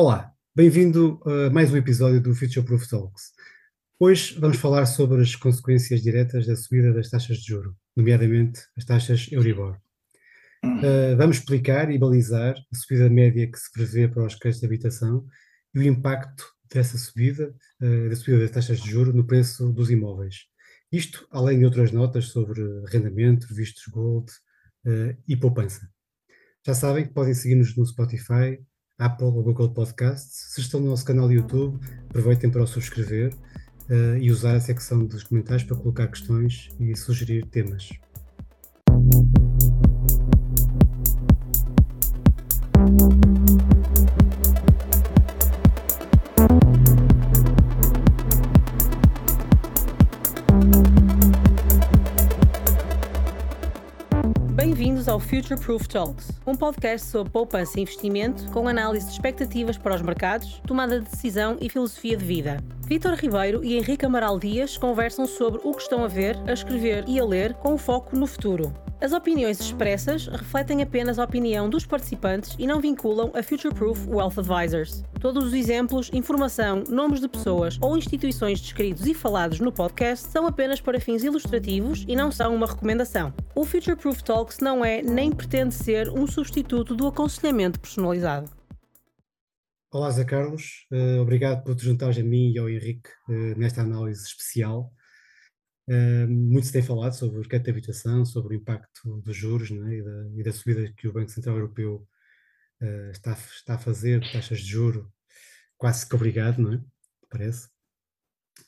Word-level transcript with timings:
Olá, 0.00 0.32
bem-vindo 0.54 1.20
a 1.26 1.50
mais 1.50 1.72
um 1.72 1.76
episódio 1.76 2.20
do 2.20 2.32
Future 2.32 2.64
Proof 2.64 2.86
Talks. 2.86 3.32
Hoje 3.98 4.38
vamos 4.38 4.56
falar 4.56 4.86
sobre 4.86 5.20
as 5.20 5.34
consequências 5.34 6.00
diretas 6.00 6.46
da 6.46 6.54
subida 6.54 6.94
das 6.94 7.10
taxas 7.10 7.38
de 7.38 7.48
juro, 7.48 7.76
nomeadamente 7.96 8.60
as 8.76 8.84
taxas 8.84 9.26
Euribor. 9.32 9.76
Uh, 10.64 11.16
vamos 11.16 11.38
explicar 11.38 11.90
e 11.90 11.98
balizar 11.98 12.54
a 12.72 12.76
subida 12.76 13.10
média 13.10 13.50
que 13.50 13.58
se 13.58 13.72
prevê 13.72 14.06
para 14.06 14.24
os 14.24 14.36
créditos 14.36 14.60
de 14.60 14.66
habitação 14.66 15.26
e 15.74 15.80
o 15.80 15.82
impacto 15.82 16.44
dessa 16.72 16.96
subida, 16.96 17.52
uh, 17.82 18.08
da 18.08 18.14
subida 18.14 18.42
das 18.42 18.52
taxas 18.52 18.80
de 18.80 18.88
juro 18.88 19.12
no 19.12 19.26
preço 19.26 19.72
dos 19.72 19.90
imóveis. 19.90 20.44
Isto 20.92 21.26
além 21.28 21.58
de 21.58 21.64
outras 21.64 21.90
notas 21.90 22.26
sobre 22.26 22.62
arrendamento, 22.86 23.52
vistos 23.52 23.88
gold 23.88 24.30
uh, 24.86 25.20
e 25.26 25.36
poupança. 25.36 25.90
Já 26.64 26.72
sabem 26.72 27.04
que 27.04 27.12
podem 27.12 27.34
seguir-nos 27.34 27.76
no 27.76 27.84
Spotify, 27.84 28.60
Apple 28.98 29.26
ou 29.26 29.42
Google 29.42 29.70
Podcasts. 29.70 30.52
Se 30.54 30.60
estão 30.60 30.80
no 30.80 30.90
nosso 30.90 31.04
canal 31.04 31.30
YouTube, 31.30 31.78
aproveitem 32.08 32.50
para 32.50 32.62
o 32.62 32.66
subscrever 32.66 33.32
uh, 33.88 34.16
e 34.18 34.30
usar 34.30 34.56
a 34.56 34.60
secção 34.60 35.04
dos 35.04 35.22
comentários 35.22 35.64
para 35.64 35.76
colocar 35.76 36.08
questões 36.08 36.68
e 36.80 36.96
sugerir 36.96 37.46
temas. 37.46 37.90
Future 55.28 55.60
Proof 55.60 55.86
Talks, 55.86 56.30
um 56.46 56.54
podcast 56.54 57.06
sobre 57.06 57.30
poupança 57.30 57.78
e 57.78 57.82
investimento 57.82 58.50
com 58.50 58.66
análise 58.66 59.04
de 59.04 59.12
expectativas 59.12 59.76
para 59.76 59.94
os 59.94 60.00
mercados, 60.00 60.58
tomada 60.66 60.98
de 60.98 61.10
decisão 61.10 61.58
e 61.60 61.68
filosofia 61.68 62.16
de 62.16 62.24
vida. 62.24 62.64
Vítor 62.86 63.12
Ribeiro 63.12 63.62
e 63.62 63.76
Henrique 63.76 64.06
Amaral 64.06 64.38
Dias 64.38 64.78
conversam 64.78 65.26
sobre 65.26 65.60
o 65.62 65.74
que 65.74 65.82
estão 65.82 66.02
a 66.02 66.08
ver, 66.08 66.34
a 66.46 66.52
escrever 66.54 67.04
e 67.06 67.20
a 67.20 67.24
ler 67.26 67.52
com 67.52 67.76
foco 67.76 68.16
no 68.16 68.26
futuro. 68.26 68.72
As 69.00 69.12
opiniões 69.12 69.60
expressas 69.60 70.26
refletem 70.26 70.82
apenas 70.82 71.20
a 71.20 71.24
opinião 71.24 71.70
dos 71.70 71.86
participantes 71.86 72.56
e 72.58 72.66
não 72.66 72.80
vinculam 72.80 73.30
a 73.32 73.44
Future 73.44 73.72
Proof 73.72 74.04
Wealth 74.08 74.38
Advisors. 74.38 75.04
Todos 75.20 75.44
os 75.44 75.52
exemplos, 75.52 76.10
informação, 76.12 76.82
nomes 76.88 77.20
de 77.20 77.28
pessoas 77.28 77.78
ou 77.80 77.96
instituições 77.96 78.60
descritos 78.60 79.06
e 79.06 79.14
falados 79.14 79.60
no 79.60 79.70
podcast 79.70 80.26
são 80.26 80.48
apenas 80.48 80.80
para 80.80 80.98
fins 80.98 81.22
ilustrativos 81.22 82.04
e 82.08 82.16
não 82.16 82.32
são 82.32 82.52
uma 82.52 82.66
recomendação. 82.66 83.32
O 83.54 83.64
Future 83.64 83.94
Proof 83.94 84.20
Talks 84.22 84.58
não 84.58 84.84
é 84.84 85.00
nem 85.00 85.30
pretende 85.30 85.74
ser 85.74 86.08
um 86.08 86.26
substituto 86.26 86.96
do 86.96 87.06
aconselhamento 87.06 87.78
personalizado. 87.78 88.50
Olá, 89.92 90.10
Zé 90.10 90.24
Carlos. 90.24 90.88
Uh, 90.90 91.22
obrigado 91.22 91.62
por 91.62 91.76
te 91.76 91.84
juntares 91.84 92.18
a 92.18 92.22
mim 92.24 92.50
e 92.50 92.58
ao 92.58 92.68
Henrique 92.68 93.10
uh, 93.28 93.56
nesta 93.56 93.82
análise 93.82 94.24
especial 94.24 94.90
muito 96.28 96.66
se 96.66 96.72
tem 96.72 96.82
falado 96.82 97.14
sobre 97.14 97.40
o 97.40 97.48
crédito 97.48 97.66
de 97.66 97.70
habitação, 97.70 98.24
sobre 98.24 98.54
o 98.54 98.58
impacto 98.58 99.20
dos 99.22 99.36
juros 99.36 99.70
é? 99.70 99.74
e, 99.74 100.02
da, 100.02 100.30
e, 100.36 100.42
da, 100.42 100.52
subida 100.52 100.92
que 100.96 101.08
o 101.08 101.12
Banco 101.12 101.30
Central 101.30 101.56
Europeu 101.56 102.06
uh, 102.82 103.10
está, 103.10 103.32
está, 103.32 103.74
a 103.74 103.78
fazer, 103.78 104.20
taxas 104.32 104.60
de 104.60 104.66
juro, 104.66 105.10
quase 105.76 106.06
que 106.06 106.14
obrigado, 106.14 106.60
não 106.60 106.74
é? 106.74 106.80
Parece. 107.30 107.68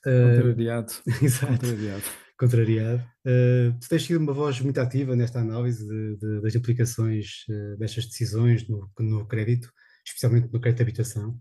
Contrariado. 0.03 0.93
Exato. 1.23 1.53
Contrariado. 1.53 2.05
Contrariado. 2.39 3.03
Uh, 3.27 3.79
tu 3.79 3.89
tens 3.89 4.03
sido 4.03 4.19
uma 4.19 4.33
voz 4.33 4.59
muito 4.61 4.81
ativa 4.81 5.15
nesta 5.15 5.41
análise 5.41 5.87
de, 5.87 6.17
de, 6.17 6.41
das 6.41 6.55
implicações 6.55 7.45
uh, 7.51 7.77
destas 7.77 8.07
decisões 8.07 8.67
no, 8.67 8.91
no, 8.99 9.27
crédito, 9.27 9.71
especialmente 10.07 10.51
no 10.51 10.59
crédito 10.59 10.79
de 10.79 10.83
habitação. 10.85 11.39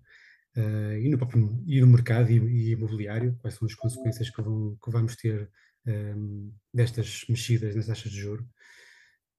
Uh, 0.58 0.98
e, 1.00 1.08
no 1.08 1.18
próprio, 1.18 1.64
e 1.66 1.80
no 1.80 1.88
mercado 1.88 2.30
e, 2.32 2.38
e, 2.38 2.72
imobiliário, 2.72 3.38
quais 3.40 3.56
são 3.56 3.66
as 3.66 3.76
consequências 3.76 4.30
que, 4.30 4.42
vão, 4.42 4.78
que 4.84 4.92
vamos 4.92 5.16
ter 5.16 5.50
um, 5.90 5.92
ehm, 5.92 6.52
destas 6.74 7.26
mexidas 7.28 7.76
nas 7.76 7.88
taxas 7.88 8.12
de 8.12 8.20
juro, 8.20 8.48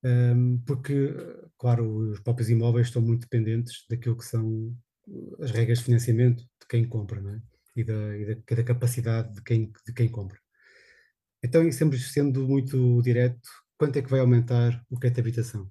um, 0.05 0.09
ehm, 0.09 0.59
porque, 0.67 1.15
claro, 1.59 2.11
os 2.11 2.21
próprios 2.21 2.51
imóveis 2.51 2.89
estão 2.89 3.03
muito 3.03 3.23
dependentes 3.23 3.85
daquilo 3.89 4.17
que 4.17 4.25
são 4.25 4.77
as 5.41 5.51
regras 5.51 5.79
de 5.79 5.85
financiamento 5.85 6.43
de 6.43 6.67
quem 6.69 6.87
compra, 6.89 7.21
não 7.21 7.31
é? 7.35 7.43
E 7.77 7.85
da, 7.85 8.17
e 8.17 8.35
da, 8.35 8.57
da 8.57 8.65
capacidade 8.65 9.35
de 9.35 9.43
quem, 9.43 9.73
de 9.87 9.93
quem 9.93 10.09
compra. 10.09 10.39
Então, 11.43 11.71
sempre 11.73 11.99
sendo 11.99 12.47
muito 12.47 13.01
direto, 13.03 13.49
quanto 13.79 13.99
é 13.99 14.03
que 14.03 14.11
vai 14.11 14.21
aumentar 14.21 14.85
o 14.91 14.99
crédito 14.99 15.17
de 15.17 15.21
habitação? 15.23 15.71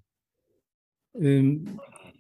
Hum, 1.16 1.64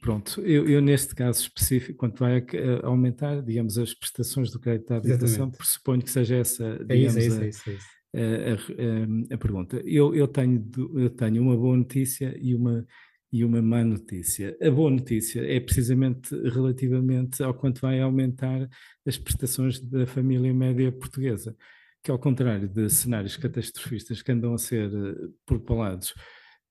pronto, 0.01 0.41
eu, 0.41 0.67
eu, 0.67 0.81
neste 0.81 1.15
caso 1.15 1.41
específico, 1.41 1.97
quanto 1.97 2.19
vai 2.19 2.45
aumentar, 2.83 3.41
digamos, 3.41 3.77
as 3.77 3.93
prestações 3.93 4.51
do 4.51 4.59
crédito 4.59 4.87
de 4.87 4.93
habitação, 4.93 5.27
Exatamente. 5.27 5.57
pressuponho 5.57 6.01
que 6.01 6.11
seja 6.11 6.35
essa, 6.35 6.85
digamos, 6.85 7.17
é 7.17 7.25
isso, 7.25 7.41
é 7.41 7.47
isso, 7.47 7.69
é 7.69 7.73
isso, 7.73 7.89
a, 8.15 9.31
a, 9.31 9.35
a, 9.35 9.37
pergunta. 9.37 9.81
Eu, 9.85 10.15
eu, 10.15 10.27
tenho, 10.27 10.69
eu 10.95 11.09
tenho 11.09 11.41
uma 11.41 11.55
boa 11.55 11.77
notícia 11.77 12.35
e 12.41 12.55
uma, 12.55 12.85
e 13.31 13.43
uma 13.45 13.61
má 13.61 13.83
notícia. 13.83 14.57
A 14.61 14.71
boa 14.71 14.89
notícia 14.89 15.41
é 15.41 15.59
precisamente 15.59 16.35
relativamente 16.49 17.43
ao 17.43 17.53
quanto 17.53 17.81
vai 17.81 17.99
aumentar 18.01 18.67
as 19.05 19.17
prestações 19.17 19.79
da 19.79 20.07
família 20.07 20.53
média 20.53 20.91
portuguesa, 20.91 21.55
que 22.03 22.11
ao 22.11 22.19
contrário 22.19 22.67
de 22.67 22.89
cenários 22.89 23.37
catastrofistas 23.37 24.21
que 24.21 24.31
andam 24.31 24.53
a 24.53 24.57
ser 24.57 24.89
eh, 24.91 25.27
propalados 25.45 26.13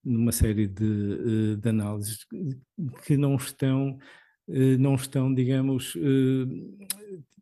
numa 0.04 0.32
série 0.32 0.66
de, 0.66 1.52
eh, 1.54 1.56
de 1.56 1.68
análises 1.68 2.26
que 3.04 3.16
não 3.16 3.36
estão, 3.36 3.98
eh, 4.48 4.76
não 4.78 4.94
estão, 4.94 5.32
digamos, 5.32 5.96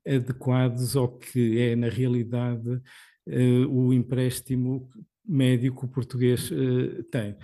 adequados 0.06 0.96
ao 0.96 1.08
que 1.18 1.58
é 1.58 1.76
na 1.76 1.88
realidade 1.88 2.80
o 3.68 3.92
empréstimo 3.92 4.88
médio 5.26 5.74
que 5.74 5.84
o 5.84 5.88
português 5.88 6.50
uh, 6.50 7.02
tem. 7.04 7.36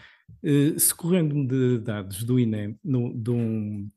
Uh, 0.43 0.79
se 0.79 0.95
correndo-me 0.95 1.47
de 1.47 1.79
dados 1.79 2.23
do 2.23 2.39
INEM, 2.39 2.79
no, 2.83 3.13
de, 3.13 3.31
um, 3.31 3.91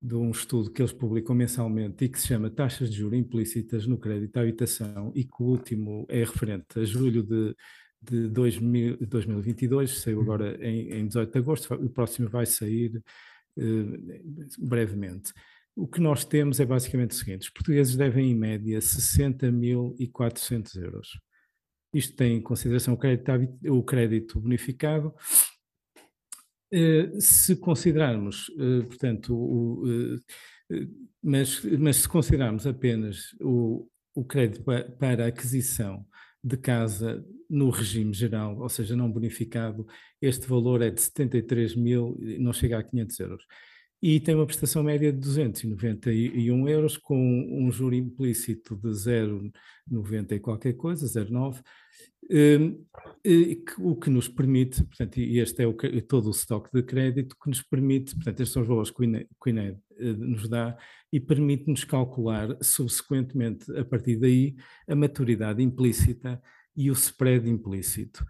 de 0.00 0.14
um 0.14 0.30
estudo 0.30 0.70
que 0.70 0.80
eles 0.80 0.92
publicam 0.92 1.34
mensalmente 1.34 2.04
e 2.04 2.08
que 2.08 2.20
se 2.20 2.28
chama 2.28 2.50
Taxas 2.50 2.90
de 2.90 2.96
Juros 2.96 3.18
Implícitas 3.18 3.86
no 3.86 3.98
Crédito 3.98 4.36
à 4.36 4.42
Habitação 4.42 5.12
e 5.14 5.24
que 5.24 5.42
o 5.42 5.46
último 5.46 6.06
é 6.08 6.20
referente 6.20 6.78
a 6.78 6.84
julho 6.84 7.22
de, 7.22 7.54
de 8.00 8.28
2000, 8.28 8.98
2022, 9.06 9.98
saiu 9.98 10.18
uhum. 10.18 10.22
agora 10.22 10.56
em, 10.64 10.92
em 10.92 11.06
18 11.06 11.32
de 11.32 11.38
agosto, 11.38 11.74
o 11.74 11.90
próximo 11.90 12.28
vai 12.28 12.46
sair 12.46 13.02
brevemente. 14.58 15.32
O 15.76 15.88
que 15.88 16.00
nós 16.00 16.24
temos 16.24 16.60
é 16.60 16.64
basicamente 16.64 17.10
o 17.12 17.14
seguinte: 17.14 17.42
os 17.42 17.50
portugueses 17.50 17.96
devem, 17.96 18.30
em 18.30 18.34
média, 18.34 18.78
60.400 18.78 20.76
euros. 20.80 21.08
Isto 21.92 22.16
tem 22.16 22.36
em 22.36 22.42
consideração 22.42 22.94
o 22.94 22.96
crédito, 22.96 23.32
o 23.68 23.82
crédito 23.82 24.40
bonificado. 24.40 25.14
Eh, 26.72 27.10
se 27.20 27.56
considerarmos, 27.56 28.50
eh, 28.58 28.82
portanto, 28.86 29.36
o, 29.36 29.84
eh, 30.70 30.86
mas, 31.22 31.62
mas 31.78 31.96
se 31.98 32.08
considerarmos 32.08 32.66
apenas 32.66 33.32
o, 33.40 33.88
o 34.14 34.24
crédito 34.24 34.64
para 34.98 35.26
aquisição 35.26 36.04
de 36.42 36.56
casa 36.56 37.24
no 37.48 37.70
regime 37.70 38.12
geral, 38.12 38.58
ou 38.58 38.68
seja, 38.68 38.96
não 38.96 39.10
bonificado, 39.10 39.86
este 40.20 40.46
valor 40.48 40.82
é 40.82 40.90
de 40.90 41.00
73 41.00 41.76
mil, 41.76 42.18
não 42.38 42.52
chega 42.52 42.78
a 42.78 42.82
500 42.82 43.20
euros 43.20 43.44
e 44.06 44.20
tem 44.20 44.34
uma 44.34 44.44
prestação 44.44 44.82
média 44.82 45.10
de 45.10 45.18
291 45.18 46.68
euros, 46.68 46.98
com 46.98 47.16
um 47.18 47.72
juro 47.72 47.94
implícito 47.94 48.76
de 48.76 48.88
0,90 48.88 50.32
e 50.32 50.40
qualquer 50.40 50.74
coisa, 50.74 51.06
0,9, 51.06 51.62
hum, 52.30 52.84
o 53.78 53.96
que 53.96 54.10
nos 54.10 54.28
permite, 54.28 54.84
portanto, 54.84 55.16
e 55.16 55.38
este 55.38 55.62
é 55.62 55.66
o, 55.66 55.72
todo 56.02 56.26
o 56.26 56.32
estoque 56.32 56.68
de 56.70 56.82
crédito 56.82 57.34
que 57.42 57.48
nos 57.48 57.62
permite, 57.62 58.14
portanto, 58.14 58.40
estes 58.40 58.52
são 58.52 58.60
os 58.60 58.68
valores 58.68 58.90
que 58.90 59.00
o 59.00 59.04
INE, 59.04 59.24
que 59.24 59.48
o 59.48 59.48
INE 59.48 59.78
eh, 59.96 60.12
nos 60.12 60.50
dá 60.50 60.76
e 61.10 61.18
permite-nos 61.18 61.84
calcular, 61.84 62.58
subsequentemente, 62.60 63.74
a 63.74 63.86
partir 63.86 64.16
daí, 64.16 64.54
a 64.86 64.94
maturidade 64.94 65.62
implícita 65.62 66.42
e 66.76 66.90
o 66.90 66.92
spread 66.92 67.48
implícito. 67.48 68.22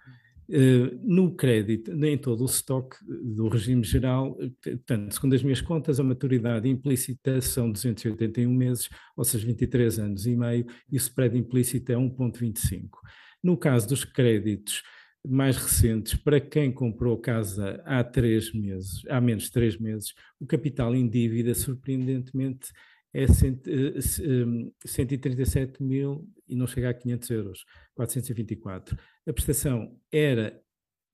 Eh, 0.48 0.98
no 1.02 1.34
crédito, 1.34 1.94
nem 1.94 2.18
todo 2.18 2.42
o 2.42 2.46
estoque 2.46 2.96
do 3.06 3.48
regime 3.48 3.82
geral, 3.82 4.36
eh, 4.40 4.50
portanto, 4.62 5.12
segundo 5.12 5.34
as 5.34 5.42
minhas 5.42 5.62
contas, 5.62 5.98
a 5.98 6.04
maturidade 6.04 6.68
implícita 6.68 7.40
são 7.40 7.72
281 7.72 8.52
meses, 8.52 8.90
ou 9.16 9.24
seja, 9.24 9.46
23 9.46 9.98
anos 9.98 10.26
e 10.26 10.36
meio, 10.36 10.66
e 10.90 10.96
o 10.96 10.98
spread 10.98 11.38
implícito 11.38 11.92
é 11.92 11.96
1,25. 11.96 13.00
No 13.42 13.56
caso 13.56 13.88
dos 13.88 14.04
créditos 14.04 14.82
mais 15.26 15.56
recentes, 15.56 16.14
para 16.14 16.38
quem 16.38 16.70
comprou 16.70 17.16
casa 17.16 17.82
há 17.86 18.04
três 18.04 18.52
meses, 18.52 19.00
há 19.08 19.22
menos 19.22 19.44
de 19.44 19.52
três 19.52 19.78
meses, 19.78 20.12
o 20.38 20.46
capital 20.46 20.94
em 20.94 21.08
dívida, 21.08 21.54
surpreendentemente, 21.54 22.70
é 23.14 23.26
137 23.28 25.80
eh, 25.80 25.84
mil 25.84 26.28
e 26.48 26.54
não 26.54 26.66
chega 26.66 26.90
a 26.90 26.94
500 26.94 27.30
euros, 27.30 27.64
424. 27.94 28.96
A 29.26 29.32
prestação 29.32 29.98
era, 30.12 30.60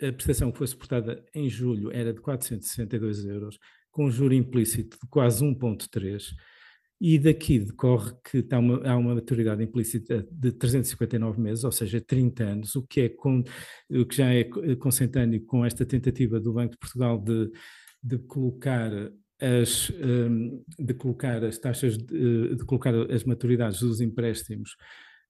a 0.02 0.12
prestação 0.12 0.50
que 0.50 0.58
foi 0.58 0.66
suportada 0.66 1.24
em 1.34 1.48
julho 1.48 1.92
era 1.92 2.12
de 2.12 2.20
462 2.20 3.24
euros, 3.24 3.58
com 3.90 4.06
um 4.06 4.10
juro 4.10 4.34
implícito 4.34 4.98
de 5.02 5.08
quase 5.08 5.44
1,3. 5.44 6.32
e 7.00 7.18
daqui 7.18 7.58
decorre 7.58 8.12
que 8.22 8.46
uma, 8.54 8.86
há 8.86 8.96
uma 8.96 9.14
maturidade 9.14 9.62
implícita 9.62 10.26
de 10.30 10.52
359 10.52 11.40
meses, 11.40 11.64
ou 11.64 11.72
seja, 11.72 12.00
30 12.00 12.44
anos, 12.44 12.76
o 12.76 12.86
que, 12.86 13.00
é 13.02 13.08
com, 13.08 13.42
o 13.90 14.04
que 14.04 14.16
já 14.16 14.32
é 14.32 14.44
consentâneo 14.78 15.44
com 15.46 15.64
esta 15.64 15.86
tentativa 15.86 16.38
do 16.38 16.52
Banco 16.52 16.72
de 16.72 16.78
Portugal 16.78 17.18
de, 17.18 17.50
de 18.02 18.18
colocar 18.18 18.92
as, 19.40 19.90
hum, 19.90 20.62
de 20.78 20.94
colocar 20.94 21.42
as 21.42 21.58
taxas, 21.58 21.96
de, 21.96 22.56
de 22.56 22.64
colocar 22.64 22.94
as 23.10 23.24
maturidades 23.24 23.80
dos 23.80 24.00
empréstimos 24.00 24.76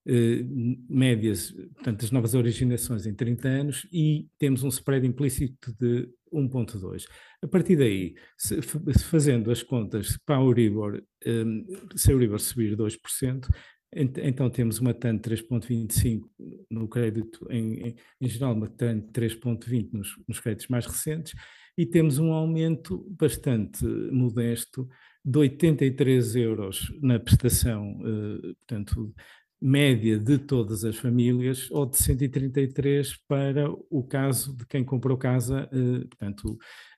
eh, 0.06 0.42
médias, 0.88 1.52
portanto, 1.74 2.04
as 2.04 2.10
novas 2.10 2.34
originações 2.34 3.06
em 3.06 3.14
30 3.14 3.48
anos 3.48 3.86
e 3.92 4.28
temos 4.38 4.62
um 4.62 4.68
spread 4.68 5.06
implícito 5.06 5.74
de 5.78 6.08
1.2. 6.32 7.04
A 7.42 7.48
partir 7.48 7.76
daí, 7.76 8.14
se, 8.36 8.60
fazendo 8.62 9.50
as 9.50 9.62
contas 9.62 10.18
para 10.24 10.38
a 10.38 10.40
Euribor, 10.40 11.02
um, 11.26 11.66
se 11.96 12.10
a 12.10 12.14
Euribor 12.14 12.40
subir 12.40 12.76
2%, 12.76 13.48
então 13.92 14.48
temos 14.48 14.78
uma 14.78 14.94
TAN 14.94 15.16
de 15.16 15.22
3,25 15.22 16.22
no 16.70 16.88
crédito 16.88 17.44
em, 17.50 17.88
em, 17.88 17.96
em, 18.20 18.28
geral, 18.28 18.54
uma 18.54 18.68
TAN 18.68 19.00
de 19.00 19.08
3,20 19.08 19.92
nos, 19.92 20.16
nos 20.28 20.38
créditos 20.38 20.68
mais 20.68 20.86
recentes, 20.86 21.34
e 21.76 21.84
temos 21.84 22.18
um 22.18 22.32
aumento 22.32 23.04
bastante 23.18 23.84
modesto 23.84 24.88
de 25.24 25.38
83 25.38 26.36
euros 26.36 26.92
na 27.02 27.18
prestação, 27.18 27.98
uh, 28.00 28.54
portanto, 28.56 29.14
média 29.60 30.18
de 30.18 30.38
todas 30.38 30.84
as 30.84 30.96
famílias, 30.96 31.70
ou 31.70 31.84
de 31.84 31.98
133 31.98 33.16
para 33.28 33.70
o 33.90 34.02
caso 34.02 34.56
de 34.56 34.64
quem 34.66 34.82
comprou 34.82 35.18
casa, 35.18 35.68
uh, 35.72 36.08
portanto, 36.08 36.52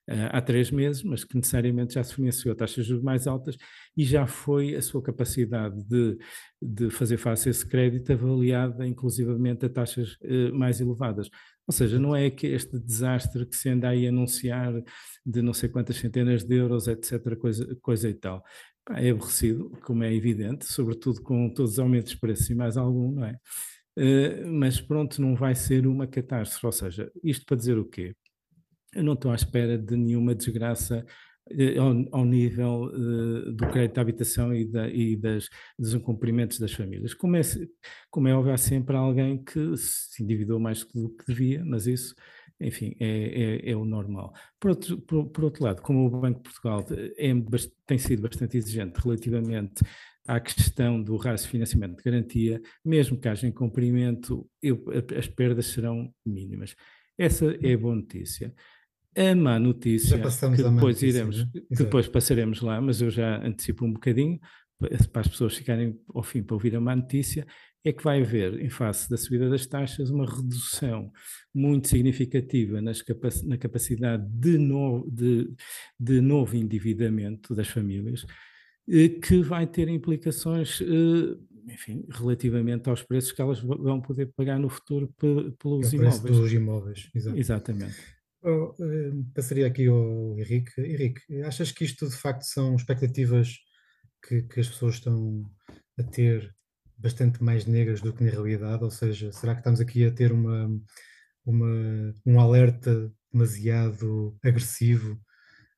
uh, 0.08 0.30
há 0.30 0.40
três 0.40 0.70
meses, 0.70 1.02
mas 1.02 1.24
que 1.24 1.36
necessariamente 1.36 1.94
já 1.94 2.04
se 2.04 2.14
financiou 2.14 2.52
a 2.52 2.56
taxas 2.56 2.84
de 2.84 2.90
juros 2.90 3.04
mais 3.04 3.26
altas 3.26 3.56
e 3.96 4.04
já 4.04 4.26
foi 4.26 4.76
a 4.76 4.82
sua 4.82 5.02
capacidade 5.02 5.82
de, 5.84 6.16
de 6.60 6.90
fazer 6.90 7.16
face 7.16 7.48
a 7.48 7.50
esse 7.50 7.66
crédito 7.66 8.12
avaliada 8.12 8.86
inclusivamente 8.86 9.66
a 9.66 9.68
taxas 9.68 10.14
uh, 10.22 10.54
mais 10.54 10.80
elevadas. 10.80 11.28
Ou 11.66 11.72
seja, 11.72 11.98
não 11.98 12.14
é 12.14 12.28
que 12.28 12.46
este 12.46 12.78
desastre 12.78 13.46
que 13.46 13.56
se 13.56 13.68
anda 13.68 13.88
aí 13.88 14.06
a 14.06 14.10
anunciar 14.10 14.72
de 15.24 15.42
não 15.42 15.52
sei 15.52 15.68
quantas 15.68 15.96
centenas 15.96 16.44
de 16.44 16.56
euros, 16.56 16.88
etc., 16.88 17.36
coisa, 17.36 17.76
coisa 17.80 18.08
e 18.08 18.14
tal 18.14 18.44
é 18.90 19.10
aborrecido, 19.10 19.70
como 19.84 20.02
é 20.02 20.12
evidente, 20.12 20.66
sobretudo 20.66 21.22
com 21.22 21.48
todos 21.50 21.72
os 21.72 21.78
aumentos 21.78 22.12
de 22.12 22.18
preços 22.18 22.50
e 22.50 22.54
mais 22.54 22.76
algum, 22.76 23.12
não 23.12 23.24
é? 23.24 23.38
Uh, 23.98 24.46
mas 24.50 24.80
pronto, 24.80 25.20
não 25.20 25.34
vai 25.34 25.54
ser 25.54 25.86
uma 25.86 26.06
catástrofe. 26.06 26.66
Ou 26.66 26.72
seja, 26.72 27.12
isto 27.22 27.44
para 27.46 27.56
dizer 27.56 27.78
o 27.78 27.84
quê? 27.84 28.14
Eu 28.94 29.04
não 29.04 29.14
estou 29.14 29.30
à 29.30 29.34
espera 29.34 29.78
de 29.78 29.96
nenhuma 29.96 30.34
desgraça 30.34 31.04
uh, 31.50 31.80
ao, 31.80 32.20
ao, 32.20 32.24
nível 32.24 32.84
uh, 32.84 33.52
do 33.52 33.68
crédito 33.70 33.98
à 33.98 34.00
habitação 34.00 34.54
e, 34.54 34.64
da, 34.64 34.88
e 34.88 35.16
das, 35.16 35.48
dos 35.78 35.94
incumprimentos 35.94 36.58
das 36.58 36.72
famílias. 36.72 37.14
Como 37.14 37.36
é, 37.36 37.42
como 38.10 38.28
é 38.28 38.34
óbvio, 38.34 38.54
há 38.54 38.58
sempre 38.58 38.96
alguém 38.96 39.42
que 39.44 39.76
se 39.76 40.22
endividou 40.22 40.58
mais 40.58 40.84
do 40.84 41.10
que 41.10 41.26
devia, 41.26 41.64
mas 41.64 41.86
isso 41.86 42.14
enfim, 42.62 42.96
é, 43.00 43.06
é, 43.66 43.70
é, 43.70 43.76
o 43.76 43.84
normal. 43.84 44.32
Por 44.60 44.70
outro, 44.70 44.98
por, 44.98 45.26
por 45.26 45.44
outro, 45.44 45.64
lado, 45.64 45.82
como 45.82 46.06
o 46.06 46.10
Banco 46.10 46.38
de 46.38 46.44
Portugal 46.44 46.86
é, 46.90 47.32
tem 47.86 47.98
sido 47.98 48.22
bastante 48.22 48.56
exigente 48.56 49.00
relativamente 49.00 49.82
à 50.26 50.38
questão 50.40 51.02
do 51.02 51.16
raço 51.16 51.44
de 51.44 51.50
financiamento 51.50 51.96
de 51.96 52.02
garantia, 52.02 52.62
mesmo 52.84 53.18
que 53.18 53.28
haja 53.28 53.46
incumprimento, 53.46 54.48
eu, 54.62 54.84
as 55.18 55.26
perdas 55.26 55.66
serão 55.66 56.12
mínimas. 56.24 56.74
Essa 57.18 57.56
é 57.60 57.74
a 57.74 57.78
boa 57.78 57.94
notícia. 57.94 58.54
A 59.14 59.34
má 59.34 59.58
notícia, 59.58 60.16
que 60.18 60.62
depois 60.62 60.80
notícia, 60.80 61.06
iremos, 61.06 61.38
né? 61.38 61.50
que 61.52 61.84
depois 61.84 62.08
passaremos 62.08 62.62
lá, 62.62 62.80
mas 62.80 63.02
eu 63.02 63.10
já 63.10 63.44
antecipo 63.44 63.84
um 63.84 63.92
bocadinho, 63.92 64.40
para 65.12 65.20
as 65.20 65.28
pessoas 65.28 65.54
ficarem 65.54 66.00
ao 66.14 66.22
fim 66.22 66.42
para 66.42 66.54
ouvir 66.54 66.74
a 66.74 66.80
má 66.80 66.96
notícia, 66.96 67.46
é 67.84 67.92
que 67.92 68.02
vai 68.02 68.22
haver, 68.22 68.60
em 68.60 68.70
face 68.70 69.10
da 69.10 69.16
subida 69.16 69.50
das 69.50 69.66
taxas, 69.66 70.10
uma 70.10 70.24
redução 70.24 71.12
muito 71.52 71.88
significativa 71.88 72.80
capac 73.06 73.44
na 73.44 73.58
capacidade 73.58 74.24
de, 74.28 74.56
no 74.56 75.08
de, 75.10 75.52
de 75.98 76.20
novo 76.20 76.56
endividamento 76.56 77.54
das 77.54 77.68
famílias, 77.68 78.24
eh, 78.88 79.08
que 79.08 79.42
vai 79.42 79.66
ter 79.66 79.88
implicações, 79.88 80.80
eh, 80.80 81.72
enfim, 81.72 82.04
relativamente 82.08 82.88
aos 82.88 83.02
preços 83.02 83.32
que 83.32 83.42
elas 83.42 83.60
vão 83.60 84.00
poder 84.00 84.32
pagar 84.36 84.58
no 84.58 84.68
futuro 84.68 85.12
pelos 85.58 85.92
é 85.92 85.96
imóveis. 85.96 86.20
Dos 86.20 86.52
imóveis, 86.52 87.10
exatamente. 87.14 87.40
exatamente. 87.40 87.96
Oh, 88.44 88.74
eh, 88.80 89.12
passaria 89.34 89.66
aqui 89.66 89.86
ao 89.86 90.38
Henrique. 90.38 90.80
Henrique, 90.80 91.42
achas 91.42 91.72
que 91.72 91.84
isto 91.84 92.08
de 92.08 92.16
facto 92.16 92.42
são 92.42 92.76
expectativas 92.76 93.56
que, 94.26 94.42
que 94.42 94.60
as 94.60 94.68
pessoas 94.68 94.94
estão 94.94 95.44
a 95.98 96.02
ter 96.04 96.54
bastante 97.02 97.42
mais 97.42 97.66
negras 97.66 98.00
do 98.00 98.12
que 98.12 98.22
na 98.22 98.30
realidade, 98.30 98.84
ou 98.84 98.90
seja, 98.90 99.32
será 99.32 99.54
que 99.54 99.60
estamos 99.60 99.80
aqui 99.80 100.06
a 100.06 100.12
ter 100.12 100.32
uma, 100.32 100.70
uma 101.44 102.14
um 102.24 102.40
alerta 102.40 103.12
demasiado 103.32 104.36
agressivo 104.42 105.18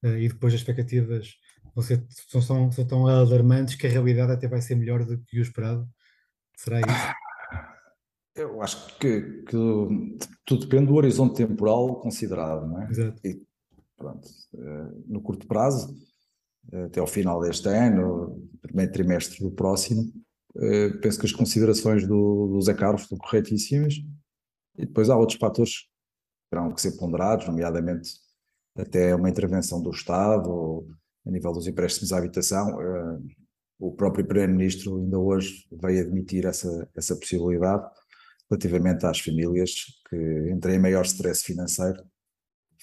uh, 0.04 0.18
e 0.18 0.28
depois 0.28 0.52
as 0.52 0.60
expectativas 0.60 1.34
vão 1.74 1.82
ser, 1.82 2.04
são, 2.28 2.42
são, 2.42 2.72
são 2.72 2.86
tão 2.86 3.06
alarmantes 3.06 3.74
que 3.74 3.86
a 3.86 3.90
realidade 3.90 4.32
até 4.32 4.46
vai 4.46 4.60
ser 4.60 4.74
melhor 4.74 5.04
do 5.04 5.18
que 5.18 5.38
o 5.38 5.42
esperado? 5.42 5.88
Será 6.56 6.80
isso? 6.80 7.14
Eu 8.36 8.60
acho 8.60 8.98
que, 8.98 9.42
que 9.44 9.56
tudo 10.44 10.66
depende 10.66 10.86
do 10.86 10.96
horizonte 10.96 11.36
temporal 11.36 12.00
considerado, 12.00 12.66
não 12.66 12.82
é? 12.82 12.90
Exato. 12.90 13.20
E, 13.24 13.40
pronto, 13.96 14.28
uh, 14.54 15.04
no 15.06 15.22
curto 15.22 15.46
prazo, 15.46 15.96
uh, 16.72 16.84
até 16.86 17.00
ao 17.00 17.06
final 17.06 17.40
deste 17.40 17.68
ano, 17.68 18.48
primeiro 18.60 18.92
trimestre 18.92 19.38
do 19.42 19.52
próximo, 19.52 20.12
eh, 20.56 20.90
penso 21.00 21.18
que 21.18 21.26
as 21.26 21.32
considerações 21.32 22.06
do, 22.06 22.48
do 22.48 22.60
Zé 22.60 22.74
Carlos 22.74 23.02
estão 23.02 23.18
corretíssimas 23.18 23.94
e 24.76 24.86
depois 24.86 25.10
há 25.10 25.16
outros 25.16 25.38
fatores 25.38 25.80
que 25.80 26.50
terão 26.50 26.72
que 26.72 26.80
ser 26.80 26.96
ponderados, 26.96 27.46
nomeadamente 27.46 28.10
até 28.76 29.14
uma 29.14 29.30
intervenção 29.30 29.80
do 29.82 29.90
Estado 29.90 30.86
a 31.26 31.30
nível 31.30 31.52
dos 31.52 31.66
empréstimos 31.66 32.12
à 32.12 32.18
habitação. 32.18 32.80
Eh, 32.80 33.18
o 33.78 33.92
próprio 33.92 34.24
Primeiro-Ministro 34.24 34.96
ainda 34.98 35.18
hoje 35.18 35.66
veio 35.72 36.02
admitir 36.02 36.44
essa, 36.46 36.88
essa 36.96 37.16
possibilidade 37.16 37.84
relativamente 38.48 39.04
às 39.06 39.20
famílias 39.20 39.84
que 40.08 40.50
entrem 40.50 40.76
em 40.76 40.80
maior 40.80 41.04
stress 41.04 41.42
financeiro 41.42 42.02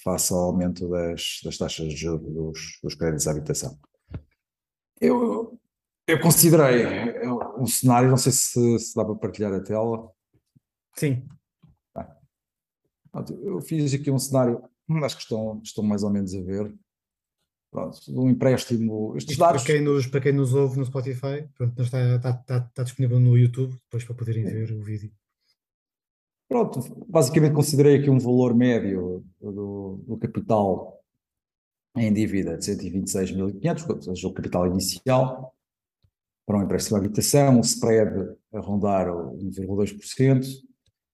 face 0.02 0.32
ao 0.32 0.40
aumento 0.40 0.88
das, 0.88 1.40
das 1.44 1.56
taxas 1.56 1.88
de 1.88 1.96
juros 1.96 2.32
dos, 2.32 2.78
dos 2.82 2.94
créditos 2.94 3.26
à 3.26 3.30
habitação. 3.30 3.78
Eu, 5.00 5.58
eu 6.06 6.20
considerei 6.20 6.84
um 7.62 7.66
cenário, 7.66 8.10
não 8.10 8.16
sei 8.16 8.32
se, 8.32 8.78
se 8.78 8.94
dá 8.94 9.04
para 9.04 9.14
partilhar 9.14 9.52
a 9.52 9.60
tela. 9.60 10.10
Sim. 10.96 11.26
eu 13.42 13.60
fiz 13.60 13.94
aqui 13.94 14.10
um 14.10 14.18
cenário, 14.18 14.62
acho 15.02 15.16
que 15.16 15.22
estão, 15.22 15.60
estão 15.62 15.84
mais 15.84 16.02
ou 16.02 16.10
menos 16.10 16.34
a 16.34 16.40
ver. 16.42 16.74
Pronto, 17.70 17.98
um 18.08 18.28
empréstimo. 18.28 19.16
Estes 19.16 19.38
dados... 19.38 19.62
para, 19.62 19.72
quem 19.72 19.82
nos, 19.82 20.06
para 20.06 20.20
quem 20.20 20.32
nos 20.32 20.52
ouve 20.52 20.78
no 20.78 20.84
Spotify, 20.84 21.48
pronto, 21.56 21.80
está, 21.80 22.16
está, 22.16 22.30
está, 22.30 22.56
está 22.58 22.82
disponível 22.82 23.18
no 23.18 23.38
YouTube, 23.38 23.72
depois 23.84 24.04
para 24.04 24.14
poderem 24.14 24.44
ver 24.44 24.72
o 24.72 24.82
vídeo. 24.82 25.10
Pronto, 26.48 26.80
basicamente 27.08 27.54
considerei 27.54 27.96
aqui 27.96 28.10
um 28.10 28.18
valor 28.18 28.54
médio 28.54 29.24
do, 29.40 30.04
do 30.06 30.18
capital 30.18 31.02
em 31.96 32.12
dívida 32.12 32.58
de 32.58 32.64
126.500, 32.64 33.88
ou 33.88 34.02
seja, 34.02 34.28
o 34.28 34.34
capital 34.34 34.66
inicial, 34.66 35.51
para 36.46 36.58
um 36.58 36.62
empréstimo 36.62 36.96
à 36.96 37.00
habitação, 37.00 37.58
um 37.58 37.60
spread 37.60 38.34
a 38.52 38.60
rondar 38.60 39.08
1,2%, 39.08 40.46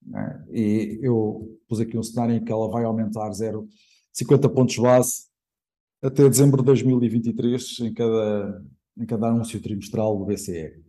né? 0.06 0.44
e 0.52 1.00
eu 1.02 1.58
pus 1.68 1.80
aqui 1.80 1.98
um 1.98 2.02
cenário 2.04 2.36
em 2.36 2.44
que 2.44 2.52
ela 2.52 2.70
vai 2.70 2.84
aumentar 2.84 3.28
0,50 3.30 4.48
pontos 4.54 4.76
base 4.76 5.26
até 6.00 6.28
dezembro 6.28 6.58
de 6.58 6.66
2023 6.66 7.80
em 7.80 7.92
cada, 7.92 8.64
em 8.96 9.06
cada 9.06 9.26
anúncio 9.26 9.60
trimestral 9.60 10.16
do 10.16 10.24
BCE. 10.24 10.84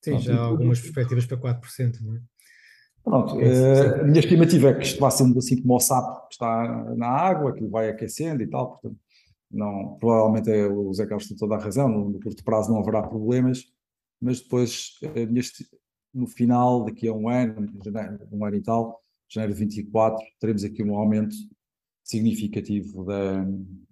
Sim, 0.00 0.20
já 0.20 0.36
há 0.36 0.44
algumas 0.44 0.80
perspectivas 0.80 1.26
para 1.26 1.38
4%, 1.38 2.00
não 2.02 2.14
é? 2.14 2.20
Pronto, 3.04 3.36
uh, 3.36 4.00
a 4.00 4.04
minha 4.04 4.20
estimativa 4.20 4.70
é 4.70 4.74
que 4.74 4.86
isto 4.86 4.98
vai 4.98 5.10
sendo 5.10 5.38
assim 5.38 5.60
como 5.60 5.76
o 5.76 5.80
sapo 5.80 6.26
que 6.26 6.34
está 6.34 6.94
na 6.96 7.06
água, 7.06 7.52
que 7.52 7.66
vai 7.66 7.90
aquecendo 7.90 8.42
e 8.42 8.46
tal, 8.46 8.70
portanto, 8.70 8.96
não, 9.50 9.96
provavelmente 10.00 10.50
é, 10.50 10.66
o 10.66 10.92
Zé 10.94 11.06
Carlos 11.06 11.28
tem 11.28 11.36
toda 11.36 11.54
a 11.54 11.58
razão, 11.58 11.86
no, 11.86 12.08
no 12.08 12.18
curto 12.18 12.42
prazo 12.42 12.72
não 12.72 12.80
haverá 12.80 13.02
problemas, 13.02 13.66
mas 14.20 14.40
depois, 14.40 14.98
neste, 15.30 15.68
no 16.14 16.26
final, 16.26 16.84
daqui 16.84 17.06
a 17.06 17.12
um 17.12 17.28
ano, 17.28 17.68
janeiro, 17.84 18.26
um 18.32 18.44
ano 18.44 18.56
e 18.56 18.62
tal, 18.62 19.02
janeiro 19.28 19.52
de 19.52 19.60
24, 19.60 20.18
teremos 20.40 20.64
aqui 20.64 20.82
um 20.82 20.96
aumento 20.96 21.36
significativo 22.02 23.04
da, 23.04 23.44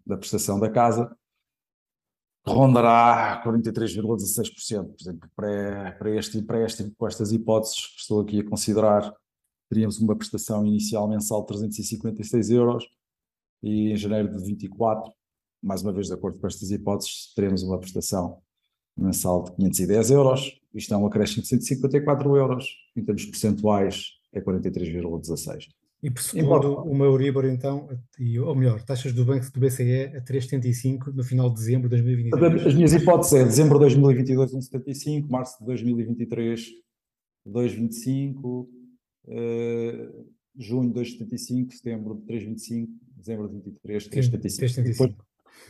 da 0.07 0.17
prestação 0.17 0.59
da 0.59 0.71
casa, 0.71 1.15
rondará 2.47 3.43
43,16%, 3.45 4.87
por 4.87 5.01
exemplo, 5.01 5.31
para, 5.37 5.93
para, 5.93 6.11
este, 6.17 6.45
este, 6.65 6.91
com 6.91 7.07
estas 7.07 7.33
hipóteses 7.33 7.87
que 7.87 8.01
estou 8.01 8.21
aqui 8.21 8.41
a 8.41 8.45
considerar, 8.45 9.13
teríamos 9.69 9.99
uma 9.99 10.17
prestação 10.17 10.67
inicial 10.67 11.09
mensal 11.09 11.41
de 11.43 11.47
356 11.49 12.51
euros 12.51 12.85
e 13.63 13.93
em 13.93 13.97
janeiro 13.97 14.37
de 14.37 14.45
24, 14.45 15.13
mais 15.63 15.83
uma 15.83 15.93
vez 15.93 16.09
de 16.09 16.15
acordo 16.15 16.39
com 16.39 16.47
estas 16.47 16.71
hipóteses, 16.71 17.33
teremos 17.35 17.63
uma 17.63 17.79
prestação 17.79 18.43
mensal 18.97 19.45
de 19.45 19.53
510 19.53 20.11
euros, 20.11 20.61
isto 20.75 20.93
é 20.93 20.97
um 20.97 21.07
acréscimo 21.07 21.43
de 21.43 21.49
154 21.49 22.37
euros, 22.37 22.67
em 22.97 23.05
termos 23.05 23.25
percentuais 23.25 24.19
é 24.33 24.41
43,16. 24.41 25.69
E 26.03 26.11
pressupondo 26.11 26.83
uma 26.83 27.05
Euribor, 27.05 27.45
então, 27.45 27.89
ou 28.45 28.55
melhor, 28.57 28.83
taxas 28.83 29.13
do 29.13 29.25
Banco 29.25 29.49
do 29.53 29.61
BCE 29.61 30.17
a 30.17 30.21
3,75 30.21 31.15
no 31.15 31.23
final 31.23 31.49
de 31.49 31.55
dezembro 31.55 31.89
de 31.89 31.95
2023? 31.97 32.67
As 32.67 32.75
minhas 32.75 32.93
hipóteses 32.93 33.35
é 33.35 33.45
dezembro 33.45 33.75
de 33.75 33.85
2022, 33.85 34.53
1,75, 34.53 35.29
março 35.31 35.61
de 35.61 35.67
2023, 35.67 36.71
2,25, 37.47 38.37
uh, 38.45 40.27
junho, 40.59 40.93
2,75, 40.93 41.71
setembro, 41.71 42.21
3,25, 42.29 42.89
dezembro 43.17 43.49
de 43.49 43.55
23, 43.55 44.09
3,75. 44.09 44.83
Depois, 44.83 45.15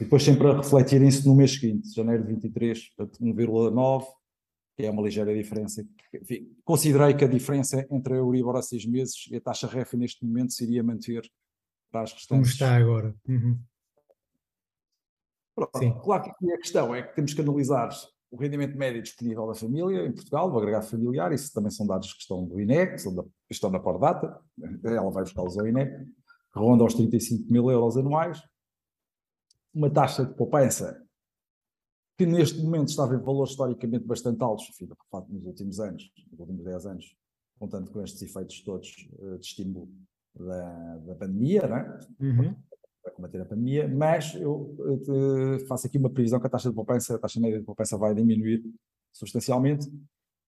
depois 0.01 0.23
sempre 0.23 0.47
a 0.47 0.57
refletirem-se 0.57 1.27
no 1.27 1.35
mês 1.35 1.53
seguinte, 1.53 1.95
janeiro 1.95 2.25
de 2.25 2.33
23, 2.33 2.91
1,9, 3.21 4.05
que 4.77 4.85
é 4.85 4.91
uma 4.91 5.03
ligeira 5.03 5.35
diferença. 5.35 5.87
Enfim, 6.15 6.55
considerei 6.65 7.15
que 7.15 7.25
a 7.25 7.29
diferença 7.29 7.87
entre 7.91 8.15
a 8.15 8.17
Euribor 8.17 8.57
a 8.57 8.63
seis 8.63 8.87
meses 8.87 9.27
e 9.31 9.37
a 9.37 9.41
taxa 9.41 9.67
REF 9.67 9.97
neste 9.97 10.25
momento 10.25 10.53
seria 10.53 10.83
manter 10.83 11.23
para 11.91 12.03
as 12.03 12.13
restantes. 12.13 12.29
Como 12.29 12.43
está 12.43 12.77
agora. 12.77 13.15
Uhum. 13.29 13.59
Pronto, 15.55 15.79
Sim. 15.79 15.93
Claro 16.03 16.23
que 16.23 16.53
a 16.53 16.59
questão 16.59 16.95
é 16.95 17.03
que 17.03 17.15
temos 17.15 17.35
que 17.35 17.41
analisar 17.41 17.91
o 18.31 18.37
rendimento 18.37 18.79
médio 18.79 19.03
disponível 19.03 19.47
da 19.47 19.55
família 19.55 20.07
em 20.07 20.13
Portugal, 20.13 20.51
do 20.51 20.57
agregado 20.57 20.87
familiar, 20.87 21.33
isso 21.33 21.53
também 21.53 21.71
são 21.71 21.87
dados 21.87 22.15
que 22.15 22.21
estão 22.23 22.47
do 22.47 22.59
INE, 22.59 22.87
que 22.87 22.99
são 22.99 23.15
da, 23.15 23.23
estão 23.51 23.71
na 23.71 23.79
Pordata, 23.79 24.41
ela 24.83 25.11
vai 25.11 25.23
buscá-los 25.23 25.59
ao 25.59 25.67
INE, 25.67 25.85
que 25.85 26.59
ronda 26.59 26.83
aos 26.83 26.95
35 26.95 27.53
mil 27.53 27.71
euros 27.71 27.99
anuais. 27.99 28.43
Uma 29.75 29.91
taxa 29.91 30.25
de 30.25 30.35
poupança 30.35 31.03
que 32.23 32.27
neste 32.27 32.63
momento 32.63 32.89
estava 32.89 33.17
em 33.17 33.19
valores 33.19 33.51
historicamente 33.51 34.05
bastante 34.05 34.41
altos, 34.43 34.69
enfim, 34.71 34.89
nos 35.29 35.45
últimos 35.45 35.81
anos, 35.81 36.09
nos 36.31 36.39
últimos 36.39 36.65
10 36.65 36.87
anos, 36.87 37.17
contando 37.59 37.91
com 37.91 38.01
estes 38.01 38.23
efeitos 38.23 38.61
todos 38.61 39.09
uh, 39.19 39.39
de 39.39 39.47
estímulo 39.47 39.89
da, 40.39 40.99
da 40.99 41.15
pandemia, 41.17 41.67
né? 41.67 41.99
Uhum. 42.21 42.55
para 43.03 43.13
combater 43.13 43.41
a 43.41 43.45
pandemia, 43.45 43.89
mas 43.89 44.37
eu, 44.37 44.77
eu 44.79 45.67
faço 45.67 45.89
aqui 45.89 45.99
uma 45.99 46.11
previsão 46.11 46.39
que 46.39 46.47
a 46.47 46.51
taxa 46.51 46.69
de 46.69 46.77
poupança, 46.77 47.17
a 47.17 47.19
taxa 47.19 47.41
média 47.41 47.59
de 47.59 47.65
poupança 47.65 47.99
vai 47.99 48.15
diminuir 48.15 48.63
substancialmente, 49.13 49.91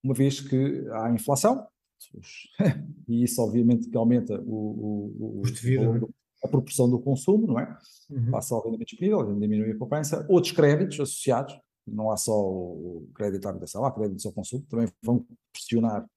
uma 0.01 0.15
vez 0.15 0.41
que 0.41 0.87
há 0.93 1.11
inflação, 1.11 1.67
e 3.09 3.25
isso 3.25 3.43
obviamente 3.43 3.91
que 3.91 3.97
aumenta 3.97 4.41
o, 4.43 5.11
o, 5.19 5.43
o, 5.43 5.43
o 5.43 6.15
a 6.45 6.49
proporção 6.49 6.89
do 6.89 7.01
consumo, 7.01 7.47
não 7.47 7.59
é? 7.59 7.77
Uhum. 8.11 8.31
Passa 8.31 8.55
ao 8.55 8.63
rendimento 8.63 8.89
disponível, 8.89 9.41
diminui 9.41 9.73
a 9.73 9.79
poupança. 9.79 10.27
Outros 10.29 10.53
créditos 10.53 11.01
associados, 11.01 11.59
não 11.87 12.11
há 12.11 12.17
só 12.17 12.33
o 12.39 13.09
crédito 13.15 13.47
à 13.47 13.51
habitação, 13.51 13.85
há 13.85 13.93
créditos 13.93 14.25
ao 14.27 14.33
consumo, 14.33 14.65
também 14.69 14.89
vão 15.03 15.27
pressionar, 15.53 16.09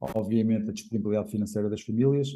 obviamente, 0.00 0.70
a 0.70 0.72
disponibilidade 0.72 1.30
financeira 1.30 1.68
das 1.68 1.82
famílias 1.82 2.28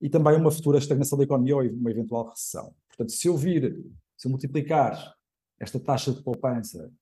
e 0.00 0.08
também 0.08 0.36
uma 0.36 0.50
futura 0.50 0.78
estagnação 0.78 1.18
da 1.18 1.24
economia 1.24 1.56
ou 1.56 1.62
uma 1.62 1.90
eventual 1.90 2.28
recessão. 2.28 2.74
Portanto, 2.88 3.12
se 3.12 3.28
eu 3.28 3.36
vir, 3.36 3.84
se 4.16 4.26
eu 4.26 4.30
multiplicar 4.30 5.14
esta 5.58 5.78
taxa 5.78 6.12
de 6.12 6.22
poupança 6.22 6.92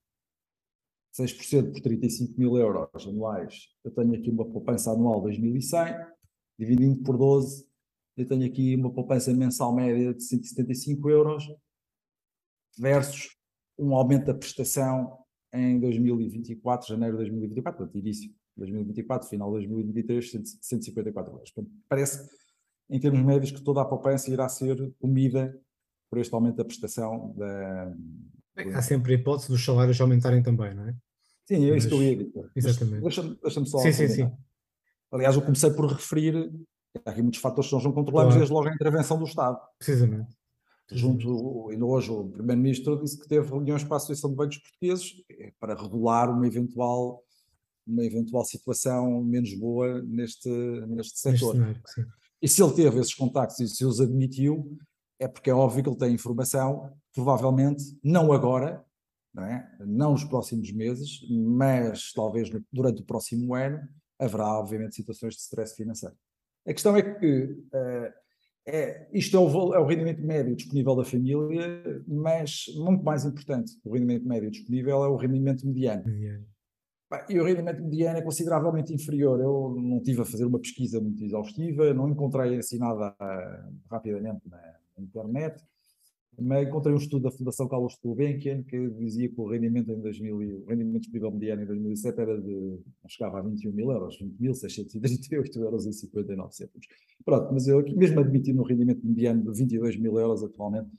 6% 1.14 1.73
por 1.73 1.80
35 1.80 2.38
mil 2.38 2.56
euros 2.56 3.06
anuais, 3.06 3.68
eu 3.82 3.90
tenho 3.90 4.14
aqui 4.14 4.30
uma 4.30 4.44
poupança 4.44 4.90
anual 4.90 5.23
de 5.23 5.40
2.100, 5.40 6.06
dividindo 6.58 7.02
por 7.02 7.16
12, 7.16 7.66
eu 8.16 8.26
tenho 8.26 8.46
aqui 8.46 8.75
uma 8.76 8.92
poupança 8.92 9.32
mensal 9.32 9.75
média 9.75 10.14
de 10.14 10.23
175 10.23 11.11
euros 11.11 11.46
versus 12.78 13.37
um 13.78 13.95
aumento 13.95 14.26
da 14.26 14.35
prestação 14.35 15.18
em 15.52 15.78
2024, 15.78 16.88
janeiro 16.88 17.16
de 17.16 17.25
2024, 17.25 17.78
portanto, 17.78 17.99
início 17.99 18.28
de 18.28 18.37
2024, 18.59 19.28
final 19.28 19.49
de 19.49 19.66
2023, 19.66 20.59
154 20.61 21.33
euros. 21.33 21.50
Portanto, 21.50 21.75
parece, 21.88 22.28
em 22.90 23.00
termos 23.00 23.23
médios, 23.23 23.50
que 23.50 23.62
toda 23.62 23.80
a 23.80 23.85
poupança 23.85 24.30
irá 24.30 24.49
ser 24.49 24.92
comida 24.99 25.59
por 26.11 26.18
este 26.18 26.35
aumento 26.35 26.56
da 26.56 26.64
prestação. 26.64 27.35
Da, 27.37 27.92
Há 28.75 28.83
sempre 28.83 29.14
a 29.14 29.16
hipótese 29.16 29.49
dos 29.49 29.64
salários 29.64 30.00
aumentarem 30.00 30.42
também, 30.42 30.75
não 30.75 30.88
é? 30.88 30.95
Sim, 31.47 31.71
é 31.71 31.76
isso 31.76 31.88
que 31.88 31.95
eu 31.95 32.02
ia 32.02 32.16
dizer. 32.16 32.50
Exatamente. 32.56 33.02
Deixa-me 33.02 33.37
deixa 33.42 33.64
só. 33.66 33.78
Sim, 33.78 33.92
sim, 33.92 34.09
sim. 34.09 34.33
Aliás, 35.12 35.37
eu 35.37 35.42
comecei 35.42 35.71
por 35.71 35.87
referir 35.87 36.50
Há 37.04 37.11
aqui 37.11 37.23
muitos 37.23 37.40
fatores 37.40 37.68
que 37.68 37.75
nós 37.75 37.85
não 37.85 37.92
controlamos, 37.92 38.35
claro. 38.35 38.38
desde 38.38 38.54
logo 38.54 38.68
a 38.68 38.73
intervenção 38.75 39.18
do 39.18 39.25
Estado. 39.25 39.59
Precisamente. 39.78 40.35
Junto, 40.90 41.68
ainda 41.70 41.84
hoje 41.84 42.10
o 42.10 42.28
Primeiro-Ministro 42.28 43.02
disse 43.02 43.18
que 43.18 43.28
teve 43.28 43.48
reuniões 43.48 43.82
para 43.82 43.94
a 43.94 43.96
Associação 43.96 44.30
de 44.30 44.36
Bancos 44.36 44.58
Portugueses 44.58 45.14
eh, 45.28 45.52
para 45.58 45.74
regular 45.74 46.30
uma 46.30 46.46
eventual, 46.46 47.24
uma 47.86 48.04
eventual 48.04 48.44
situação 48.44 49.20
menos 49.24 49.52
boa 49.54 50.00
neste, 50.02 50.48
neste 50.48 51.18
setor. 51.18 51.54
Cenário, 51.54 51.82
e 52.40 52.48
se 52.48 52.62
ele 52.62 52.74
teve 52.74 53.00
esses 53.00 53.14
contactos 53.14 53.58
e 53.58 53.68
se 53.68 53.84
os 53.84 54.00
admitiu, 54.00 54.78
é 55.18 55.26
porque 55.26 55.50
é 55.50 55.54
óbvio 55.54 55.82
que 55.82 55.88
ele 55.88 55.98
tem 55.98 56.14
informação, 56.14 56.92
provavelmente 57.12 57.82
não 58.04 58.32
agora, 58.32 58.84
não, 59.34 59.44
é? 59.44 59.76
não 59.80 60.12
nos 60.12 60.24
próximos 60.24 60.70
meses, 60.70 61.26
mas 61.28 62.12
talvez 62.12 62.48
durante 62.72 63.02
o 63.02 63.04
próximo 63.04 63.54
ano, 63.54 63.80
haverá 64.18 64.58
obviamente 64.58 64.94
situações 64.94 65.34
de 65.34 65.40
stress 65.40 65.74
financeiro. 65.74 66.14
A 66.66 66.72
questão 66.72 66.96
é 66.96 67.02
que 67.02 67.42
uh, 67.44 68.25
é, 68.66 69.08
isto 69.12 69.37
é 69.37 69.40
o, 69.40 69.75
é 69.75 69.78
o, 69.78 69.87
rendimento 69.87 70.20
médio 70.23 70.56
disponível 70.56 70.96
da 70.96 71.04
família, 71.04 72.02
mas 72.06 72.64
muito 72.76 73.04
mais 73.04 73.25
importante 73.25 73.73
do 73.85 73.92
rendimento 73.92 74.26
médio 74.26 74.50
disponível 74.50 75.04
é 75.04 75.08
o 75.08 75.16
rendimento 75.16 75.64
mediano. 75.64 76.04
E 77.28 77.38
o 77.38 77.44
rendimento 77.44 77.80
mediano 77.80 78.18
é 78.18 78.23
consideravelmente 78.23 78.92
inferior. 78.92 79.40
Eu 79.40 79.76
não 79.80 80.02
tive 80.02 80.23
a 80.23 80.25
fazer 80.25 80.44
uma 80.44 80.58
pesquisa 80.58 81.00
muito 81.00 81.23
exaustiva, 81.25 81.94
não 81.94 82.08
encontrei 82.08 82.58
assim 82.58 82.78
nada 82.78 83.14
rapidamente 83.88 84.40
na 84.49 84.61
internet, 84.99 85.62
mas 86.38 86.66
encontrei 86.66 86.94
um 86.94 86.98
estudo 86.98 87.22
da 87.22 87.30
Fundação 87.30 87.66
Carlos 87.66 87.98
Gulbenkian 88.02 88.62
que 88.62 88.90
dizia 88.90 89.28
que 89.28 89.40
o 89.40 89.48
rendimento 89.48 89.90
em 89.90 90.00
2000, 90.00 90.36
o 90.36 90.68
rendimento 90.68 91.00
disponível 91.00 91.30
mediano 91.30 91.62
em 91.62 91.66
2007 91.66 92.20
era 92.20 92.40
de, 92.40 92.78
chegava 93.08 93.38
a 93.38 93.42
21 93.42 93.72
mil 93.72 93.90
euros, 93.90 94.18
20.638 94.20 95.56
euros 95.56 95.86
e 95.86 95.92
59 95.92 96.54
cêntimos. 96.54 96.86
Pronto, 97.24 97.52
mas 97.52 97.66
eu 97.66 97.78
aqui 97.78 97.96
mesmo 97.96 98.20
admitindo 98.20 98.60
um 98.60 98.64
rendimento 98.64 99.06
mediano 99.06 99.42
de 99.42 99.58
22 99.58 99.96
mil 99.98 100.18
euros 100.18 100.42
atualmente, 100.42 100.90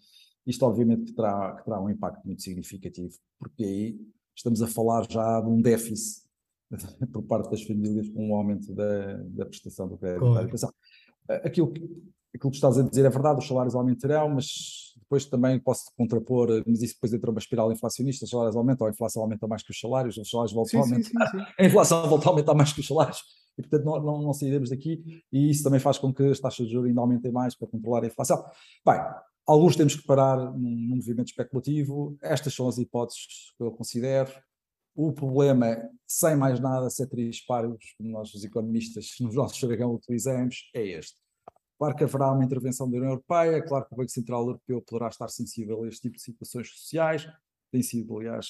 isto 0.45 0.65
obviamente 0.65 1.05
que 1.05 1.13
terá, 1.13 1.55
que 1.57 1.65
terá 1.65 1.81
um 1.81 1.89
impacto 1.89 2.25
muito 2.25 2.41
significativo, 2.41 3.13
porque 3.37 3.63
aí 3.63 3.99
estamos 4.35 4.61
a 4.61 4.67
falar 4.67 5.05
já 5.09 5.41
de 5.41 5.49
um 5.49 5.61
déficit 5.61 6.25
por 7.13 7.23
parte 7.23 7.51
das 7.51 7.61
famílias 7.63 8.09
com 8.09 8.29
um 8.29 8.35
aumento 8.35 8.73
da, 8.73 9.17
da 9.17 9.45
prestação 9.45 9.87
do 9.87 9.97
crédito 9.97 10.19
claro. 10.19 10.41
educação. 10.41 10.73
Aquilo 11.27 11.71
que, 11.73 11.81
aquilo 12.37 12.51
que 12.51 12.57
estás 12.57 12.77
a 12.77 12.83
dizer 12.83 13.05
é 13.05 13.09
verdade, 13.09 13.39
os 13.39 13.47
salários 13.47 13.75
aumentarão, 13.75 14.29
mas 14.29 14.95
depois 15.01 15.25
também 15.25 15.59
posso 15.59 15.85
contrapor, 15.97 16.63
mas 16.65 16.81
isso 16.81 16.93
depois 16.93 17.13
entra 17.13 17.31
uma 17.31 17.39
espiral 17.39 17.71
inflacionista, 17.71 18.25
os 18.25 18.31
salários 18.31 18.55
aumentam, 18.55 18.87
a 18.87 18.89
inflação 18.89 19.23
aumenta 19.23 19.47
mais 19.47 19.63
que 19.63 19.71
os 19.71 19.79
salários, 19.79 20.17
os 20.17 20.29
salários 20.29 20.53
voltam 20.53 20.71
sim, 20.71 20.77
a 20.77 20.93
aumentar, 20.93 21.31
sim, 21.31 21.39
sim, 21.39 21.45
a 21.59 21.65
inflação 21.65 22.09
volta 22.09 22.27
a 22.27 22.29
aumentar 22.29 22.53
mais 22.53 22.71
que 22.71 22.79
os 22.79 22.87
salários, 22.87 23.21
e 23.57 23.61
portanto 23.61 23.85
não, 23.85 24.01
não, 24.01 24.21
não 24.21 24.33
sairemos 24.33 24.69
daqui, 24.69 25.03
e 25.31 25.49
isso 25.49 25.63
também 25.63 25.79
faz 25.79 25.97
com 25.97 26.13
que 26.13 26.23
as 26.23 26.39
taxas 26.39 26.67
de 26.67 26.73
juros 26.73 26.87
ainda 26.87 27.01
aumentem 27.01 27.31
mais 27.31 27.55
para 27.55 27.67
controlar 27.67 28.03
a 28.03 28.07
inflação. 28.07 28.45
Bem, 28.85 28.99
alguns 29.45 29.75
temos 29.75 29.95
que 29.95 30.05
parar 30.05 30.37
num, 30.37 30.69
num 30.69 30.95
movimento 30.95 31.27
especulativo, 31.27 32.17
estas 32.21 32.53
são 32.53 32.67
as 32.67 32.77
hipóteses 32.77 33.53
que 33.57 33.63
eu 33.63 33.71
considero, 33.71 34.31
o 34.95 35.13
problema, 35.13 35.77
sem 36.07 36.35
mais 36.35 36.59
nada, 36.59 36.89
ser 36.89 37.07
paros, 37.47 37.93
como 37.97 38.09
nós 38.09 38.33
os 38.33 38.43
economistas 38.43 39.11
nos 39.21 39.35
nossos 39.35 39.57
jargão 39.57 39.93
utilizamos, 39.93 40.69
é 40.73 40.85
este 40.85 41.26
Claro 41.77 41.95
que 41.95 42.03
haverá 42.03 42.31
uma 42.31 42.43
intervenção 42.43 42.89
da 42.89 42.97
União 42.97 43.11
Europeia, 43.11 43.61
claro 43.61 43.85
que 43.85 43.93
o 43.93 43.97
Banco 43.97 44.09
Central 44.09 44.41
Europeu 44.41 44.81
poderá 44.81 45.09
estar 45.09 45.27
sensível 45.29 45.83
a 45.83 45.87
este 45.87 46.01
tipo 46.01 46.15
de 46.15 46.23
situações 46.23 46.69
sociais, 46.71 47.27
tem 47.71 47.83
sido, 47.83 48.17
aliás, 48.17 48.47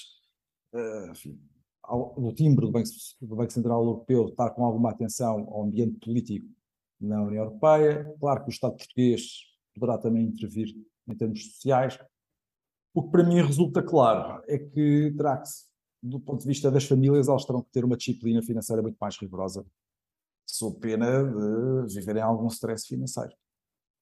uh, 0.74 2.22
no 2.22 2.34
timbre 2.34 2.66
do 2.66 2.72
Banco, 2.72 2.90
do 3.22 3.36
Banco, 3.36 3.52
Central 3.52 3.84
Europeu 3.84 4.28
estar 4.28 4.50
com 4.52 4.64
alguma 4.64 4.92
atenção 4.92 5.48
ao 5.50 5.64
ambiente 5.64 6.00
político 6.00 6.48
na 7.00 7.22
União 7.24 7.44
Europeia. 7.44 8.16
Claro 8.20 8.42
que 8.42 8.50
o 8.50 8.52
Estado 8.52 8.76
português 8.76 9.24
poderá 9.74 9.98
também 9.98 10.26
intervir 10.26 10.76
em 11.08 11.16
termos 11.16 11.46
sociais. 11.54 12.00
O 12.94 13.04
que 13.04 13.12
para 13.12 13.24
mim 13.24 13.42
resulta 13.42 13.82
claro 13.82 14.44
é 14.48 14.58
que 14.58 15.14
terá 15.16 15.38
que, 15.38 15.50
do 16.02 16.20
ponto 16.20 16.42
de 16.42 16.48
vista 16.48 16.72
das 16.72 16.86
famílias, 16.86 17.28
elas 17.28 17.46
terão 17.46 17.62
que 17.62 17.72
ter 17.72 17.86
uma 17.86 17.96
disciplina 17.96 18.42
financeira 18.42 18.82
muito 18.82 18.98
mais 19.00 19.18
rigorosa, 19.18 19.66
sob 20.48 20.80
pena 20.80 21.24
de 21.86 21.96
viverem 21.96 22.24
algum 22.24 22.48
stress 22.48 22.88
financeiro. 22.88 23.34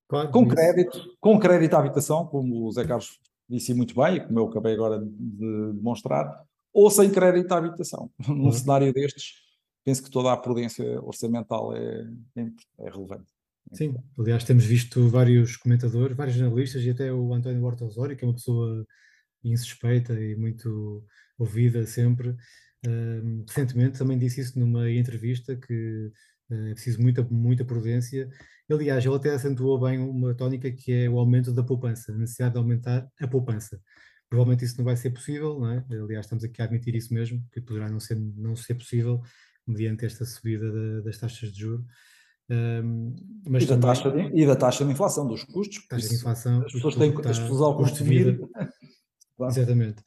Claro, 0.08 0.32
com 0.32 0.48
crédito, 0.48 1.00
com 1.20 1.40
crédito 1.40 1.74
à 1.74 1.80
habitação, 1.80 2.28
como 2.28 2.66
o 2.66 2.72
Zé 2.72 2.86
Carlos 2.86 3.20
disse 3.50 3.74
muito 3.74 3.96
bem, 3.96 4.18
e 4.18 4.20
como 4.26 4.40
eu 4.40 4.48
acabei 4.48 4.74
agora 4.74 5.00
de 5.00 5.74
demonstrar, 5.74 6.46
ou 6.72 6.90
sem 6.92 7.10
crédito 7.10 7.52
à 7.52 7.58
habitação. 7.58 8.12
Num 8.28 8.46
uhum. 8.46 8.52
cenário 8.52 8.94
destes, 8.94 9.34
penso 9.84 10.04
que 10.04 10.12
toda 10.12 10.32
a 10.32 10.38
prudência 10.38 11.02
orçamental 11.02 11.76
é, 11.76 12.08
é, 12.36 12.42
é 12.80 12.90
relevante. 12.90 13.26
Sim, 13.74 13.96
aliás, 14.18 14.44
temos 14.44 14.64
visto 14.64 15.10
vários 15.10 15.58
comentadores, 15.58 16.16
vários 16.16 16.36
jornalistas 16.36 16.84
e 16.84 16.90
até 16.92 17.12
o 17.12 17.34
António 17.34 17.64
Horta 17.64 17.86
Osório, 17.86 18.16
que 18.16 18.24
é 18.24 18.28
uma 18.28 18.36
pessoa 18.36 18.86
insuspeita 19.44 20.14
e 20.14 20.36
muito 20.36 21.04
ouvida 21.38 21.86
sempre. 21.86 22.30
Uh, 22.86 23.44
recentemente 23.48 23.98
também 23.98 24.18
disse 24.18 24.42
isso 24.42 24.60
numa 24.60 24.90
entrevista 24.92 25.56
que 25.56 26.12
é 26.50 26.74
preciso 26.74 27.02
muita, 27.02 27.24
muita 27.24 27.66
prudência. 27.66 28.30
Aliás, 28.70 29.06
ele 29.06 29.16
até 29.16 29.32
acentuou 29.32 29.80
bem 29.80 30.00
uma 30.00 30.34
tónica 30.34 30.72
que 30.72 30.92
é 30.92 31.10
o 31.10 31.20
aumento 31.20 31.54
da 31.54 31.64
poupança, 31.64 32.12
a 32.12 32.18
necessidade 32.18 32.54
de 32.54 32.60
aumentar 32.60 33.08
a 33.20 33.28
poupança. 33.28 33.80
Provavelmente 34.30 34.66
isso 34.66 34.78
não 34.78 34.86
vai 34.86 34.98
ser 34.98 35.12
possível, 35.12 35.60
não 35.60 35.72
é? 35.72 35.86
Aliás, 35.92 36.26
estamos 36.26 36.44
aqui 36.44 36.62
a 36.62 36.66
admitir 36.66 36.96
isso 36.96 37.14
mesmo, 37.14 37.44
que 37.52 37.62
poderá 37.62 37.90
não 37.90 38.00
ser, 38.00 38.16
não 38.16 38.56
ser 38.56 38.76
possível 38.76 39.22
mediante 39.68 40.06
esta 40.06 40.26
subida 40.26 40.72
de, 40.72 41.04
das 41.04 41.18
taxas 41.18 41.52
de 41.52 41.60
juros. 41.60 41.86
Um, 42.50 43.16
mas 43.48 43.64
e, 43.64 43.68
da 43.68 43.76
também, 43.76 43.90
taxa 43.90 44.12
de, 44.12 44.42
e 44.42 44.46
da 44.46 44.56
taxa 44.56 44.86
de 44.86 44.92
inflação, 44.92 45.28
dos 45.28 45.44
custos. 45.44 45.86
Taxa 45.88 46.08
de 46.08 46.16
inflação. 46.16 46.64
As 46.64 46.72
pessoas, 46.72 46.96
têm, 46.96 47.14
as 47.26 47.40
pessoas 47.40 47.62
ao 47.62 47.78
consumir. 47.78 48.40
Claro. 49.38 49.52
Exatamente. 49.52 50.04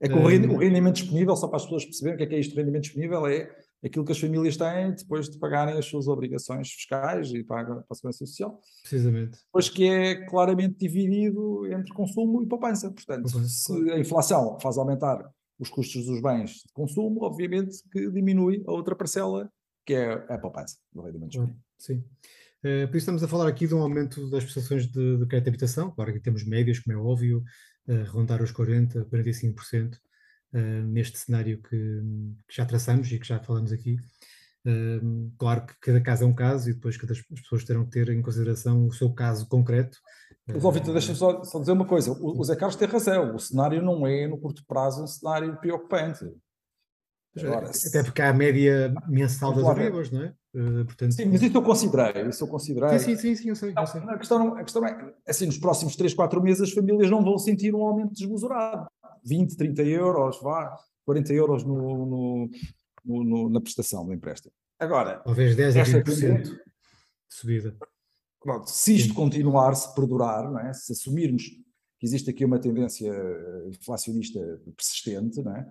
É 0.00 0.08
que 0.08 0.14
um, 0.14 0.24
o 0.24 0.58
rendimento 0.58 0.96
disponível, 0.96 1.36
só 1.36 1.48
para 1.48 1.56
as 1.56 1.64
pessoas 1.64 1.84
perceberem 1.84 2.14
o 2.14 2.18
que 2.18 2.24
é 2.24 2.26
que 2.26 2.34
é 2.34 2.40
isto, 2.40 2.56
rendimento 2.56 2.82
disponível 2.82 3.26
é 3.26 3.50
aquilo 3.84 4.04
que 4.04 4.12
as 4.12 4.18
famílias 4.18 4.56
têm 4.56 4.92
depois 4.92 5.28
de 5.28 5.38
pagarem 5.38 5.76
as 5.76 5.84
suas 5.84 6.08
obrigações 6.08 6.70
fiscais 6.70 7.30
e 7.32 7.44
para, 7.44 7.64
para 7.64 7.84
a 7.90 7.94
segurança 7.94 8.24
social. 8.24 8.60
Precisamente. 8.82 9.38
Pois 9.52 9.68
que 9.68 9.84
é 9.84 10.26
claramente 10.26 10.76
dividido 10.78 11.66
entre 11.66 11.92
consumo 11.92 12.42
e 12.42 12.46
poupança. 12.46 12.90
Portanto, 12.90 13.30
poupança. 13.30 13.48
se 13.48 13.90
a 13.90 13.98
inflação 13.98 14.58
faz 14.60 14.78
aumentar 14.78 15.30
os 15.58 15.68
custos 15.68 16.06
dos 16.06 16.20
bens 16.20 16.50
de 16.50 16.72
consumo, 16.72 17.22
obviamente 17.22 17.78
que 17.92 18.10
diminui 18.10 18.64
a 18.66 18.72
outra 18.72 18.96
parcela, 18.96 19.50
que 19.86 19.94
é 19.94 20.12
a 20.28 20.38
poupança 20.38 20.78
do 20.92 21.02
rendimento 21.02 21.30
disponível. 21.30 21.60
Sim. 21.78 22.04
Uh, 22.64 22.88
por 22.88 22.96
isso 22.96 22.98
estamos 22.98 23.22
a 23.22 23.28
falar 23.28 23.46
aqui 23.46 23.66
de 23.66 23.74
um 23.74 23.82
aumento 23.82 24.30
das 24.30 24.42
prestações 24.42 24.86
de, 24.86 25.18
de 25.18 25.26
crédito 25.26 25.44
de 25.44 25.50
habitação, 25.50 25.90
claro 25.90 26.12
que 26.14 26.20
temos 26.20 26.44
médias, 26.46 26.78
como 26.78 26.96
é 26.96 26.98
óbvio, 26.98 27.44
uh, 27.86 28.10
rondar 28.10 28.42
os 28.42 28.50
40%, 28.50 29.04
45%, 29.10 29.98
uh, 30.54 30.86
neste 30.86 31.18
cenário 31.18 31.60
que, 31.62 32.00
que, 32.48 32.56
já 32.56 32.64
traçamos 32.64 33.10
e 33.10 33.18
que 33.18 33.26
já 33.26 33.38
falamos 33.40 33.72
aqui. 33.72 33.96
Uh, 34.66 35.30
claro 35.38 35.66
que 35.66 35.74
cada 35.80 36.00
caso 36.00 36.24
é 36.24 36.26
um 36.26 36.34
caso 36.34 36.70
e 36.70 36.74
depois 36.74 36.96
cada 36.96 37.12
as 37.12 37.20
pessoas 37.20 37.64
terão 37.64 37.84
que 37.84 37.90
ter 37.90 38.08
em 38.08 38.22
consideração 38.22 38.86
o 38.86 38.92
seu 38.92 39.12
caso 39.12 39.46
concreto. 39.48 39.98
Mas, 40.46 40.74
Vitor, 40.74 40.92
deixa-me 40.92 41.16
só, 41.16 41.42
só, 41.42 41.58
dizer 41.58 41.72
uma 41.72 41.86
coisa. 41.86 42.12
O, 42.12 42.38
o 42.38 42.44
Zé 42.44 42.54
Carlos 42.54 42.76
tem 42.76 42.88
razão. 42.88 43.34
O 43.34 43.38
cenário 43.38 43.82
não 43.82 44.06
é, 44.06 44.26
no 44.26 44.38
curto 44.38 44.64
prazo, 44.66 45.02
um 45.02 45.06
cenário 45.06 45.58
preocupante. 45.58 46.24
Agora, 47.36 47.68
Até 47.68 48.02
porque 48.04 48.22
há 48.22 48.30
a 48.30 48.32
média 48.32 48.94
mensal 49.08 49.52
das 49.52 49.64
variáveis, 49.64 50.10
não 50.10 50.22
é? 50.22 50.34
Uh, 50.54 50.84
portanto... 50.84 51.12
Sim, 51.12 51.24
mas 51.24 51.42
isso 51.42 51.56
eu 51.56 51.62
considerei, 51.62 52.28
isso 52.28 52.44
eu 52.44 52.48
considerei. 52.48 52.98
Sim, 53.00 53.16
sim, 53.16 53.34
sim, 53.34 53.48
eu 53.48 53.56
sei. 53.56 53.72
Não, 53.72 53.82
eu 53.82 53.86
sei. 53.88 54.00
A, 54.02 54.18
questão 54.18 54.56
a 54.56 54.62
questão 54.62 54.86
é, 54.86 55.14
assim, 55.26 55.46
nos 55.46 55.58
próximos 55.58 55.96
3, 55.96 56.14
4 56.14 56.40
meses 56.40 56.62
as 56.62 56.72
famílias 56.72 57.10
não 57.10 57.24
vão 57.24 57.36
sentir 57.36 57.74
um 57.74 57.84
aumento 57.84 58.12
desmesurado. 58.12 58.86
20, 59.24 59.56
30 59.56 59.82
euros, 59.82 60.40
vá, 60.40 60.76
40 61.04 61.32
euros 61.32 61.64
no, 61.64 62.06
no, 62.06 62.50
no, 63.24 63.48
na 63.50 63.60
prestação 63.60 64.04
do 64.04 64.12
empréstimo. 64.12 64.52
Agora... 64.78 65.20
Talvez 65.20 65.56
10 65.56 65.76
a 65.76 65.82
20% 65.82 66.42
de 66.42 66.60
subida. 67.28 67.76
Pronto, 68.40 68.68
se 68.68 68.94
isto 68.94 69.14
continuar, 69.14 69.74
se 69.74 69.94
perdurar, 69.94 70.50
não 70.50 70.60
é? 70.60 70.72
se 70.72 70.92
assumirmos 70.92 71.44
que 71.98 72.06
existe 72.06 72.28
aqui 72.28 72.44
uma 72.44 72.58
tendência 72.58 73.10
inflacionista 73.66 74.38
persistente, 74.76 75.42
não 75.42 75.56
é? 75.56 75.66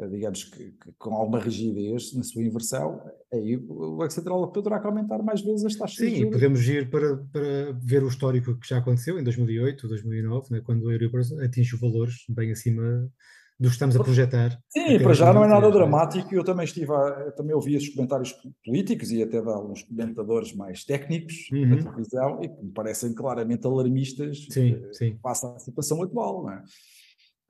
Eh, 0.00 0.08
digamos 0.08 0.44
que, 0.44 0.70
que, 0.70 0.92
com 0.98 1.14
alguma 1.14 1.38
rigidez 1.38 2.14
na 2.14 2.22
sua 2.22 2.42
inversão, 2.42 3.00
aí 3.32 3.56
o 3.56 3.96
Banco 3.96 4.12
Central 4.12 4.50
poderá 4.50 4.80
aumentar 4.82 5.22
mais 5.22 5.42
vezes 5.42 5.64
as 5.64 5.76
taxas 5.76 5.98
Sim, 5.98 6.16
juros. 6.16 6.32
podemos 6.32 6.66
ir 6.66 6.90
para, 6.90 7.16
para 7.16 7.72
ver 7.80 8.02
o 8.02 8.08
histórico 8.08 8.58
que 8.58 8.68
já 8.68 8.78
aconteceu 8.78 9.18
em 9.18 9.24
2008, 9.24 9.86
2009, 9.86 10.46
né, 10.50 10.60
quando 10.64 10.88
a 10.88 10.92
Euribor 10.92 11.20
atinge 11.44 11.76
valores 11.76 12.24
bem 12.28 12.50
acima 12.50 13.10
dos 13.58 13.72
que 13.72 13.74
estamos 13.74 13.94
a 13.94 14.02
projetar. 14.02 14.58
Sim, 14.70 14.98
para 15.00 15.12
já 15.12 15.34
não 15.34 15.44
é 15.44 15.48
nada 15.48 15.66
né? 15.66 15.72
dramático. 15.72 16.34
Eu 16.34 16.42
também 16.42 16.64
estive, 16.64 16.90
a, 16.90 17.30
também 17.32 17.54
ouvi 17.54 17.74
esses 17.74 17.90
comentários 17.90 18.34
políticos 18.64 19.10
e 19.10 19.22
até 19.22 19.42
de 19.42 19.48
alguns 19.48 19.82
comentadores 19.82 20.54
mais 20.54 20.82
técnicos 20.82 21.50
uhum. 21.52 21.66
na 21.66 21.76
televisão 21.76 22.42
e 22.42 22.48
que 22.48 22.64
me 22.64 22.72
parecem 22.72 23.12
claramente 23.14 23.66
alarmistas 23.66 24.46
sim, 24.48 24.82
eh, 24.82 24.92
sim. 24.94 25.18
face 25.22 25.44
à 25.44 25.58
situação 25.58 26.02
atual. 26.02 26.44
Não 26.44 26.52
é? 26.52 26.64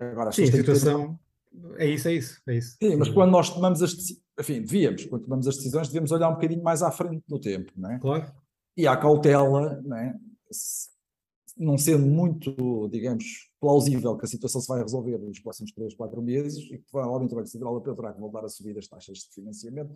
Agora, 0.00 0.32
sim, 0.32 0.42
a 0.42 0.46
situação 0.50 1.16
é 1.76 1.86
isso, 1.86 2.08
é 2.08 2.14
isso, 2.14 2.40
é 2.46 2.56
isso. 2.56 2.76
Sim, 2.82 2.96
mas 2.96 3.08
quando 3.08 3.30
nós 3.30 3.50
tomamos 3.50 3.82
as 3.82 3.94
decisões, 3.94 4.22
enfim, 4.38 4.60
devíamos, 4.62 5.04
quando 5.04 5.22
tomamos 5.24 5.46
as 5.46 5.56
decisões, 5.56 5.88
devemos 5.88 6.12
olhar 6.12 6.28
um 6.28 6.34
bocadinho 6.34 6.62
mais 6.62 6.82
à 6.82 6.90
frente 6.90 7.22
no 7.28 7.38
tempo, 7.38 7.72
não 7.76 7.90
é? 7.90 7.98
Claro. 7.98 8.32
E 8.76 8.86
à 8.86 8.96
cautela, 8.96 9.80
não 9.82 9.96
é? 9.96 10.18
Não 11.56 11.76
sendo 11.76 12.06
muito, 12.06 12.88
digamos, 12.88 13.50
plausível 13.60 14.16
que 14.16 14.24
a 14.24 14.28
situação 14.28 14.60
se 14.60 14.68
vai 14.68 14.80
resolver 14.80 15.18
nos 15.18 15.40
próximos 15.40 15.72
3, 15.72 15.94
4 15.94 16.22
meses 16.22 16.64
e 16.70 16.78
que 16.78 16.84
provavelmente 16.90 17.32
o 17.32 17.36
Banco 17.36 17.48
Central 17.48 17.72
Europeu 17.72 17.94
terá 17.94 18.12
que 18.14 18.20
voltar 18.20 18.44
a 18.44 18.48
subir 18.48 18.78
as 18.78 18.86
taxas 18.86 19.18
de 19.18 19.34
financiamento, 19.34 19.94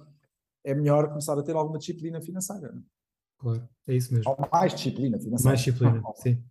é 0.62 0.74
melhor 0.74 1.08
começar 1.08 1.38
a 1.38 1.42
ter 1.42 1.56
alguma 1.56 1.78
disciplina 1.78 2.20
financeira. 2.20 2.72
Não 2.72 2.80
é? 2.80 2.84
Claro, 3.38 3.68
é 3.88 3.94
isso 3.94 4.12
mesmo. 4.12 4.30
Ou 4.30 4.48
mais 4.52 4.74
disciplina 4.74 5.18
financeira. 5.18 5.50
Mais 5.50 5.60
disciplina, 5.60 6.02
sim. 6.16 6.42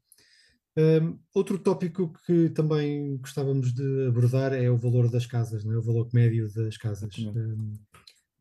Um, 0.75 1.19
outro 1.35 1.59
tópico 1.59 2.11
que 2.25 2.49
também 2.49 3.17
gostávamos 3.17 3.71
de 3.73 4.07
abordar 4.07 4.53
é 4.53 4.71
o 4.71 4.77
valor 4.77 5.09
das 5.09 5.25
casas, 5.25 5.63
é? 5.63 5.69
o 5.69 5.81
valor 5.81 6.09
médio 6.13 6.51
das 6.51 6.77
casas. 6.77 7.15
Um, 7.19 7.73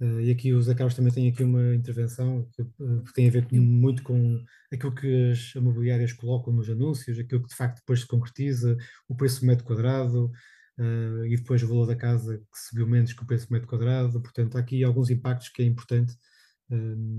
uh, 0.00 0.20
e 0.20 0.30
aqui 0.30 0.54
o 0.54 0.62
Zé 0.62 0.74
Carlos 0.74 0.94
também 0.94 1.12
tem 1.12 1.28
aqui 1.28 1.44
uma 1.44 1.74
intervenção 1.74 2.48
que, 2.54 2.62
uh, 2.62 3.04
que 3.04 3.12
tem 3.12 3.28
a 3.28 3.30
ver 3.30 3.46
com, 3.46 3.56
muito 3.56 4.02
com 4.02 4.42
aquilo 4.72 4.94
que 4.94 5.30
as 5.30 5.54
imobiliárias 5.54 6.14
colocam 6.14 6.54
nos 6.54 6.70
anúncios, 6.70 7.18
aquilo 7.18 7.42
que 7.42 7.50
de 7.50 7.56
facto 7.56 7.80
depois 7.80 8.00
se 8.00 8.06
concretiza, 8.06 8.78
o 9.06 9.14
preço 9.14 9.40
do 9.40 9.46
metro 9.46 9.66
quadrado, 9.66 10.32
uh, 10.78 11.26
e 11.26 11.36
depois 11.36 11.62
o 11.62 11.68
valor 11.68 11.86
da 11.86 11.96
casa 11.96 12.38
que 12.38 12.58
subiu 12.58 12.86
menos 12.88 13.12
que 13.12 13.22
o 13.22 13.26
preço 13.26 13.46
do 13.46 13.52
metro 13.52 13.68
quadrado. 13.68 14.22
Portanto, 14.22 14.56
há 14.56 14.60
aqui 14.60 14.82
alguns 14.82 15.10
impactos 15.10 15.50
que 15.50 15.62
é 15.62 15.66
importante 15.66 16.14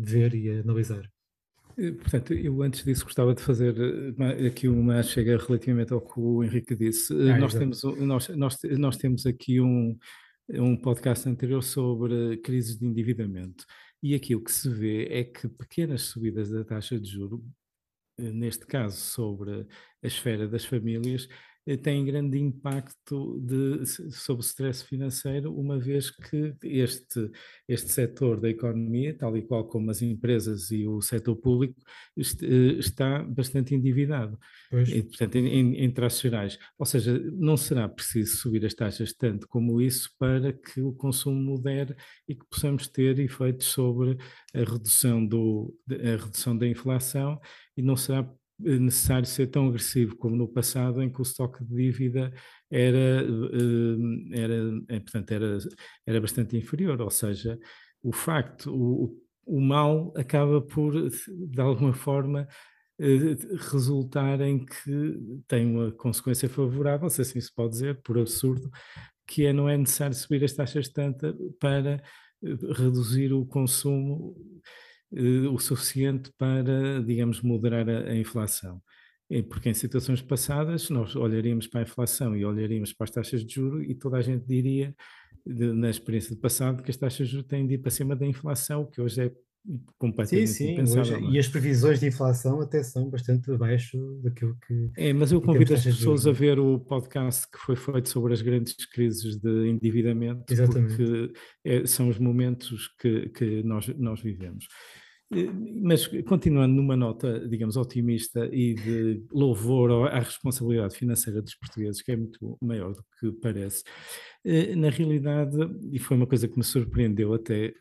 ver 0.02 0.34
e 0.34 0.50
analisar. 0.50 1.08
Eh, 1.78 1.92
portanto, 1.92 2.34
eu 2.34 2.62
antes 2.62 2.84
disso 2.84 3.04
gostava 3.04 3.34
de 3.34 3.42
fazer 3.42 3.76
eh, 4.20 4.48
aqui 4.48 4.68
uma 4.68 5.02
chega 5.04 5.38
relativamente 5.38 5.94
ao 5.94 6.02
que 6.02 6.20
o 6.20 6.44
Henrique 6.44 6.76
disse. 6.76 7.14
Eh, 7.14 7.32
ah, 7.32 7.38
nós, 7.38 7.54
temos, 7.54 7.84
nós, 7.84 8.30
nós, 8.30 8.58
nós 8.78 8.98
temos 8.98 9.26
aqui 9.26 9.60
um, 9.60 9.98
um 10.50 10.78
podcast 10.78 11.28
anterior 11.28 11.64
sobre 11.64 12.38
crises 12.38 12.78
de 12.78 12.86
endividamento 12.86 13.66
e 14.02 14.14
aqui 14.16 14.36
o 14.36 14.44
que 14.44 14.52
se 14.52 14.70
vê 14.70 15.08
é 15.08 15.24
que 15.24 15.48
pequenas 15.48 16.04
subidas 16.04 16.50
da 16.50 16.64
taxa 16.64 17.00
de 17.00 17.10
juro, 17.10 17.44
neste 18.18 18.66
caso 18.66 18.98
sobre 18.98 19.66
a 20.04 20.08
esfera 20.08 20.48
das 20.48 20.66
famílias, 20.66 21.28
tem 21.82 22.04
grande 22.04 22.38
impacto 22.38 23.40
de, 23.40 23.86
sobre 24.12 24.42
o 24.42 24.46
stress 24.46 24.84
financeiro, 24.84 25.54
uma 25.58 25.80
vez 25.80 26.12
que 26.12 26.54
este, 26.62 27.32
este 27.68 27.92
setor 27.92 28.40
da 28.42 28.50
economia, 28.50 29.18
tal 29.18 29.38
e 29.38 29.42
qual 29.42 29.66
como 29.66 29.90
as 29.90 30.02
empresas 30.02 30.72
e 30.72 30.86
o 30.86 31.02
setor 31.02 31.38
público, 31.38 31.80
eh, 32.18 32.80
está 32.80 33.24
bastante 33.24 33.74
endividado, 33.74 34.38
e, 34.72 35.04
portanto, 35.04 35.36
em, 35.38 35.48
em, 35.48 35.76
em 35.86 35.92
traços 35.92 36.22
gerais. 36.22 36.60
Ou 36.78 36.86
seja, 36.86 37.18
não 37.32 37.56
será 37.56 37.88
preciso 37.88 38.38
subir 38.38 38.66
as 38.66 38.74
taxas 38.74 39.14
tanto 39.14 39.48
como 39.48 39.82
isso 39.82 40.10
para 40.20 40.52
que 40.52 40.82
o 40.82 40.92
consumo 40.94 41.40
modere 41.40 41.96
e 42.28 42.36
que 42.36 42.46
possamos 42.50 42.88
ter 42.88 43.18
efeitos 43.20 43.68
sobre 43.68 44.18
a 44.54 44.60
redução, 44.60 45.26
do, 45.26 45.74
a 45.90 46.24
redução 46.24 46.58
da 46.58 46.68
inflação 46.68 47.40
e 47.78 47.82
não 47.82 47.96
será 47.96 48.30
necessário 48.64 49.26
ser 49.26 49.48
tão 49.48 49.68
agressivo 49.68 50.16
como 50.16 50.36
no 50.36 50.48
passado, 50.48 51.02
em 51.02 51.10
que 51.12 51.20
o 51.20 51.24
estoque 51.24 51.64
de 51.64 51.76
dívida 51.76 52.34
era, 52.72 52.98
eh, 52.98 54.40
era, 54.40 54.56
é, 54.90 55.00
portanto, 55.00 55.32
era, 55.32 55.58
era 56.06 56.22
bastante 56.22 56.58
inferior, 56.58 57.00
ou 57.02 57.10
seja, 57.10 57.60
o 58.02 58.12
facto, 58.12 58.74
o, 58.74 59.16
o 59.46 59.62
mal 59.62 60.14
acaba 60.18 60.62
por, 60.62 60.94
de 61.10 61.62
alguma 61.62 61.94
forma, 61.94 62.48
eh, 63.00 63.36
resultar 63.72 64.40
em 64.42 64.66
que 64.66 65.42
tem 65.48 65.66
uma 65.66 65.92
consequência 65.92 66.48
favorável, 66.50 67.10
se 67.10 67.22
assim 67.22 67.42
se 67.42 67.54
pode 67.54 67.72
dizer, 67.72 68.02
por 68.04 68.18
absurdo, 68.18 68.70
que 69.28 69.46
é 69.46 69.54
não 69.54 69.70
é 69.70 69.78
necessário 69.78 70.16
subir 70.16 70.44
as 70.44 70.54
taxas 70.54 70.88
tanto 70.90 71.36
para 71.60 71.96
eh, 72.44 72.48
reduzir 72.76 73.34
o 73.34 73.46
consumo 73.46 74.36
o 75.52 75.60
suficiente 75.60 76.32
para, 76.38 77.02
digamos, 77.04 77.42
moderar 77.42 77.90
a, 77.90 78.10
a 78.10 78.16
inflação. 78.16 78.82
Porque 79.50 79.70
em 79.70 79.74
situações 79.74 80.22
passadas 80.22 80.90
nós 80.90 81.16
olharíamos 81.16 81.66
para 81.66 81.82
a 81.82 81.84
inflação 81.84 82.36
e 82.36 82.46
olharíamos 82.46 82.94
para 82.94 83.06
as 83.06 83.12
taxas 83.12 83.44
de 83.44 83.56
juro 83.56 83.82
e 83.84 83.96
toda 83.96 84.18
a 84.18 84.22
gente 84.22 84.46
diria, 84.46 84.96
de, 85.46 85.74
na 85.74 85.90
experiência 85.90 86.36
do 86.36 86.42
passado, 86.42 86.84
que 86.84 86.92
as 86.92 86.98
taxas 86.98 87.28
de 87.28 87.34
juros 87.34 87.48
têm 87.48 87.66
de 87.66 87.76
ir 87.76 87.78
para 87.80 87.92
cima 87.92 88.16
da 88.16 88.26
inflação, 88.26 88.86
que 88.86 89.02
hoje 89.02 89.22
é 89.22 89.32
completamente 89.98 90.48
sim, 90.48 90.66
sim, 90.66 90.74
impensável. 90.74 91.18
Hoje, 91.18 91.28
é? 91.28 91.30
e 91.32 91.40
as 91.40 91.48
previsões 91.48 92.00
de 92.00 92.08
inflação 92.08 92.60
até 92.60 92.84
são 92.84 93.10
bastante 93.10 93.50
abaixo 93.52 93.98
daquilo 94.22 94.58
que. 94.68 94.92
É, 94.98 95.14
mas 95.14 95.32
eu 95.32 95.42
convido 95.42 95.74
as 95.74 95.84
pessoas 95.84 96.28
a 96.28 96.32
ver 96.32 96.60
o 96.60 96.80
podcast 96.80 97.50
que 97.50 97.58
foi 97.58 97.76
feito 97.76 98.10
sobre 98.10 98.34
as 98.34 98.42
grandes 98.42 98.86
crises 98.86 99.38
de 99.38 99.70
endividamento, 99.70 100.52
Exatamente. 100.52 100.96
porque 100.96 101.34
é, 101.64 101.86
são 101.86 102.10
os 102.10 102.20
momentos 102.20 102.90
que, 103.00 103.30
que 103.30 103.64
nós, 103.64 103.88
nós 103.98 104.22
vivemos. 104.22 104.68
Mas 105.82 106.08
continuando 106.26 106.74
numa 106.74 106.96
nota, 106.96 107.46
digamos, 107.48 107.76
otimista 107.76 108.48
e 108.52 108.74
de 108.74 109.24
louvor 109.32 110.08
à 110.08 110.20
responsabilidade 110.20 110.96
financeira 110.96 111.42
dos 111.42 111.56
portugueses, 111.56 112.02
que 112.02 112.12
é 112.12 112.16
muito 112.16 112.58
maior 112.62 112.94
do 112.94 113.04
que 113.20 113.32
parece, 113.42 113.84
eh, 114.46 114.76
na 114.76 114.90
realidade, 114.90 115.58
e 115.92 116.00
foi 116.00 116.18
uma 116.18 116.28
coisa 116.28 116.48
que 116.48 116.58
me 116.58 116.64
surpreendeu 116.64 117.34
até, 117.34 117.74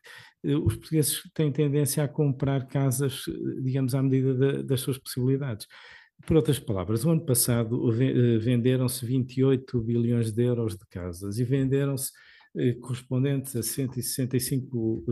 eh, 0.45 0.57
os 0.57 0.77
portugueses 0.77 1.23
têm 1.35 1.53
tendência 1.53 2.03
a 2.03 2.09
comprar 2.09 2.67
casas, 2.67 3.25
eh, 3.29 3.61
digamos, 3.63 3.95
à 3.95 4.03
medida 4.03 4.63
das 4.63 4.81
suas 4.81 4.99
possibilidades. 4.99 5.67
Por 6.27 6.37
outras 6.37 6.59
palavras, 6.59 7.05
o 7.05 7.11
ano 7.11 7.25
passado 7.25 7.91
venderam-se 8.41 9.05
28 9.05 9.81
bilhões 9.81 10.31
de 10.33 10.45
euros 10.45 10.77
de 10.77 10.87
casas 10.89 11.39
e 11.39 11.45
venderam-se 11.45 12.13
correspondentes 12.81 13.57
a 13.57 13.63
165 13.63 15.05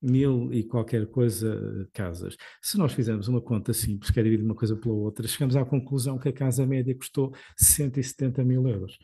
mil 0.00 0.52
e 0.52 0.62
qualquer 0.62 1.06
coisa 1.06 1.88
casas. 1.92 2.36
Se 2.62 2.78
nós 2.78 2.92
fizermos 2.92 3.28
uma 3.28 3.40
conta 3.40 3.72
simples, 3.72 4.10
que 4.10 4.20
é 4.20 4.22
dividir 4.22 4.44
uma 4.44 4.54
coisa 4.54 4.76
pela 4.76 4.94
outra, 4.94 5.26
chegamos 5.26 5.56
à 5.56 5.64
conclusão 5.64 6.18
que 6.18 6.28
a 6.28 6.32
casa 6.32 6.66
média 6.66 6.94
custou 6.94 7.32
170 7.56 8.44
mil 8.44 8.66
euros. 8.68 8.98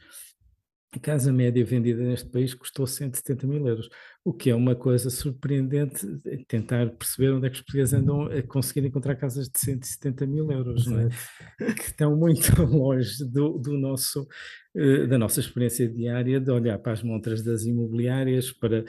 A 0.94 0.98
casa 1.00 1.32
média 1.32 1.64
vendida 1.64 2.04
neste 2.04 2.28
país 2.28 2.54
custou 2.54 2.86
170 2.86 3.48
mil 3.48 3.66
euros, 3.66 3.88
o 4.24 4.32
que 4.32 4.48
é 4.48 4.54
uma 4.54 4.76
coisa 4.76 5.10
surpreendente, 5.10 6.06
tentar 6.46 6.88
perceber 6.90 7.32
onde 7.32 7.48
é 7.48 7.50
que 7.50 7.56
os 7.56 7.62
portugueses 7.62 7.94
andam 7.94 8.26
a 8.26 8.40
conseguir 8.42 8.86
encontrar 8.86 9.16
casas 9.16 9.48
de 9.48 9.58
170 9.58 10.24
mil 10.24 10.52
euros, 10.52 10.86
não 10.86 11.00
é? 11.00 11.08
que 11.74 11.82
estão 11.82 12.16
muito 12.16 12.48
longe 12.62 13.24
do, 13.24 13.58
do 13.58 13.76
nosso, 13.76 14.24
eh, 14.76 15.06
da 15.08 15.18
nossa 15.18 15.40
experiência 15.40 15.88
diária 15.88 16.38
de 16.38 16.50
olhar 16.52 16.78
para 16.78 16.92
as 16.92 17.02
montras 17.02 17.42
das 17.42 17.64
imobiliárias, 17.64 18.52
para 18.52 18.84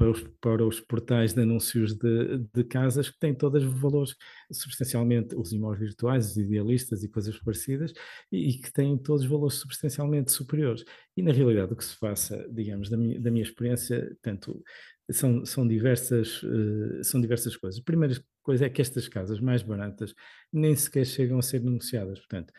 para 0.00 0.10
os, 0.10 0.22
para 0.40 0.66
os 0.66 0.80
portais 0.80 1.34
de 1.34 1.42
anúncios 1.42 1.92
de, 1.92 2.38
de, 2.54 2.64
casas 2.64 3.10
que 3.10 3.18
têm 3.18 3.34
todos 3.34 3.62
os 3.62 3.78
valores 3.78 4.16
substancialmente, 4.50 5.34
os 5.36 5.52
imóveis 5.52 5.78
virtuais, 5.78 6.30
os 6.30 6.36
idealistas 6.38 7.04
e 7.04 7.08
coisas 7.08 7.38
parecidas, 7.38 7.92
e, 8.32 8.48
e, 8.48 8.58
que 8.58 8.72
têm 8.72 8.96
todos 8.96 9.24
os 9.24 9.28
valores 9.28 9.56
substancialmente 9.56 10.32
superiores. 10.32 10.86
E 11.14 11.20
na 11.20 11.32
realidade 11.32 11.74
o 11.74 11.76
que 11.76 11.84
se 11.84 12.00
passa, 12.00 12.48
digamos, 12.50 12.88
da 12.88 12.96
minha, 12.96 13.20
da 13.20 13.30
minha 13.30 13.42
experiência, 13.42 14.16
tanto 14.22 14.64
são, 15.10 15.44
são, 15.44 15.68
diversas, 15.68 16.42
uh, 16.44 17.04
são 17.04 17.20
diversas 17.20 17.54
coisas. 17.54 17.78
A 17.78 17.84
primeira 17.84 18.18
coisa 18.42 18.64
é 18.64 18.70
que 18.70 18.80
estas 18.80 19.06
casas 19.06 19.38
mais 19.38 19.62
baratas 19.62 20.14
nem 20.50 20.74
sequer 20.74 21.04
chegam 21.04 21.38
a 21.38 21.42
ser 21.42 21.58
anunciadas, 21.58 22.18
portanto, 22.20 22.54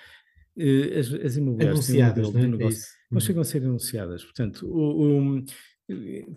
uh, 0.57 0.99
as, 0.99 1.11
as 1.11 1.37
imobiliárias 1.37 1.87
têm 1.87 2.03
um 2.03 2.07
modelo 2.07 2.31
de 2.33 2.37
é? 2.37 2.47
negócio, 2.47 2.87
não 3.09 3.15
uhum. 3.15 3.19
chegam 3.19 3.41
a 3.41 3.45
ser 3.45 3.63
anunciadas, 3.63 4.23
portanto, 4.23 4.67
o, 4.67 5.39
o 5.39 5.43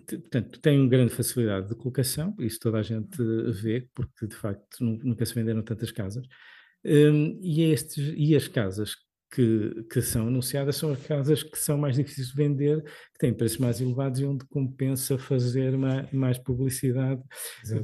Portanto, 0.06 0.60
tem 0.60 0.78
uma 0.78 0.88
grande 0.88 1.12
facilidade 1.12 1.68
de 1.68 1.74
colocação, 1.74 2.34
isso 2.38 2.58
toda 2.60 2.78
a 2.78 2.82
gente 2.82 3.16
vê, 3.62 3.88
porque 3.94 4.26
de 4.26 4.34
facto 4.34 4.82
nunca 4.82 5.24
se 5.24 5.34
venderam 5.34 5.62
tantas 5.62 5.90
casas. 5.90 6.26
Um, 6.84 7.38
e, 7.42 7.62
estes, 7.62 8.12
e 8.16 8.36
as 8.36 8.46
casas 8.46 8.94
que, 9.34 9.84
que, 9.90 10.00
são 10.00 10.28
anunciadas 10.28 10.76
são 10.76 10.92
as 10.92 11.04
casas 11.04 11.42
que 11.42 11.58
são 11.58 11.76
mais 11.76 11.96
difíceis 11.96 12.28
de 12.28 12.36
vender, 12.36 12.82
que 12.82 13.18
têm 13.18 13.34
preços 13.34 13.58
mais 13.58 13.80
elevados 13.80 14.20
e 14.20 14.24
onde 14.24 14.46
compensa 14.46 15.18
fazer 15.18 15.76
mais, 15.76 16.12
mais 16.12 16.38
publicidade 16.38 17.20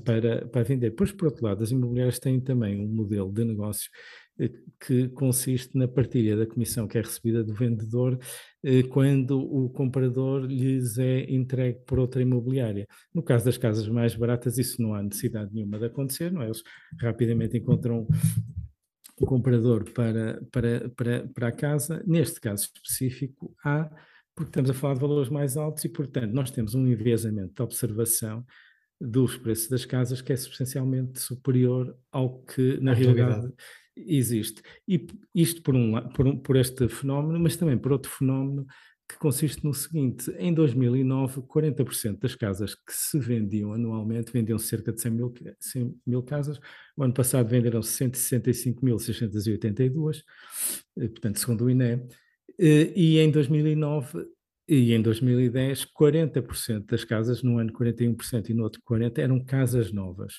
para, 0.04 0.46
para 0.46 0.62
vender. 0.62 0.92
Pois, 0.92 1.10
por 1.10 1.26
outro 1.26 1.44
lado, 1.44 1.62
as 1.62 1.72
imobiliárias 1.72 2.20
têm 2.20 2.40
também 2.40 2.80
um 2.80 2.88
modelo 2.88 3.32
de 3.32 3.44
negócio 3.44 3.90
que 4.80 5.08
consiste 5.10 5.76
na 5.76 5.86
partilha 5.86 6.36
da 6.36 6.46
comissão 6.46 6.88
que 6.88 6.96
é 6.96 7.02
recebida 7.02 7.44
do 7.44 7.52
vendedor 7.52 8.18
eh, 8.62 8.82
quando 8.84 9.38
o 9.38 9.68
comprador 9.68 10.46
lhes 10.46 10.98
é 10.98 11.30
entregue 11.30 11.80
por 11.86 11.98
outra 11.98 12.22
imobiliária. 12.22 12.86
No 13.14 13.22
caso 13.22 13.44
das 13.44 13.58
casas 13.58 13.86
mais 13.88 14.14
baratas, 14.14 14.56
isso 14.56 14.80
não 14.80 14.94
há 14.94 15.02
necessidade 15.02 15.52
nenhuma 15.52 15.78
de 15.78 15.84
acontecer, 15.86 16.32
não 16.32 16.42
é? 16.42 16.46
Eles 16.46 16.62
rapidamente 16.98 17.58
encontram 17.58 18.06
um 19.20 19.26
comprador 19.26 19.84
para, 19.92 20.40
para, 20.50 20.88
para, 20.90 21.28
para 21.28 21.48
a 21.48 21.52
casa. 21.52 22.02
Neste 22.06 22.40
caso 22.40 22.64
específico, 22.64 23.54
há, 23.62 23.90
porque 24.34 24.48
estamos 24.48 24.70
a 24.70 24.74
falar 24.74 24.94
de 24.94 25.00
valores 25.00 25.28
mais 25.28 25.56
altos 25.58 25.84
e, 25.84 25.88
portanto, 25.88 26.32
nós 26.32 26.50
temos 26.50 26.74
um 26.74 26.86
enviesamento 26.86 27.52
de 27.54 27.62
observação 27.62 28.44
dos 29.00 29.36
preços 29.36 29.68
das 29.68 29.84
casas 29.84 30.20
que 30.20 30.32
é 30.32 30.36
substancialmente 30.36 31.20
superior 31.20 31.96
ao 32.10 32.42
que, 32.42 32.78
na 32.80 32.92
realidade, 32.92 33.50
existe. 34.06 34.62
E 34.86 35.06
isto 35.34 35.62
por, 35.62 35.74
um, 35.74 36.00
por, 36.10 36.36
por 36.38 36.56
este 36.56 36.88
fenómeno, 36.88 37.40
mas 37.40 37.56
também 37.56 37.78
por 37.78 37.92
outro 37.92 38.10
fenómeno 38.10 38.66
que 39.10 39.18
consiste 39.18 39.64
no 39.64 39.74
seguinte: 39.74 40.30
em 40.38 40.54
2009, 40.54 41.42
40% 41.42 42.20
das 42.20 42.36
casas 42.36 42.74
que 42.74 42.92
se 42.92 43.18
vendiam 43.18 43.72
anualmente 43.72 44.32
vendiam 44.32 44.58
cerca 44.58 44.92
de 44.92 45.00
100 45.00 45.12
mil, 45.12 45.32
100 45.58 45.96
mil 46.06 46.22
casas. 46.22 46.60
O 46.96 47.02
ano 47.02 47.12
passado 47.12 47.48
venderam 47.48 47.80
165.682, 47.80 50.22
eh, 50.98 51.08
portanto, 51.08 51.40
segundo 51.40 51.64
o 51.64 51.70
INE. 51.70 52.06
Eh, 52.58 52.92
e 52.94 53.18
em 53.18 53.30
2009 53.30 54.26
e 54.68 54.92
em 54.94 55.02
2010, 55.02 55.86
40% 55.86 56.86
das 56.86 57.04
casas, 57.04 57.42
num 57.42 57.58
ano 57.58 57.72
41% 57.72 58.50
e 58.50 58.54
no 58.54 58.62
outro 58.62 58.80
40%, 58.88 59.18
eram 59.18 59.44
casas 59.44 59.90
novas. 59.90 60.34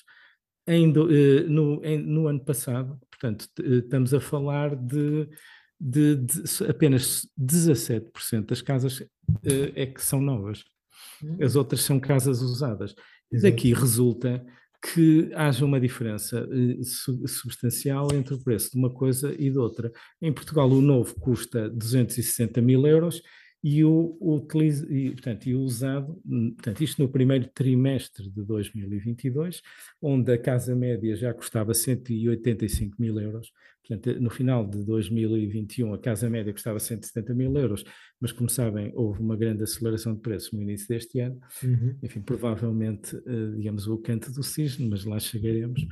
Em, 0.66 0.90
eh, 0.90 1.42
no, 1.48 1.84
em, 1.84 1.98
no 1.98 2.28
ano 2.28 2.42
passado, 2.42 2.98
Portanto, 3.22 3.48
eh, 3.60 3.76
estamos 3.76 4.12
a 4.12 4.20
falar 4.20 4.74
de, 4.74 5.28
de, 5.80 6.16
de 6.16 6.42
apenas 6.68 7.28
17% 7.40 8.46
das 8.46 8.60
casas 8.60 8.98
uh, 8.98 9.06
é 9.76 9.86
que 9.86 10.02
são 10.02 10.20
novas. 10.20 10.64
Hum. 11.22 11.38
As 11.40 11.54
outras 11.54 11.82
são 11.82 12.00
casas 12.00 12.42
usadas. 12.42 12.96
Daqui 13.30 13.72
resulta 13.72 14.44
que 14.92 15.30
haja 15.34 15.64
uma 15.64 15.80
diferença 15.80 16.44
uh, 16.44 17.28
substancial 17.28 18.08
entre 18.12 18.34
o 18.34 18.42
preço 18.42 18.72
de 18.72 18.78
uma 18.78 18.92
coisa 18.92 19.32
e 19.38 19.48
de 19.48 19.56
outra. 19.56 19.92
Em 20.20 20.32
Portugal, 20.32 20.68
o 20.68 20.82
novo 20.82 21.14
custa 21.20 21.70
260 21.70 22.60
mil 22.60 22.84
euros 22.88 23.22
e 23.62 23.84
o, 23.84 24.16
o, 24.20 24.44
e, 24.90 25.10
portanto, 25.10 25.46
e 25.46 25.54
usado, 25.54 26.20
hum, 26.26 26.52
portanto, 26.52 26.82
isto 26.82 27.00
no 27.00 27.08
primeiro 27.08 27.48
trimestre 27.54 28.28
de 28.28 28.42
2022, 28.42 29.62
onde 30.00 30.32
a 30.32 30.38
casa 30.38 30.74
média 30.74 31.14
já 31.14 31.32
custava 31.32 31.72
185 31.72 32.96
mil 33.00 33.20
euros, 33.20 33.52
portanto, 33.86 34.20
no 34.20 34.30
final 34.30 34.66
de 34.66 34.84
2021 34.84 35.94
a 35.94 35.98
casa 35.98 36.28
média 36.28 36.52
custava 36.52 36.80
170 36.80 37.32
mil 37.34 37.56
euros, 37.56 37.84
mas 38.20 38.32
como 38.32 38.50
sabem, 38.50 38.90
houve 38.96 39.20
uma 39.20 39.36
grande 39.36 39.62
aceleração 39.62 40.14
de 40.14 40.20
preços 40.20 40.50
no 40.50 40.60
início 40.60 40.88
deste 40.88 41.20
ano, 41.20 41.40
uhum. 41.62 41.96
enfim, 42.02 42.20
provavelmente, 42.20 43.14
uh, 43.14 43.56
digamos, 43.56 43.86
o 43.86 43.96
canto 43.98 44.32
do 44.32 44.42
cisne, 44.42 44.88
mas 44.88 45.04
lá 45.04 45.20
chegaremos. 45.20 45.86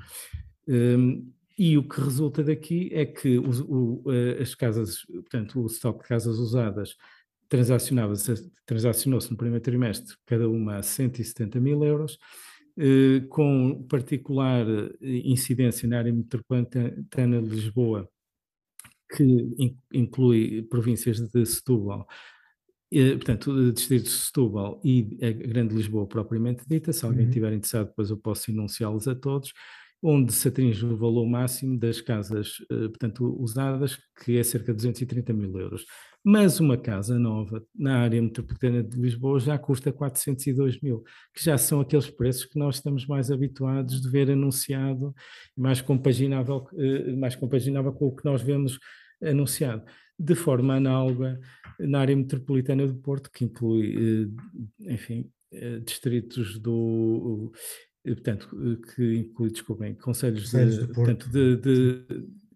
Um, 0.67 1.33
e 1.57 1.77
o 1.77 1.87
que 1.87 2.01
resulta 2.01 2.43
daqui 2.43 2.91
é 2.93 3.05
que 3.05 3.39
o, 3.39 3.51
o, 3.69 4.03
uh, 4.07 4.41
as 4.41 4.55
casas, 4.55 5.05
portanto, 5.05 5.61
o 5.61 5.67
estoque 5.67 6.03
de 6.03 6.09
casas 6.09 6.39
usadas 6.39 6.97
transacionou-se 7.51 9.31
no 9.31 9.37
primeiro 9.37 9.63
trimestre 9.63 10.17
cada 10.25 10.49
uma 10.49 10.77
a 10.77 10.83
170 10.83 11.59
mil 11.61 11.85
euros, 11.85 12.17
eh, 12.79 13.27
com 13.29 13.85
particular 13.89 14.65
eh, 14.69 15.23
incidência 15.25 15.89
na 15.89 15.99
área 15.99 16.13
metropolitana 16.13 17.43
de 17.43 17.49
Lisboa, 17.49 18.09
que 19.15 19.75
inclui 19.93 20.63
províncias 20.63 21.21
de 21.21 21.45
Setúbal, 21.45 22.07
eh, 22.93 23.17
portanto, 23.17 23.51
o 23.51 23.73
distrito 23.73 24.05
de 24.05 24.11
Setúbal 24.11 24.81
e 24.85 25.19
a 25.21 25.31
Grande 25.33 25.75
Lisboa 25.75 26.07
propriamente 26.07 26.65
dita, 26.67 26.93
se 26.93 27.05
alguém 27.05 27.23
uhum. 27.25 27.29
estiver 27.29 27.53
interessado 27.53 27.89
depois 27.89 28.11
eu 28.11 28.17
posso 28.17 28.51
enunciá-los 28.51 29.09
a 29.09 29.15
todos, 29.15 29.53
onde 30.03 30.33
se 30.33 30.49
atinge 30.49 30.87
o 30.87 30.97
valor 30.97 31.27
máximo 31.27 31.79
das 31.79 32.01
casas, 32.01 32.55
portanto, 32.69 33.37
usadas, 33.39 33.99
que 34.25 34.39
é 34.39 34.43
cerca 34.43 34.73
de 34.73 34.77
230 34.77 35.33
mil 35.35 35.59
euros. 35.59 35.85
Mas 36.23 36.61
uma 36.61 36.77
casa 36.77 37.19
nova 37.19 37.65
na 37.75 37.99
área 37.99 38.21
metropolitana 38.21 38.83
de 38.83 39.01
Lisboa 39.01 39.41
já 39.41 39.59
custa 39.59 39.91
402 39.91 40.81
mil, 40.81 41.03
que 41.35 41.43
já 41.43 41.57
são 41.57 41.81
aqueles 41.81 42.11
preços 42.11 42.45
que 42.45 42.59
nós 42.59 42.77
estamos 42.77 43.07
mais 43.07 43.31
habituados 43.31 44.03
de 44.03 44.09
ver 44.11 44.31
anunciado, 44.31 45.15
mais 45.57 45.81
compaginável, 45.81 46.69
eh, 46.77 47.13
mais 47.13 47.35
compaginável 47.35 47.93
com 47.93 48.09
o 48.09 48.15
que 48.15 48.25
nós 48.25 48.43
vemos 48.43 48.79
anunciado. 49.23 49.83
De 50.19 50.35
forma 50.35 50.75
análoga, 50.75 51.41
na 51.79 52.01
área 52.01 52.15
metropolitana 52.15 52.87
do 52.87 52.97
Porto, 52.97 53.31
que 53.31 53.47
inclui, 53.47 54.29
eh, 54.79 54.93
enfim, 54.93 55.31
eh, 55.53 55.79
distritos 55.79 56.59
do 56.59 57.51
portanto, 58.05 58.49
que 58.95 59.15
inclui, 59.17 59.51
desculpem, 59.51 59.95
conselhos, 59.95 60.51
de, 60.51 60.87
portanto, 60.89 61.29
de, 61.29 61.57
de 61.57 62.05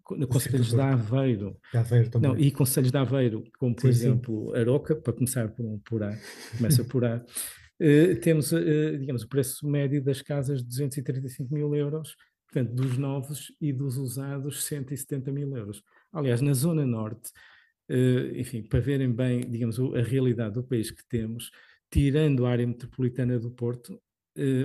conselhos 0.05 0.71
de 0.71 0.79
Aveiro, 0.79 1.57
de 1.71 1.77
Aveiro 1.77 2.09
também. 2.09 2.31
Não, 2.31 2.39
e 2.39 2.51
conselhos 2.51 2.91
de 2.91 2.97
Aveiro, 2.97 3.43
como 3.59 3.75
por 3.75 3.81
sim, 3.81 3.87
exemplo 3.87 4.51
sim. 4.51 4.59
Aroca, 4.59 4.95
para 4.95 5.13
começar 5.13 5.49
por, 5.49 5.79
por 5.83 6.03
A, 6.03 6.17
começa 6.55 6.83
por 6.83 7.03
A, 7.03 7.17
uh, 7.17 8.15
temos, 8.21 8.51
uh, 8.51 8.97
digamos, 8.97 9.23
o 9.23 9.27
preço 9.27 9.67
médio 9.67 10.03
das 10.03 10.21
casas 10.21 10.61
de 10.61 10.67
235 10.67 11.53
mil 11.53 11.75
euros, 11.75 12.15
portanto, 12.47 12.73
dos 12.73 12.97
novos 12.97 13.51
e 13.59 13.73
dos 13.73 13.97
usados 13.97 14.63
170 14.65 15.31
mil 15.31 15.55
euros. 15.57 15.81
Aliás, 16.13 16.39
na 16.39 16.53
Zona 16.53 16.85
Norte, 16.85 17.31
uh, 17.89 18.37
enfim, 18.37 18.63
para 18.63 18.79
verem 18.79 19.11
bem, 19.11 19.41
digamos, 19.41 19.79
a 19.79 20.01
realidade 20.01 20.53
do 20.53 20.63
país 20.63 20.91
que 20.91 21.05
temos, 21.09 21.49
tirando 21.89 22.45
a 22.45 22.51
área 22.51 22.67
metropolitana 22.67 23.39
do 23.39 23.51
Porto, 23.51 23.93
eh, 23.93 23.99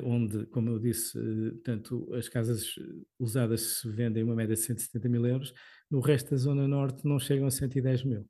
onde, 0.04 0.46
como 0.46 0.70
eu 0.70 0.78
disse, 0.78 1.18
eh, 1.18 1.52
tanto 1.64 2.12
as 2.14 2.28
casas 2.28 2.74
usadas 3.18 3.80
se 3.80 3.88
vendem 3.88 4.22
uma 4.22 4.34
média 4.34 4.54
de 4.54 4.60
170 4.60 5.08
mil 5.08 5.24
euros, 5.26 5.52
no 5.90 6.00
resto 6.00 6.30
da 6.30 6.36
Zona 6.36 6.66
Norte 6.66 7.06
não 7.06 7.18
chegam 7.18 7.46
a 7.46 7.50
110 7.50 8.04
mil. 8.04 8.26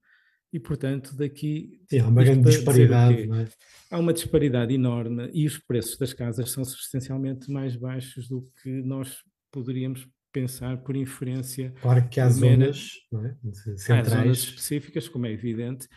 E, 0.53 0.59
portanto, 0.59 1.17
daqui. 1.17 1.81
Há 1.93 2.09
uma 2.09 2.25
grande 2.25 2.51
disparidade. 2.51 3.23
É? 3.23 3.49
Há 3.91 3.99
uma 3.99 4.13
disparidade 4.13 4.75
enorme 4.75 5.31
e 5.33 5.47
os 5.47 5.59
preços 5.59 5.97
das 5.97 6.13
casas 6.13 6.51
são 6.51 6.65
substancialmente 6.65 7.51
mais 7.51 7.77
baixos 7.77 8.29
do 8.29 8.43
que 8.61 8.71
nós 8.83 9.19
poderíamos 9.53 10.07
pensar 10.33 10.79
por 10.79 10.97
inferência. 10.97 11.73
Claro 11.81 12.09
que 12.09 12.21
há 12.21 12.29
zonas 12.29 12.93
é? 13.15 13.93
Há 13.93 14.05
zonas 14.05 14.39
específicas, 14.39 15.09
como 15.09 15.27
é 15.27 15.33
evidente, 15.33 15.89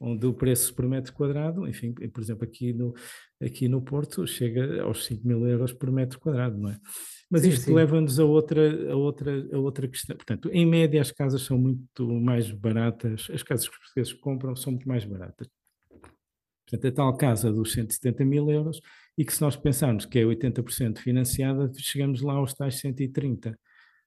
onde 0.00 0.26
o 0.26 0.34
preço 0.34 0.74
por 0.74 0.86
metro 0.86 1.12
quadrado, 1.12 1.66
enfim, 1.68 1.92
por 1.92 2.22
exemplo, 2.22 2.44
aqui 2.44 2.72
no, 2.72 2.94
aqui 3.40 3.68
no 3.68 3.80
Porto 3.80 4.26
chega 4.26 4.82
aos 4.82 5.04
5 5.04 5.26
mil 5.26 5.46
euros 5.46 5.72
por 5.72 5.90
metro 5.90 6.18
quadrado, 6.18 6.58
não 6.58 6.70
é? 6.70 6.78
Mas 7.30 7.42
sim, 7.42 7.48
isto 7.48 7.72
leva-nos 7.72 8.18
a 8.20 8.24
outra, 8.24 8.92
a, 8.92 8.96
outra, 8.96 9.48
a 9.52 9.58
outra 9.58 9.88
questão. 9.88 10.16
Portanto, 10.16 10.50
em 10.52 10.66
média 10.66 11.00
as 11.00 11.10
casas 11.10 11.42
são 11.42 11.58
muito 11.58 12.06
mais 12.20 12.50
baratas, 12.50 13.28
as 13.32 13.42
casas 13.42 13.68
que 13.68 13.74
os 13.74 13.78
portugueses 13.80 14.12
compram 14.12 14.54
são 14.54 14.72
muito 14.72 14.86
mais 14.86 15.04
baratas. 15.04 15.48
Portanto, 16.66 16.86
a 16.86 16.92
tal 16.92 17.16
casa 17.16 17.52
dos 17.52 17.72
170 17.72 18.24
mil 18.24 18.50
euros, 18.50 18.80
e 19.16 19.24
que 19.24 19.32
se 19.32 19.40
nós 19.40 19.56
pensarmos 19.56 20.06
que 20.06 20.18
é 20.18 20.22
80% 20.22 20.98
financiada, 20.98 21.70
chegamos 21.78 22.20
lá 22.20 22.34
aos 22.34 22.54
tais 22.54 22.80
130 22.80 23.58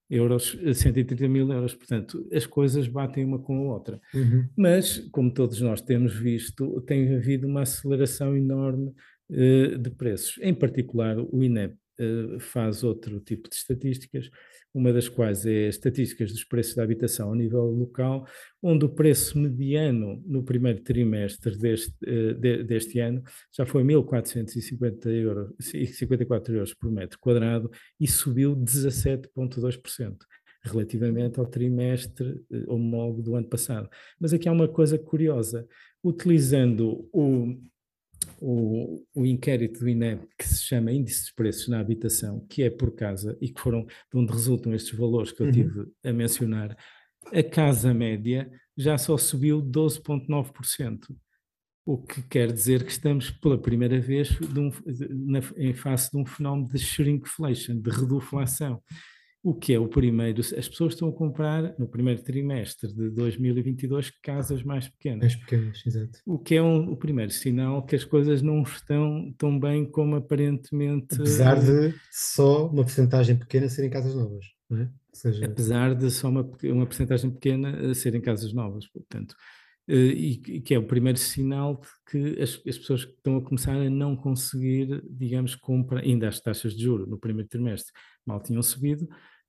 euros, 0.09 0.57
130 0.73 1.23
eh, 1.23 1.27
mil 1.27 1.51
euros. 1.51 1.73
Portanto, 1.73 2.27
as 2.31 2.45
coisas 2.45 2.87
batem 2.87 3.25
uma 3.25 3.39
com 3.39 3.57
a 3.57 3.73
outra. 3.73 4.01
Uhum. 4.13 4.47
Mas, 4.55 4.99
como 5.11 5.31
todos 5.31 5.61
nós 5.61 5.81
temos 5.81 6.13
visto, 6.15 6.81
tem 6.81 7.15
havido 7.15 7.47
uma 7.47 7.61
aceleração 7.61 8.35
enorme 8.35 8.93
uh, 9.29 9.77
de 9.77 9.89
preços. 9.91 10.37
Em 10.41 10.53
particular, 10.53 11.17
o 11.19 11.43
INEP 11.43 11.73
uh, 11.99 12.39
faz 12.39 12.83
outro 12.83 13.19
tipo 13.19 13.49
de 13.49 13.55
estatísticas 13.55 14.29
uma 14.77 14.93
das 14.93 15.09
quais 15.09 15.43
é 15.45 15.67
estatísticas 15.67 16.31
dos 16.31 16.43
preços 16.43 16.75
da 16.75 16.83
habitação 16.83 17.33
a 17.33 17.35
nível 17.35 17.65
local, 17.65 18.27
onde 18.61 18.85
o 18.85 18.89
preço 18.89 19.37
mediano 19.39 20.21
no 20.25 20.43
primeiro 20.43 20.81
trimestre 20.81 21.57
deste, 21.57 21.95
eh, 22.05 22.63
deste 22.63 22.99
ano 22.99 23.23
já 23.51 23.65
foi 23.65 23.83
1.450 23.83 25.07
euros, 25.07 25.51
54 25.59 26.53
euros 26.53 26.75
por 26.75 26.91
metro 26.91 27.17
quadrado 27.19 27.71
e 27.99 28.07
subiu 28.07 28.55
17,2% 28.55 30.15
relativamente 30.61 31.39
ao 31.39 31.47
trimestre 31.47 32.39
eh, 32.51 32.63
homólogo 32.67 33.23
do 33.23 33.35
ano 33.35 33.47
passado. 33.47 33.89
Mas 34.19 34.31
aqui 34.31 34.47
há 34.47 34.51
uma 34.51 34.67
coisa 34.67 34.97
curiosa, 34.99 35.67
utilizando 36.03 37.09
o, 37.11 37.57
o, 38.39 39.03
o, 39.15 39.25
inquérito 39.25 39.79
do 39.79 39.89
INEP 39.89 40.27
que 40.37 40.47
se 40.47 40.63
chama 40.63 40.91
Índice 40.91 41.27
de 41.27 41.33
Preços 41.33 41.67
na 41.67 41.79
Habitação, 41.79 42.45
que 42.47 42.63
é 42.63 42.69
por 42.69 42.93
casa 42.95 43.37
e 43.41 43.49
que 43.49 43.59
foram 43.59 43.83
de 43.85 44.17
onde 44.17 44.31
resultam 44.31 44.73
estes 44.73 44.97
valores 44.97 45.31
que 45.31 45.41
eu 45.41 45.47
uhum. 45.47 45.51
tive 45.51 45.85
a 46.03 46.13
mencionar, 46.13 46.77
a 47.33 47.43
casa 47.43 47.93
média 47.93 48.49
já 48.77 48.97
só 48.97 49.17
subiu 49.17 49.61
12,9%. 49.61 51.15
O 51.85 51.97
que 51.97 52.21
quer 52.23 52.51
dizer 52.51 52.83
que 52.83 52.91
estamos 52.91 53.31
pela 53.31 53.57
primeira 53.57 53.99
vez 53.99 54.29
de 54.29 54.59
um, 54.59 54.69
de, 54.69 55.07
na, 55.09 55.39
em 55.55 55.73
face 55.73 56.11
de 56.11 56.17
um 56.17 56.25
fenómeno 56.25 56.67
de 56.67 56.77
shrinkflation, 56.77 57.79
de 57.79 57.89
reduflação 57.89 58.81
o 59.47 59.53
que 59.53 59.73
é 59.73 59.79
o 59.79 59.87
primeiro, 59.87 60.41
as 60.41 60.67
pessoas 60.67 60.91
estão 60.91 61.07
a 61.07 61.13
comprar 61.13 61.73
no 61.79 61.87
primeiro 61.87 62.21
trimestre 62.21 62.93
de 62.93 63.09
2022 63.11 64.09
casas 64.21 64.61
mais 64.61 64.89
pequenas. 64.89 65.21
Mais 65.21 65.35
pequenas, 65.37 65.83
exato. 65.87 66.19
O 66.25 66.37
que 66.37 66.55
é 66.55 66.61
um, 66.61 66.91
o 66.91 66.97
primeiro 66.97 67.31
sinal 67.31 67.81
que 67.85 67.95
as 67.95 68.03
coisas 68.03 68.41
não 68.41 68.63
estão 68.63 69.33
tão 69.37 69.57
bem 69.57 69.89
como 69.89 70.17
aparentemente... 70.17 71.15
Apesar 71.15 71.61
de 71.61 71.95
só 72.11 72.67
uma 72.67 72.83
porcentagem 72.83 73.37
pequena 73.37 73.69
serem 73.69 73.89
casas 73.89 74.13
novas, 74.13 74.45
não 74.69 74.81
é? 74.81 74.89
Seja... 75.13 75.45
Apesar 75.45 75.95
de 75.95 76.11
só 76.11 76.27
uma, 76.27 76.41
uma 76.65 76.85
porcentagem 76.85 77.31
pequena 77.31 77.93
serem 77.93 78.19
casas 78.19 78.51
novas, 78.51 78.85
portanto... 78.87 79.33
Eh, 79.89 79.95
e 79.95 80.59
que 80.59 80.73
é 80.73 80.77
o 80.77 80.85
primeiro 80.85 81.17
sinal 81.17 81.79
de 81.79 81.87
que 82.11 82.41
as, 82.41 82.61
as, 82.67 82.77
pessoas 82.77 83.03
estão 83.03 83.37
a 83.37 83.41
começar 83.41 83.71
a 83.71 83.89
não 83.89 84.17
conseguir, 84.17 85.01
digamos, 85.09 85.55
comprar, 85.55 86.01
ainda 86.01 86.27
as 86.27 86.41
taxas 86.41 86.75
de 86.75 86.83
juros 86.83 87.07
no 87.07 87.17
primeiro 87.17 87.47
trimestre 87.47 87.93
mal 88.25 88.43
tinham 88.43 88.61
subido, 88.61 89.07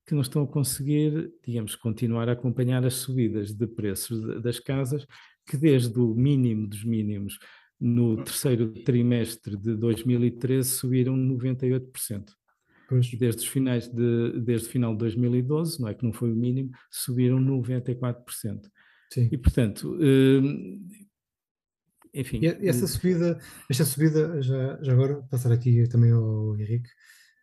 que 0.09 0.15
não 0.15 0.21
estão 0.23 0.41
a 0.41 0.47
conseguir, 0.47 1.31
digamos, 1.45 1.75
continuar 1.75 2.27
a 2.27 2.31
acompanhar 2.31 2.83
as 2.83 2.95
subidas 2.95 3.53
de 3.53 3.67
preços 3.67 4.41
das 4.41 4.59
casas, 4.59 5.05
que 5.45 5.55
desde 5.55 5.99
o 5.99 6.15
mínimo 6.15 6.67
dos 6.67 6.83
mínimos 6.83 7.37
no 7.79 8.17
terceiro 8.23 8.73
trimestre 8.83 9.55
de 9.55 9.75
2013 9.75 10.67
subiram 10.67 11.15
98%. 11.15 12.25
Pois. 12.89 13.11
Desde 13.11 13.43
os 13.43 13.47
finais 13.47 13.87
de, 13.87 14.39
desde 14.39 14.67
o 14.67 14.71
final 14.71 14.93
de 14.93 14.97
2012, 14.97 15.79
não 15.79 15.87
é 15.87 15.93
que 15.93 16.03
não 16.03 16.11
foi 16.11 16.31
o 16.31 16.35
mínimo, 16.35 16.71
subiram 16.89 17.39
94%. 17.39 18.63
Sim. 19.13 19.29
E, 19.31 19.37
portanto, 19.37 19.95
hum, 20.01 20.87
enfim. 22.15 22.39
E 22.41 22.67
essa 22.67 22.87
subida, 22.87 23.39
esta 23.69 23.85
subida, 23.85 24.41
já, 24.41 24.79
já 24.81 24.91
agora, 24.91 25.21
passar 25.29 25.51
aqui 25.51 25.87
também 25.87 26.11
ao 26.11 26.57
Henrique, 26.57 26.89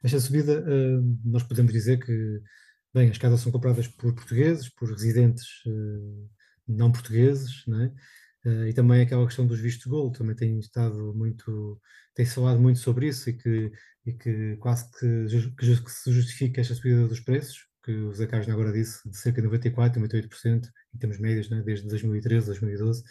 esta 0.07 0.21
subida, 0.21 0.64
hum, 0.66 1.19
nós 1.25 1.42
podemos 1.42 1.73
dizer 1.73 1.99
que, 1.99 2.40
bem, 2.95 3.11
as 3.11 3.19
casas 3.19 3.40
são 3.40 3.53
compradas 3.53 3.88
por 3.88 4.14
portugueses, 4.14 4.69
por 4.69 4.88
residentes 4.88 5.47
hum, 5.66 6.29
não 6.66 6.92
portugueses? 6.92 7.66
Uh, 7.66 8.69
e 8.69 8.73
também 8.73 9.03
aquela 9.03 9.27
questão 9.27 9.47
dos 9.47 9.61
vistos 9.61 9.87
gold, 9.87 10.16
também 10.16 10.37
tem 10.37 10.59
estado 10.61 11.12
muito, 11.14 11.81
tem-se 12.14 12.35
falado 12.35 12.61
muito 12.61 12.79
sobre 12.79 13.09
isso 13.09 13.29
e 13.29 13.33
que, 13.33 13.73
e 14.07 14.12
que 14.12 14.57
quase 14.59 14.88
que, 14.92 15.51
que, 15.59 15.83
que 15.83 15.90
se 15.90 16.12
justifica 16.12 16.61
esta 16.61 16.75
subida 16.75 17.09
dos 17.09 17.21
preços, 17.21 17.66
que 17.85 17.92
o 17.92 18.14
Zé 18.14 18.27
Carlos 18.27 18.49
agora 18.49 18.73
disse, 18.73 19.09
de 19.09 19.16
cerca 19.16 19.42
de 19.42 19.49
94%, 19.49 19.97
98%, 19.97 20.69
em 20.95 20.99
termos 20.99 21.19
médios, 21.19 21.51
né, 21.51 21.62
desde 21.64 21.88
2013, 21.88 22.47
2012. 22.47 23.03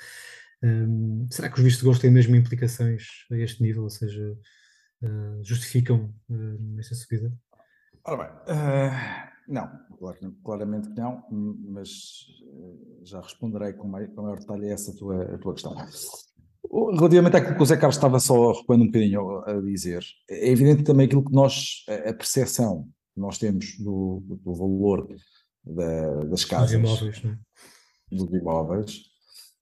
Um, 0.64 1.28
será 1.30 1.50
que 1.50 1.58
os 1.58 1.64
vistos 1.64 1.84
gosto 1.84 2.02
têm 2.02 2.12
mesmo 2.12 2.36
implicações 2.36 3.04
a 3.32 3.38
este 3.38 3.62
nível, 3.62 3.84
ou 3.84 3.90
seja, 3.90 4.36
uh, 5.06 5.44
justificam 5.44 6.14
uh, 6.30 6.80
esta 6.80 6.96
subida? 6.96 7.32
Ora 8.04 8.18
bem, 8.18 8.56
uh, 8.56 8.92
não, 9.48 9.70
claramente 10.44 10.90
que 10.90 11.00
não, 11.00 11.24
mas 11.30 11.90
já 13.04 13.22
responderei 13.22 13.74
com, 13.74 13.88
mais, 13.88 14.08
com 14.14 14.22
maior 14.22 14.40
detalhe 14.40 14.70
a 14.70 14.74
essa 14.74 14.96
tua, 14.96 15.24
a 15.24 15.38
tua 15.38 15.54
questão. 15.54 15.76
Relativamente 16.98 17.38
àquilo 17.38 17.56
que 17.56 17.64
o 17.64 17.66
Zé 17.66 17.78
Carlos 17.78 17.96
estava 17.96 18.20
só 18.20 18.52
recuando 18.52 18.84
um 18.84 18.88
bocadinho 18.88 19.40
a 19.46 19.62
dizer, 19.62 20.04
é 20.30 20.50
evidente 20.50 20.84
também 20.84 21.06
aquilo 21.06 21.24
que 21.24 21.32
nós, 21.34 21.86
a 21.88 22.14
percepção 22.14 22.90
nós 23.16 23.38
temos 23.38 23.78
do, 23.78 24.22
do 24.44 24.54
valor 24.54 25.08
da, 25.64 26.24
das 26.26 26.44
casas. 26.44 26.80
Dos 26.80 27.00
imóveis, 27.00 27.24
é? 27.24 28.16
Dos 28.16 28.34
imóveis. 28.34 29.02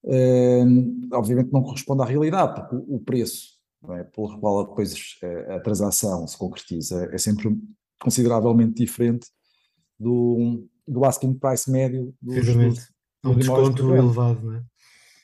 Uh, 0.06 1.08
obviamente 1.14 1.54
não 1.54 1.64
corresponde 1.64 2.02
à 2.02 2.06
realidade, 2.06 2.56
porque 2.56 2.76
o, 2.76 2.96
o 2.96 3.00
preço 3.00 3.53
é, 3.91 4.04
pelo 4.04 4.39
qual 4.39 4.65
depois 4.67 4.93
a, 5.22 5.56
a, 5.56 5.60
transação 5.60 6.26
se 6.28 6.38
concretiza 6.38 7.10
é 7.12 7.17
sempre 7.17 7.58
consideravelmente 8.00 8.76
diferente 8.76 9.28
do, 10.00 10.67
do 10.88 11.04
asking 11.06 11.34
price 11.34 11.69
médio 11.69 12.13
dos, 12.22 12.46
dos, 12.46 12.80
é 13.24 13.28
um 13.28 13.36
desconto 13.36 13.96
elevado, 13.96 14.46
não 14.46 14.56
é? 14.56 14.63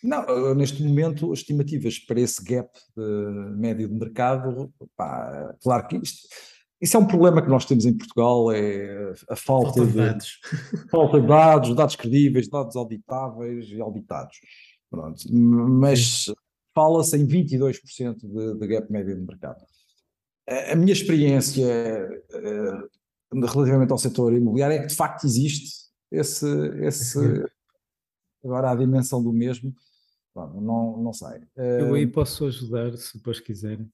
Não, 0.02 0.56
neste 0.56 0.82
momento, 0.82 1.34
as 1.34 1.40
estimativas 1.40 2.00
para 2.00 2.22
esse 2.22 2.42
gap 2.42 2.70
médio 3.58 3.90
de 3.90 3.94
mercado, 3.94 4.74
pá, 4.96 5.54
claro 5.62 5.88
que 5.88 5.98
isto, 5.98 6.26
isso 6.82 6.96
é 6.96 7.00
um 7.00 7.08
problema 7.08 7.42
que 7.42 7.50
nós 7.50 7.66
temos 7.66 7.86
em 7.86 7.98
Portugal, 7.98 8.50
é 8.52 9.12
a 9.30 9.36
falta, 9.36 9.74
falta 9.74 9.86
de, 9.86 9.92
de, 9.92 9.98
dados. 9.98 10.40
Falta 10.90 11.20
de 11.20 11.28
dados, 11.28 11.76
dados 11.76 11.96
credíveis, 11.98 12.48
dados 12.48 12.78
auditáveis 12.78 13.68
e 13.70 13.82
auditados. 13.82 14.38
Pronto. 14.90 15.22
Mas 15.30 16.32
fala-se 16.80 17.18
em 17.18 17.28
22% 17.28 18.20
de, 18.22 18.58
de 18.58 18.68
gap 18.68 18.90
médio 18.90 19.14
de 19.14 19.22
mercado. 19.22 19.62
A, 20.48 20.72
a 20.72 20.76
minha 20.78 20.94
experiência 20.94 21.68
uh, 22.32 23.46
relativamente 23.46 23.92
ao 23.92 23.98
setor 23.98 24.34
imobiliário 24.34 24.78
é 24.78 24.80
que 24.80 24.88
de 24.88 24.96
facto 24.96 25.26
existe 25.26 25.90
esse, 26.10 26.48
esse 26.82 27.20
agora 28.44 28.72
a 28.72 28.76
dimensão 28.76 29.22
do 29.22 29.34
mesmo, 29.34 29.76
não, 30.34 31.04
não 31.04 31.12
sei. 31.12 31.42
Eu 31.58 31.94
aí 31.94 32.08
posso 32.08 32.46
ajudar, 32.46 32.96
se 32.98 33.18
depois 33.18 33.42
quiserem. 33.42 33.92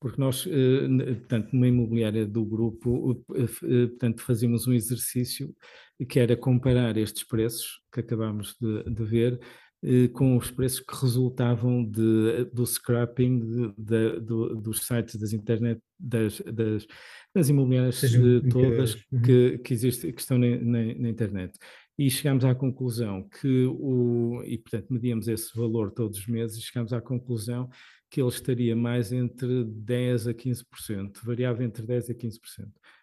porque 0.00 0.20
nós, 0.20 0.44
eh, 0.48 1.14
portanto, 1.14 1.52
numa 1.52 1.68
imobiliária 1.68 2.26
do 2.26 2.44
grupo, 2.44 3.24
portanto, 3.24 4.22
fazíamos 4.22 4.66
um 4.66 4.72
exercício 4.72 5.54
que 6.08 6.18
era 6.18 6.36
comparar 6.36 6.96
estes 6.96 7.22
preços 7.22 7.80
que 7.92 8.00
acabámos 8.00 8.56
de, 8.60 8.82
de 8.82 9.04
ver 9.04 9.40
com 10.12 10.36
os 10.36 10.50
preços 10.50 10.80
que 10.80 10.94
resultavam 11.00 11.84
de, 11.84 12.44
do 12.52 12.66
scrapping 12.66 13.38
de, 13.38 13.72
de, 13.78 14.20
do, 14.20 14.56
dos 14.56 14.86
sites 14.86 15.14
das 15.16 15.32
internet, 15.32 15.80
das, 15.98 16.40
das, 16.40 16.86
das 17.34 17.48
imobiliárias 17.48 18.00
todas 18.50 18.94
uhum. 18.94 19.22
que, 19.22 19.58
que, 19.58 19.72
existe, 19.72 20.12
que 20.12 20.20
estão 20.20 20.38
na, 20.38 20.56
na, 20.56 20.94
na 20.94 21.08
internet 21.08 21.56
e 21.98 22.10
chegámos 22.10 22.44
à 22.44 22.54
conclusão 22.54 23.28
que 23.40 23.64
o, 23.66 24.42
e 24.44 24.58
portanto 24.58 24.92
medíamos 24.92 25.28
esse 25.28 25.56
valor 25.56 25.90
todos 25.90 26.18
os 26.18 26.26
meses 26.26 26.58
e 26.58 26.62
chegámos 26.62 26.92
à 26.92 27.00
conclusão 27.00 27.70
que 28.10 28.20
ele 28.20 28.28
estaria 28.28 28.76
mais 28.76 29.12
entre 29.12 29.64
10% 29.64 30.30
a 30.30 30.34
15%, 30.34 31.24
variava 31.24 31.64
entre 31.64 31.84
10% 31.84 32.10
a 32.10 32.14
15%. 32.14 32.38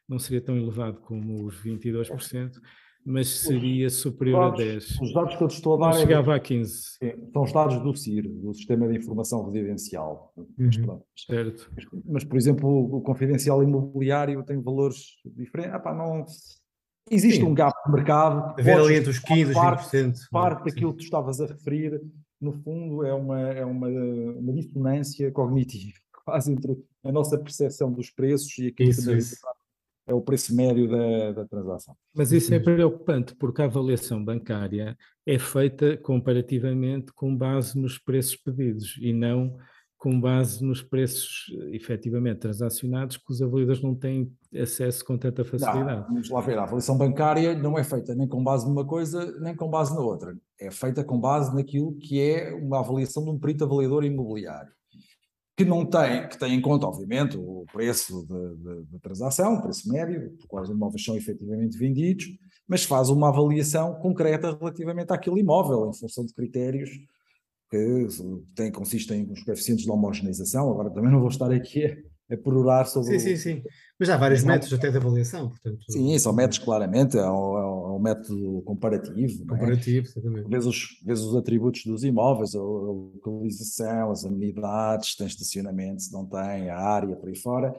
Não 0.07 0.19
seria 0.19 0.41
tão 0.41 0.57
elevado 0.57 0.99
como 1.01 1.45
os 1.45 1.55
22%, 1.61 2.59
mas 3.05 3.27
seria 3.27 3.89
superior 3.89 4.51
dados, 4.51 4.61
a 4.61 4.97
10%. 4.97 5.01
Os 5.01 5.13
dados 5.13 5.35
que 5.35 5.43
eu 5.43 5.47
te 5.47 5.55
estou 5.55 5.75
a 5.75 5.77
dar... 5.77 5.93
Não 5.93 5.97
é 5.97 6.01
chegava 6.01 6.33
é, 6.33 6.37
a 6.37 6.39
15%. 6.39 7.31
São 7.33 7.43
os 7.43 7.51
dados 7.51 7.79
do 7.79 7.95
CIR, 7.95 8.29
do 8.29 8.53
Sistema 8.53 8.87
de 8.87 8.97
Informação 8.97 9.45
Residencial. 9.45 10.33
Mas, 10.57 10.77
uhum, 10.77 11.01
certo. 11.15 11.71
Mas, 12.05 12.23
por 12.23 12.37
exemplo, 12.37 12.95
o, 12.95 13.01
confidencial 13.01 13.61
imobiliário 13.63 14.43
tem 14.43 14.61
valores 14.61 15.17
diferentes. 15.25 15.75
Ah, 15.75 15.79
pá, 15.79 15.93
não 15.93 16.25
Existe 17.11 17.41
Sim. 17.41 17.47
um 17.47 17.53
gap 17.53 17.75
de 17.85 17.91
mercado. 17.91 18.59
Haver 18.59 18.77
ali 18.77 18.95
entre 18.95 19.09
os 19.09 19.19
15% 19.19 19.49
e 19.49 19.53
20%. 19.53 20.15
Parte 20.31 20.65
daquilo 20.65 20.93
que 20.93 20.99
tu 20.99 21.03
estavas 21.03 21.41
a 21.41 21.45
referir, 21.45 22.01
no 22.39 22.53
fundo, 22.53 23.03
é 23.05 23.13
uma, 23.13 23.39
é 23.39 23.65
uma, 23.65 23.87
uma 23.87 24.53
dissonância 24.53 25.31
cognitiva, 25.31 25.97
quase 26.25 26.51
entre 26.51 26.77
a 27.03 27.11
nossa 27.11 27.37
percepção 27.37 27.91
dos 27.91 28.09
preços 28.09 28.57
e 28.57 28.67
aquilo 28.67 28.89
isso, 28.89 29.09
que 29.09 29.17
isso. 29.17 29.35
É 30.05 30.13
o 30.13 30.21
preço 30.21 30.55
médio 30.55 30.89
da, 30.89 31.31
da 31.31 31.45
transação. 31.45 31.95
Mas 32.13 32.31
isso 32.31 32.53
é 32.53 32.59
preocupante, 32.59 33.35
porque 33.35 33.61
a 33.61 33.65
avaliação 33.65 34.23
bancária 34.23 34.97
é 35.25 35.39
feita 35.39 35.97
comparativamente 35.97 37.13
com 37.13 37.35
base 37.35 37.79
nos 37.79 37.97
preços 37.97 38.35
pedidos 38.35 38.97
e 39.01 39.13
não 39.13 39.57
com 40.03 40.19
base 40.19 40.61
nos 40.61 40.81
preços 40.81 41.45
efetivamente 41.71 42.39
transacionados 42.39 43.15
que 43.15 43.31
os 43.31 43.41
avaliadores 43.41 43.81
não 43.81 43.95
têm 43.95 44.29
acesso 44.53 45.05
com 45.05 45.17
tanta 45.17 45.45
facilidade. 45.45 46.01
Não, 46.01 46.07
vamos 46.07 46.29
lá 46.29 46.41
ver, 46.41 46.57
a 46.57 46.63
avaliação 46.63 46.97
bancária 46.97 47.57
não 47.57 47.79
é 47.79 47.85
feita 47.85 48.13
nem 48.13 48.27
com 48.27 48.43
base 48.43 48.67
numa 48.67 48.85
coisa, 48.85 49.39
nem 49.39 49.55
com 49.55 49.69
base 49.69 49.95
na 49.95 50.01
outra. 50.01 50.35
É 50.59 50.69
feita 50.69 51.05
com 51.05 51.17
base 51.17 51.55
naquilo 51.55 51.93
que 51.93 52.19
é 52.19 52.53
uma 52.53 52.81
avaliação 52.81 53.23
de 53.23 53.29
um 53.29 53.39
perito 53.39 53.63
avaliador 53.63 54.03
imobiliário, 54.03 54.73
que 55.55 55.63
não 55.63 55.85
tem, 55.85 56.27
que 56.27 56.37
tem 56.37 56.55
em 56.55 56.61
conta, 56.61 56.87
obviamente, 56.87 57.37
o 57.37 57.65
preço 57.71 58.25
da 58.91 58.99
transação, 58.99 59.55
o 59.55 59.61
preço 59.61 59.87
médio, 59.91 60.31
por 60.39 60.47
quais 60.47 60.69
os 60.69 60.75
imóveis 60.75 61.03
são 61.03 61.15
efetivamente 61.15 61.77
vendidos, 61.77 62.25
mas 62.67 62.83
faz 62.83 63.09
uma 63.09 63.29
avaliação 63.29 63.93
concreta 63.95 64.57
relativamente 64.57 65.11
àquele 65.11 65.41
imóvel, 65.41 65.89
em 65.89 65.93
função 65.93 66.25
de 66.25 66.33
critérios 66.33 66.89
que 67.69 68.07
tem, 68.55 68.71
consistem 68.71 69.25
nos 69.25 69.43
coeficientes 69.43 69.85
de 69.85 69.91
homogeneização, 69.91 70.71
agora 70.71 70.91
também 70.91 71.11
não 71.11 71.19
vou 71.19 71.29
estar 71.29 71.51
aqui 71.51 71.85
a, 71.85 72.33
a 72.33 72.37
perorar 72.37 72.87
sobre... 72.87 73.19
Sim, 73.19 73.35
sim, 73.35 73.37
sim, 73.37 73.63
mas 73.99 74.09
há 74.09 74.17
vários 74.17 74.43
métodos 74.43 74.73
até 74.73 74.91
de 74.91 74.97
avaliação, 74.97 75.49
portanto... 75.49 75.83
Sim, 75.89 76.17
são 76.19 76.33
métodos 76.33 76.59
claramente, 76.59 77.17
é 77.17 77.29
um, 77.29 77.72
é 77.93 77.97
um 77.97 78.01
método 78.01 78.61
comparativo. 78.63 79.45
Comparativo, 79.45 80.07
é? 80.07 80.09
exatamente. 80.09 80.49
Vês 80.49 80.65
os, 80.65 80.99
vês 81.03 81.21
os 81.21 81.35
atributos 81.35 81.85
dos 81.85 82.03
imóveis, 82.03 82.55
a, 82.55 82.59
a 82.59 82.61
localização, 82.61 84.11
as 84.11 84.25
amenidades, 84.25 85.15
tem 85.15 85.27
estacionamento, 85.27 86.01
se 86.01 86.11
não 86.11 86.25
tem, 86.25 86.69
a 86.69 86.77
área, 86.77 87.15
por 87.15 87.29
aí 87.29 87.35
fora, 87.35 87.75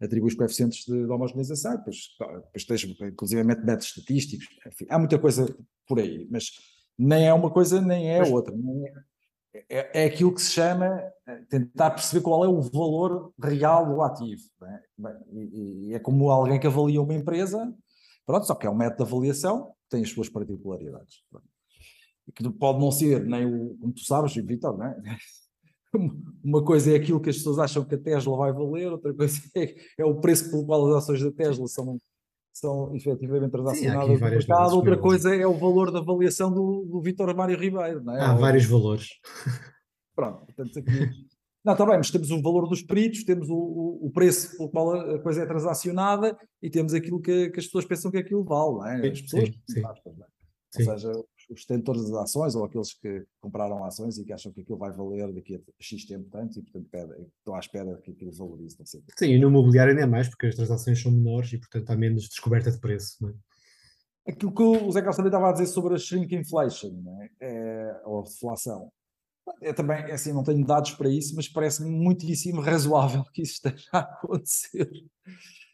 atribui 0.00 0.28
os 0.28 0.34
coeficientes 0.34 0.84
de, 0.84 1.04
de 1.04 1.10
homogeneização, 1.10 1.76
depois, 1.76 1.96
depois 2.18 2.64
tens 2.64 2.84
inclusive 2.84 3.42
métodos 3.42 3.86
estatísticos, 3.86 4.46
enfim, 4.66 4.86
há 4.88 4.98
muita 4.98 5.18
coisa 5.18 5.54
por 5.86 5.98
aí, 5.98 6.26
mas 6.30 6.50
nem 6.98 7.26
é 7.26 7.34
uma 7.34 7.50
coisa 7.50 7.80
nem 7.80 8.10
é 8.10 8.18
mas, 8.20 8.30
outra. 8.30 8.54
Nem 8.56 8.86
é, 8.86 9.64
é, 9.68 10.02
é 10.02 10.04
aquilo 10.04 10.34
que 10.34 10.42
se 10.42 10.52
chama 10.52 11.02
eh, 11.26 11.42
tentar 11.48 11.90
perceber 11.90 12.22
qual 12.22 12.44
é 12.44 12.48
o 12.48 12.60
valor 12.60 13.32
real 13.42 13.86
do 13.86 14.02
ativo. 14.02 14.42
É? 14.62 14.80
E, 15.32 15.88
e, 15.88 15.94
é 15.94 15.98
como 15.98 16.30
alguém 16.30 16.60
que 16.60 16.66
avalia 16.66 17.00
uma 17.00 17.14
empresa, 17.14 17.72
pronto, 18.28 18.46
só 18.46 18.54
que 18.54 18.66
é 18.66 18.70
um 18.70 18.76
método 18.76 19.06
de 19.06 19.10
avaliação, 19.10 19.72
tem 19.88 20.02
as 20.02 20.10
suas 20.10 20.28
particularidades. 20.28 21.22
Que 22.34 22.46
pode 22.50 22.78
não 22.78 22.92
ser 22.92 23.24
nem 23.24 23.46
o, 23.46 23.74
como 23.80 23.94
tu 23.94 24.04
sabes, 24.04 24.34
Vitor, 24.34 24.76
não 24.76 24.84
é? 24.84 24.96
Uma 26.44 26.62
coisa 26.62 26.92
é 26.92 26.96
aquilo 26.96 27.22
que 27.22 27.30
as 27.30 27.38
pessoas 27.38 27.58
acham 27.58 27.82
que 27.82 27.94
a 27.94 27.98
Tesla 27.98 28.36
vai 28.36 28.52
valer, 28.52 28.92
outra 28.92 29.14
coisa 29.14 29.40
é, 29.56 29.74
é 29.96 30.04
o 30.04 30.20
preço 30.20 30.50
pelo 30.50 30.66
qual 30.66 30.86
as 30.88 31.04
ações 31.04 31.22
da 31.22 31.32
Tesla 31.32 31.66
são, 31.66 31.98
são 32.52 32.94
efetivamente 32.94 33.50
transacionadas 33.50 34.20
no 34.20 34.28
mercado, 34.28 34.76
outra 34.76 34.98
coisa 34.98 35.34
é 35.34 35.46
o 35.46 35.54
valor 35.54 35.90
da 35.90 36.00
avaliação 36.00 36.52
do, 36.52 36.84
do 36.84 37.00
Vitor 37.00 37.34
Mário 37.34 37.58
Ribeiro. 37.58 38.04
Não 38.04 38.14
é? 38.14 38.20
Há 38.20 38.34
vários 38.34 38.66
valores. 38.66 39.08
Pronto, 40.14 40.44
portanto 40.44 40.78
aqui... 40.80 41.28
Não, 41.64 41.72
está 41.72 41.84
bem, 41.84 41.96
mas 41.96 42.10
temos 42.10 42.30
o 42.30 42.40
valor 42.40 42.68
dos 42.68 42.82
peritos, 42.82 43.24
temos 43.24 43.48
o, 43.50 43.54
o, 43.54 44.06
o, 44.06 44.10
preço 44.10 44.56
pelo 44.56 44.70
qual 44.70 44.92
a 44.92 45.18
coisa 45.20 45.42
é 45.42 45.46
transacionada 45.46 46.38
e 46.62 46.70
temos 46.70 46.94
aquilo 46.94 47.20
que, 47.20 47.50
que 47.50 47.58
as 47.58 47.66
pessoas 47.66 47.84
pensam 47.84 48.10
que 48.10 48.18
aquilo 48.18 48.44
vale, 48.44 48.72
não 48.72 48.86
é? 48.86 49.08
As 49.08 49.20
pessoas, 49.20 49.48
sim, 49.48 49.60
sim. 49.68 49.80
É? 49.80 50.80
Ou 50.80 50.84
seja, 50.84 51.12
os 51.50 51.64
detentores 51.66 52.02
das 52.02 52.12
ações 52.12 52.54
ou 52.54 52.64
aqueles 52.64 52.92
que 52.92 53.24
compraram 53.40 53.82
ações 53.84 54.18
e 54.18 54.24
que 54.24 54.32
acham 54.32 54.52
que 54.52 54.60
aquilo 54.60 54.78
vai 54.78 54.92
valer 54.92 55.32
daqui 55.32 55.56
a 55.56 55.60
X 55.80 56.04
tempo 56.04 56.28
tanto 56.30 56.58
e 56.58 56.62
portanto 56.62 57.14
estão 57.38 57.54
à 57.54 57.58
espera 57.58 57.96
que 58.02 58.10
aquilo 58.10 58.32
valorize. 58.32 58.76
Não 58.78 58.86
sei. 58.86 59.02
Sim, 59.16 59.32
e 59.32 59.38
no 59.38 59.48
imobiliário 59.48 59.92
ainda 59.92 60.02
é 60.02 60.06
mais 60.06 60.28
porque 60.28 60.46
as 60.46 60.54
transações 60.54 61.00
são 61.00 61.10
menores 61.10 61.52
e 61.52 61.58
portanto 61.58 61.90
há 61.90 61.96
menos 61.96 62.28
descoberta 62.28 62.70
de 62.70 62.78
preço. 62.78 63.16
Não 63.22 63.30
é? 63.30 63.34
Aquilo 64.28 64.54
que 64.54 64.62
o 64.62 64.92
Zé 64.92 65.00
Carlos 65.00 65.18
estava 65.18 65.48
a 65.48 65.52
dizer 65.52 65.66
sobre 65.66 65.94
a 65.94 65.98
shrink 65.98 66.34
inflation, 66.34 67.02
é? 67.22 67.30
é 67.40 68.02
ou 68.04 68.20
a 68.20 68.22
deflação, 68.24 68.92
é 69.60 69.72
também, 69.72 69.96
é 69.98 70.12
assim, 70.12 70.32
não 70.32 70.42
tenho 70.42 70.64
dados 70.64 70.92
para 70.92 71.08
isso, 71.08 71.34
mas 71.34 71.48
parece-me 71.48 71.90
muitíssimo 71.90 72.60
razoável 72.60 73.24
que 73.32 73.42
isso 73.42 73.54
esteja 73.54 73.88
a 73.92 73.98
acontecer. 74.00 74.90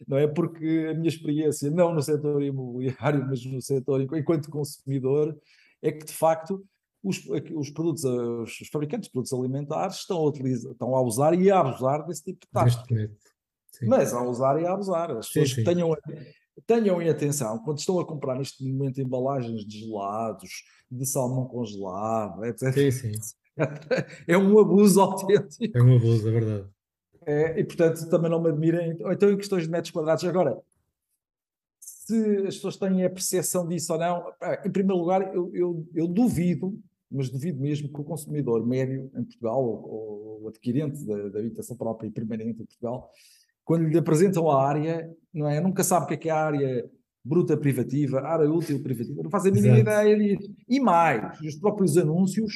Não 0.06 0.18
é 0.18 0.26
porque 0.26 0.88
a 0.90 0.94
minha 0.94 1.08
experiência, 1.08 1.70
não 1.70 1.94
no 1.94 2.02
setor 2.02 2.42
imobiliário, 2.42 3.26
mas 3.26 3.44
no 3.44 3.60
setor 3.60 4.00
enquanto 4.00 4.50
consumidor, 4.50 5.38
é 5.80 5.92
que 5.92 6.04
de 6.04 6.12
facto 6.12 6.64
os, 7.02 7.22
os 7.54 7.70
produtos, 7.70 8.04
os 8.04 8.68
fabricantes 8.72 9.08
de 9.08 9.12
produtos 9.12 9.32
alimentares 9.32 9.96
estão 9.96 10.18
a, 10.18 10.26
utilizar, 10.26 10.72
estão 10.72 10.96
a 10.96 11.02
usar 11.02 11.38
e 11.38 11.50
a 11.50 11.60
abusar 11.60 12.06
desse 12.06 12.24
tipo 12.24 12.40
de 12.40 12.52
tática. 12.52 13.10
Mas 13.82 14.12
a 14.14 14.22
usar 14.22 14.60
e 14.60 14.66
a 14.66 14.72
abusar. 14.72 15.10
As 15.10 15.26
pessoas 15.28 15.50
sim, 15.50 15.56
sim. 15.56 15.64
tenham, 15.64 15.94
tenham 16.66 17.02
em 17.02 17.08
atenção, 17.08 17.58
quando 17.58 17.78
estão 17.78 18.00
a 18.00 18.06
comprar 18.06 18.36
neste 18.36 18.64
momento 18.64 19.00
embalagens 19.00 19.66
de 19.66 19.80
gelados, 19.80 20.50
de 20.90 21.04
salmão 21.06 21.46
congelado, 21.46 22.44
etc. 22.44 22.72
Sim, 22.72 22.90
sim. 22.90 23.12
É 24.26 24.36
um 24.36 24.58
abuso 24.58 25.00
autêntico. 25.00 25.76
É 25.76 25.82
um 25.82 25.96
abuso, 25.96 26.28
é 26.28 26.30
verdade. 26.30 26.68
É, 27.26 27.60
e 27.60 27.64
portanto 27.64 28.08
também 28.08 28.30
não 28.30 28.42
me 28.42 28.50
admirem. 28.50 28.96
Ou 29.00 29.12
então 29.12 29.30
em 29.30 29.36
questões 29.36 29.64
de 29.64 29.70
metros 29.70 29.92
quadrados. 29.92 30.24
Agora, 30.24 30.60
se 31.80 32.46
as 32.46 32.56
pessoas 32.56 32.76
têm 32.76 33.04
a 33.04 33.10
percepção 33.10 33.66
disso 33.66 33.92
ou 33.92 33.98
não, 33.98 34.24
em 34.64 34.70
primeiro 34.70 35.00
lugar, 35.00 35.34
eu, 35.34 35.50
eu, 35.54 35.86
eu 35.94 36.06
duvido, 36.06 36.78
mas 37.10 37.30
duvido 37.30 37.60
mesmo 37.60 37.88
que 37.88 38.00
o 38.00 38.04
consumidor 38.04 38.66
médio 38.66 39.10
em 39.14 39.24
Portugal, 39.24 39.64
ou, 39.64 40.42
o 40.42 40.48
adquirente 40.48 41.02
da, 41.06 41.28
da, 41.30 41.38
habitação 41.38 41.76
própria 41.76 42.08
e 42.08 42.10
permanente 42.10 42.50
em 42.50 42.66
Portugal, 42.66 43.10
quando 43.64 43.88
lhe 43.88 43.96
apresentam 43.96 44.50
a 44.50 44.62
área, 44.62 45.10
não 45.32 45.48
é? 45.48 45.58
Nunca 45.60 45.82
sabe 45.82 46.04
o 46.04 46.08
que 46.08 46.14
é, 46.14 46.16
que 46.18 46.28
é 46.28 46.32
a 46.32 46.44
área 46.44 46.90
bruta 47.24 47.56
privativa, 47.56 48.20
área 48.20 48.50
útil 48.50 48.82
privativa, 48.82 49.22
não 49.22 49.30
faz 49.30 49.46
a 49.46 49.50
mínima 49.50 49.78
ideia 49.78 50.18
disso. 50.18 50.54
E 50.68 50.78
mais, 50.78 51.40
os 51.40 51.56
próprios 51.56 51.96
anúncios 51.96 52.52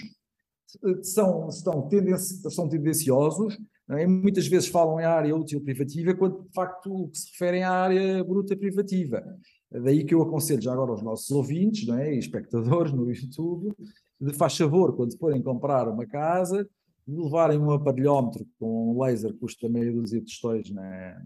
são, 1.02 1.50
são, 1.50 1.88
tendenci, 1.88 2.50
são 2.50 2.68
tendenciosos 2.68 3.58
é? 3.96 4.06
muitas 4.06 4.46
vezes 4.46 4.68
falam 4.68 5.00
em 5.00 5.04
área 5.04 5.34
útil 5.34 5.62
privativa, 5.62 6.14
quando 6.14 6.42
de 6.42 6.52
facto 6.52 6.92
o 6.92 7.08
que 7.08 7.18
se 7.18 7.30
referem 7.32 7.62
à 7.62 7.72
área 7.72 8.22
bruta 8.22 8.56
privativa. 8.56 9.22
Daí 9.70 10.04
que 10.04 10.14
eu 10.14 10.22
aconselho 10.22 10.60
já 10.60 10.72
agora 10.72 10.90
aos 10.90 11.02
nossos 11.02 11.30
ouvintes 11.30 11.86
não 11.86 11.98
é? 11.98 12.14
e 12.14 12.18
espectadores 12.18 12.92
no 12.92 13.10
YouTube, 13.10 13.74
de 14.20 14.32
faz 14.34 14.56
favor, 14.56 14.94
quando 14.94 15.16
forem 15.16 15.42
comprar 15.42 15.88
uma 15.88 16.06
casa, 16.06 16.68
levarem 17.06 17.58
um 17.58 17.70
aparelhómetro 17.70 18.46
com 18.58 18.92
um 18.92 19.02
laser 19.02 19.32
que 19.32 19.38
custa 19.38 19.68
meia 19.68 19.92
dúzia 19.92 20.20
de 20.20 20.26
tostões 20.26 20.70
na, 20.70 21.22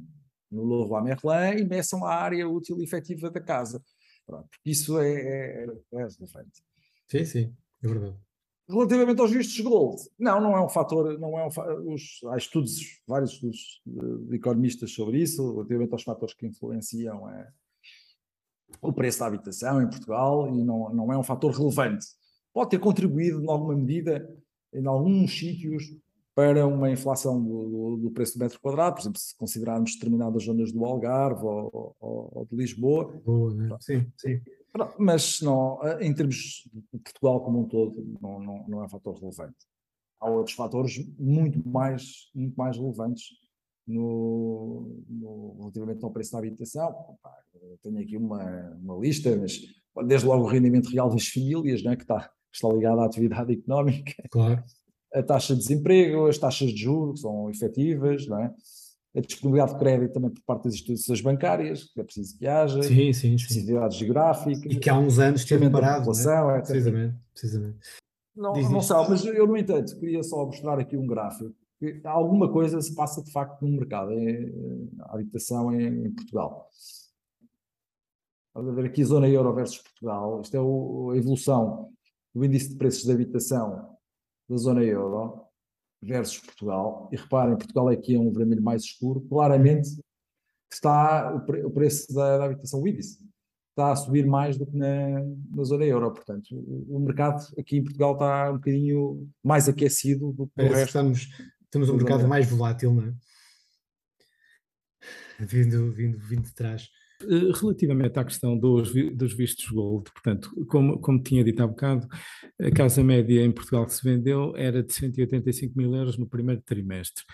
no 0.50 0.64
Leroy 0.64 1.02
Merlin 1.02 1.62
e 1.62 1.64
meçam 1.64 2.04
a 2.04 2.14
área 2.14 2.48
útil 2.48 2.78
e 2.78 2.84
efetiva 2.84 3.30
da 3.30 3.40
casa. 3.40 3.82
Pronto, 4.24 4.48
isso 4.64 4.98
é, 5.00 5.12
é, 5.12 5.66
é, 5.94 6.02
é 6.02 6.08
Sim, 7.08 7.24
sim, 7.24 7.56
é 7.82 7.88
verdade. 7.88 8.16
Relativamente 8.68 9.20
aos 9.20 9.30
vistos 9.30 9.58
gold, 9.60 10.00
não, 10.18 10.40
não 10.40 10.56
é 10.56 10.64
um 10.64 10.68
fator, 10.68 11.18
não 11.18 11.38
é 11.38 11.44
um 11.44 11.92
os, 11.92 12.20
há 12.30 12.36
estudos, 12.36 13.02
vários 13.06 13.32
estudos 13.32 13.82
de, 13.84 14.28
de, 14.28 14.36
economistas 14.36 14.92
sobre 14.92 15.20
isso, 15.20 15.52
relativamente 15.52 15.92
aos 15.92 16.02
fatores 16.02 16.34
que 16.34 16.46
influenciam 16.46 17.28
é, 17.28 17.48
o 18.80 18.92
preço 18.92 19.18
da 19.18 19.26
habitação 19.26 19.82
em 19.82 19.88
Portugal 19.88 20.48
e 20.48 20.62
não, 20.62 20.94
não 20.94 21.12
é 21.12 21.18
um 21.18 21.24
fator 21.24 21.50
relevante. 21.52 22.06
Pode 22.52 22.70
ter 22.70 22.78
contribuído, 22.78 23.42
em 23.42 23.50
alguma 23.50 23.74
medida, 23.74 24.28
em 24.72 24.86
alguns 24.86 25.36
sítios, 25.36 25.84
para 26.34 26.66
uma 26.66 26.90
inflação 26.90 27.42
do, 27.42 27.98
do, 27.98 28.10
preço 28.10 28.38
do 28.38 28.40
metro 28.42 28.60
quadrado, 28.60 28.94
por 28.94 29.02
exemplo, 29.02 29.20
se 29.20 29.36
considerarmos 29.36 29.94
determinadas 29.94 30.44
zonas 30.44 30.72
do 30.72 30.84
Algarve 30.84 31.44
ou, 31.44 31.94
ou, 32.00 32.32
ou 32.32 32.46
de 32.46 32.56
Lisboa. 32.56 33.20
Boa, 33.24 33.54
né? 33.54 33.76
Sim, 33.80 34.06
sim. 34.16 34.40
Mas 34.98 35.40
não, 35.42 35.78
em 36.00 36.14
termos 36.14 36.68
de 36.72 36.98
Portugal 36.98 37.40
como 37.42 37.60
um 37.60 37.68
todo, 37.68 37.94
não, 38.20 38.40
não, 38.40 38.68
não 38.68 38.82
é 38.82 38.86
um 38.86 38.88
fator 38.88 39.18
relevante. 39.18 39.56
Há 40.18 40.30
outros 40.30 40.56
fatores 40.56 40.98
muito 41.18 41.66
mais, 41.68 42.30
muito 42.34 42.56
mais 42.56 42.76
relevantes 42.76 43.24
no, 43.86 45.02
no, 45.08 45.56
relativamente 45.58 46.04
ao 46.04 46.10
preço 46.10 46.32
da 46.32 46.38
habitação. 46.38 46.94
Tenho 47.82 48.00
aqui 48.00 48.16
uma, 48.16 48.70
uma 48.80 48.96
lista, 48.96 49.36
mas 49.36 49.60
desde 50.06 50.26
logo 50.26 50.44
o 50.44 50.48
rendimento 50.48 50.88
real 50.90 51.10
das 51.10 51.26
famílias, 51.28 51.82
né, 51.82 51.96
que 51.96 52.02
está, 52.02 52.30
está 52.52 52.68
ligado 52.68 53.00
à 53.00 53.04
atividade 53.04 53.52
económica. 53.54 54.22
Claro. 54.30 54.62
A 55.12 55.22
taxa 55.22 55.54
de 55.54 55.60
desemprego, 55.60 56.26
as 56.26 56.38
taxas 56.38 56.70
de 56.70 56.82
juros 56.82 57.16
que 57.16 57.20
são 57.20 57.50
efetivas, 57.50 58.26
não 58.26 58.38
é? 58.38 58.54
A 59.14 59.20
disponibilidade 59.20 59.74
de 59.74 59.78
crédito 59.78 60.12
também 60.14 60.30
por 60.30 60.42
parte 60.42 60.64
das 60.64 60.74
instituições 60.74 61.20
bancárias, 61.20 61.84
que 61.84 62.00
é 62.00 62.04
preciso 62.04 62.38
que 62.38 62.46
haja, 62.46 62.82
sim, 62.82 63.12
sim, 63.12 63.36
sim. 63.36 63.66
geográficas. 63.90 64.72
E 64.72 64.76
que 64.76 64.88
há 64.88 64.98
uns 64.98 65.18
anos 65.18 65.44
teve 65.44 65.68
parado. 65.68 65.96
É? 65.96 65.98
População, 65.98 66.50
é? 66.50 66.58
Precisamente, 66.60 67.16
precisamente. 67.32 67.78
Não, 68.34 68.54
não 68.54 68.80
sei, 68.80 68.96
mas 69.08 69.24
eu, 69.26 69.46
no 69.46 69.56
entanto, 69.56 69.98
queria 69.98 70.22
só 70.22 70.46
mostrar 70.46 70.78
aqui 70.78 70.96
um 70.96 71.06
gráfico. 71.06 71.54
Que 71.78 72.00
alguma 72.04 72.50
coisa 72.50 72.80
se 72.80 72.94
passa 72.94 73.22
de 73.22 73.30
facto 73.30 73.60
no 73.62 73.76
mercado, 73.76 74.12
é, 74.12 74.52
a 75.00 75.14
habitação 75.14 75.74
em, 75.74 76.06
em 76.06 76.12
Portugal. 76.12 76.68
Vamos 78.54 78.74
ver 78.74 78.86
aqui 78.86 79.04
zona 79.04 79.28
euro 79.28 79.52
versus 79.52 79.78
Portugal. 79.78 80.40
Isto 80.40 80.56
é 80.56 80.60
o, 80.60 81.10
a 81.10 81.16
evolução 81.16 81.90
do 82.34 82.44
índice 82.44 82.70
de 82.70 82.76
preços 82.76 83.04
de 83.04 83.12
habitação 83.12 83.96
da 84.48 84.56
zona 84.56 84.82
euro 84.82 85.41
versus 86.02 86.38
Portugal. 86.38 87.08
E 87.12 87.16
reparem, 87.16 87.56
Portugal 87.56 87.90
é 87.90 87.94
aqui 87.94 88.14
é 88.14 88.18
um 88.18 88.32
vermelho 88.32 88.62
mais 88.62 88.82
escuro. 88.82 89.20
Claramente 89.22 89.88
está 90.72 91.34
o 91.34 91.70
preço 91.70 92.12
da, 92.12 92.38
da, 92.38 92.44
habitação, 92.46 92.80
o 92.80 92.88
índice, 92.88 93.18
está 93.70 93.92
a 93.92 93.96
subir 93.96 94.26
mais 94.26 94.56
do 94.56 94.66
que 94.66 94.76
na, 94.76 95.20
na 95.50 95.64
zona 95.64 95.84
euro. 95.84 96.12
Portanto, 96.12 96.48
o, 96.52 96.96
o, 96.96 97.00
mercado 97.00 97.42
aqui 97.58 97.76
em 97.76 97.84
Portugal 97.84 98.14
está 98.14 98.50
um 98.50 98.54
bocadinho 98.54 99.30
mais 99.42 99.68
aquecido 99.68 100.32
do 100.32 100.46
que 100.46 100.62
o 100.62 100.68
resto. 100.68 100.86
Estamos, 100.86 101.28
temos 101.70 101.88
um 101.88 101.96
mercado 101.96 102.26
mais 102.26 102.48
volátil, 102.48 102.94
não 102.94 103.04
é? 103.04 103.14
Vindo, 105.40 105.92
vindo, 105.92 106.18
vindo 106.18 106.42
de 106.42 106.54
trás. 106.54 106.88
Eh, 107.28 107.52
relativamente 107.60 108.18
à 108.18 108.24
questão 108.24 108.56
dos, 108.58 108.92
dos 109.14 109.34
vistos 109.34 109.66
gold, 109.68 110.10
portanto, 110.12 110.50
como, 110.66 110.98
como 110.98 111.22
tinha 111.22 111.44
dito 111.44 111.62
há 111.62 111.66
bocado, 111.66 112.06
a 112.60 112.70
casa 112.70 113.02
média 113.02 113.42
em 113.42 113.52
Portugal 113.52 113.86
que 113.86 113.94
se 113.94 114.02
vendeu 114.02 114.54
era 114.56 114.82
de 114.82 114.92
185 114.92 115.76
mil 115.76 115.94
euros 115.94 116.18
no 116.18 116.28
primeiro 116.28 116.62
trimestre. 116.62 117.24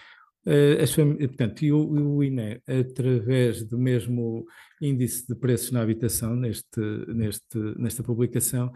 Uh, 0.47 0.82
as 0.82 0.95
portanto, 0.95 1.62
e 1.62 1.72
o, 1.72 2.16
o, 2.16 2.24
INE, 2.24 2.62
através 2.66 3.62
do 3.62 3.76
mesmo 3.76 4.47
índice 4.80 5.26
de 5.26 5.34
preços 5.34 5.70
na 5.72 5.82
habitação, 5.82 6.34
neste, 6.34 6.80
neste, 7.09 7.59
nesta 7.76 8.03
publicação, 8.03 8.72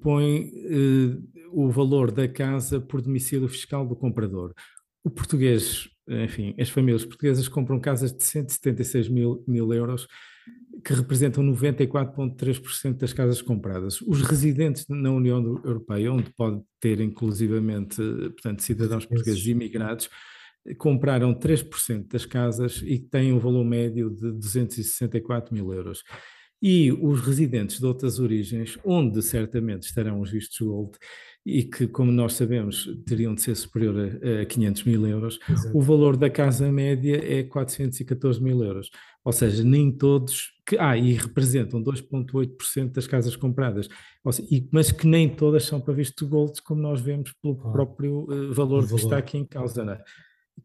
põe 0.00 0.50
uh, 0.50 1.22
o 1.50 1.68
valor 1.70 2.12
da 2.12 2.28
casa 2.28 2.80
por 2.80 3.00
domicílio 3.00 3.48
fiscal 3.48 3.86
do 3.86 3.96
comprador. 3.96 4.54
O 5.02 5.10
português, 5.10 5.88
enfim, 6.06 6.54
as 6.58 6.68
famílias 6.68 7.04
portuguesas 7.04 7.48
compram 7.48 7.80
casas 7.80 8.12
de 8.12 8.22
176 8.22 9.08
mil, 9.08 9.42
mil 9.48 9.72
euros 9.72 10.06
que 10.84 10.92
representam 10.92 11.44
94,3% 11.44 12.96
das 12.96 13.12
casas 13.12 13.42
compradas. 13.42 14.00
Os 14.02 14.22
residentes 14.22 14.86
na 14.88 15.10
União 15.10 15.38
Europeia, 15.64 16.12
onde 16.12 16.30
pode 16.30 16.60
ter 16.80 17.00
inclusivamente, 17.00 17.96
portanto, 17.96 18.62
cidadãos 18.62 19.06
portugueses 19.06 19.46
imigrados, 19.46 20.08
compraram 20.78 21.34
3% 21.34 22.08
das 22.08 22.26
casas 22.26 22.82
e 22.84 22.98
têm 22.98 23.32
um 23.32 23.38
valor 23.38 23.64
médio 23.64 24.10
de 24.10 24.32
264 24.32 25.54
mil 25.54 25.72
euros. 25.72 26.02
E 26.62 26.92
os 26.92 27.20
residentes 27.20 27.78
de 27.78 27.86
outras 27.86 28.18
origens, 28.18 28.78
onde 28.84 29.22
certamente 29.22 29.84
estarão 29.84 30.20
os 30.20 30.30
vistos 30.30 30.58
gold, 30.58 30.92
e 31.44 31.64
que, 31.64 31.86
como 31.86 32.12
nós 32.12 32.34
sabemos, 32.34 32.86
teriam 33.06 33.34
de 33.34 33.40
ser 33.40 33.54
superior 33.54 34.20
a, 34.22 34.42
a 34.42 34.46
500 34.46 34.84
mil 34.84 35.06
euros, 35.06 35.38
Exato. 35.48 35.76
o 35.76 35.80
valor 35.80 36.16
da 36.16 36.28
casa 36.28 36.70
média 36.70 37.16
é 37.16 37.42
414 37.42 38.42
mil 38.42 38.62
euros. 38.62 38.90
Ou 39.24 39.32
seja, 39.32 39.64
nem 39.64 39.90
todos, 39.90 40.52
que, 40.66 40.76
ah, 40.78 40.96
e 40.96 41.14
representam 41.14 41.82
2,8% 41.82 42.92
das 42.92 43.06
casas 43.06 43.36
compradas, 43.36 43.88
seja, 44.30 44.48
e, 44.50 44.68
mas 44.70 44.92
que 44.92 45.06
nem 45.06 45.28
todas 45.28 45.64
são 45.64 45.80
para 45.80 45.94
visto 45.94 46.26
gold, 46.26 46.60
como 46.62 46.82
nós 46.82 47.00
vemos 47.00 47.32
pelo 47.42 47.58
ah, 47.64 47.72
próprio 47.72 48.30
uh, 48.30 48.52
valor, 48.52 48.86
que 48.86 48.94
está 48.96 49.16
aqui 49.16 49.38
em 49.38 49.46
causa, 49.46 49.82
né? 49.82 49.98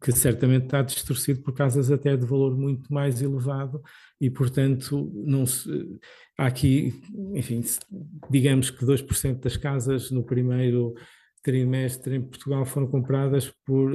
que 0.01 0.11
certamente 0.11 0.65
está 0.65 0.81
distorcido 0.81 1.41
por 1.41 1.53
casas 1.53 1.89
até 1.89 2.15
de 2.15 2.25
valor 2.25 2.57
muito 2.57 2.93
mais 2.93 3.21
elevado 3.21 3.81
e, 4.19 4.29
portanto, 4.29 5.11
não 5.13 5.45
se, 5.45 5.69
há 6.37 6.47
aqui, 6.47 6.93
enfim, 7.33 7.63
digamos 8.29 8.69
que 8.69 8.85
2% 8.85 9.39
das 9.39 9.57
casas 9.57 10.11
no 10.11 10.23
primeiro 10.23 10.93
trimestre 11.43 12.15
em 12.15 12.21
Portugal 12.21 12.65
foram 12.65 12.87
compradas 12.87 13.53
por, 13.63 13.91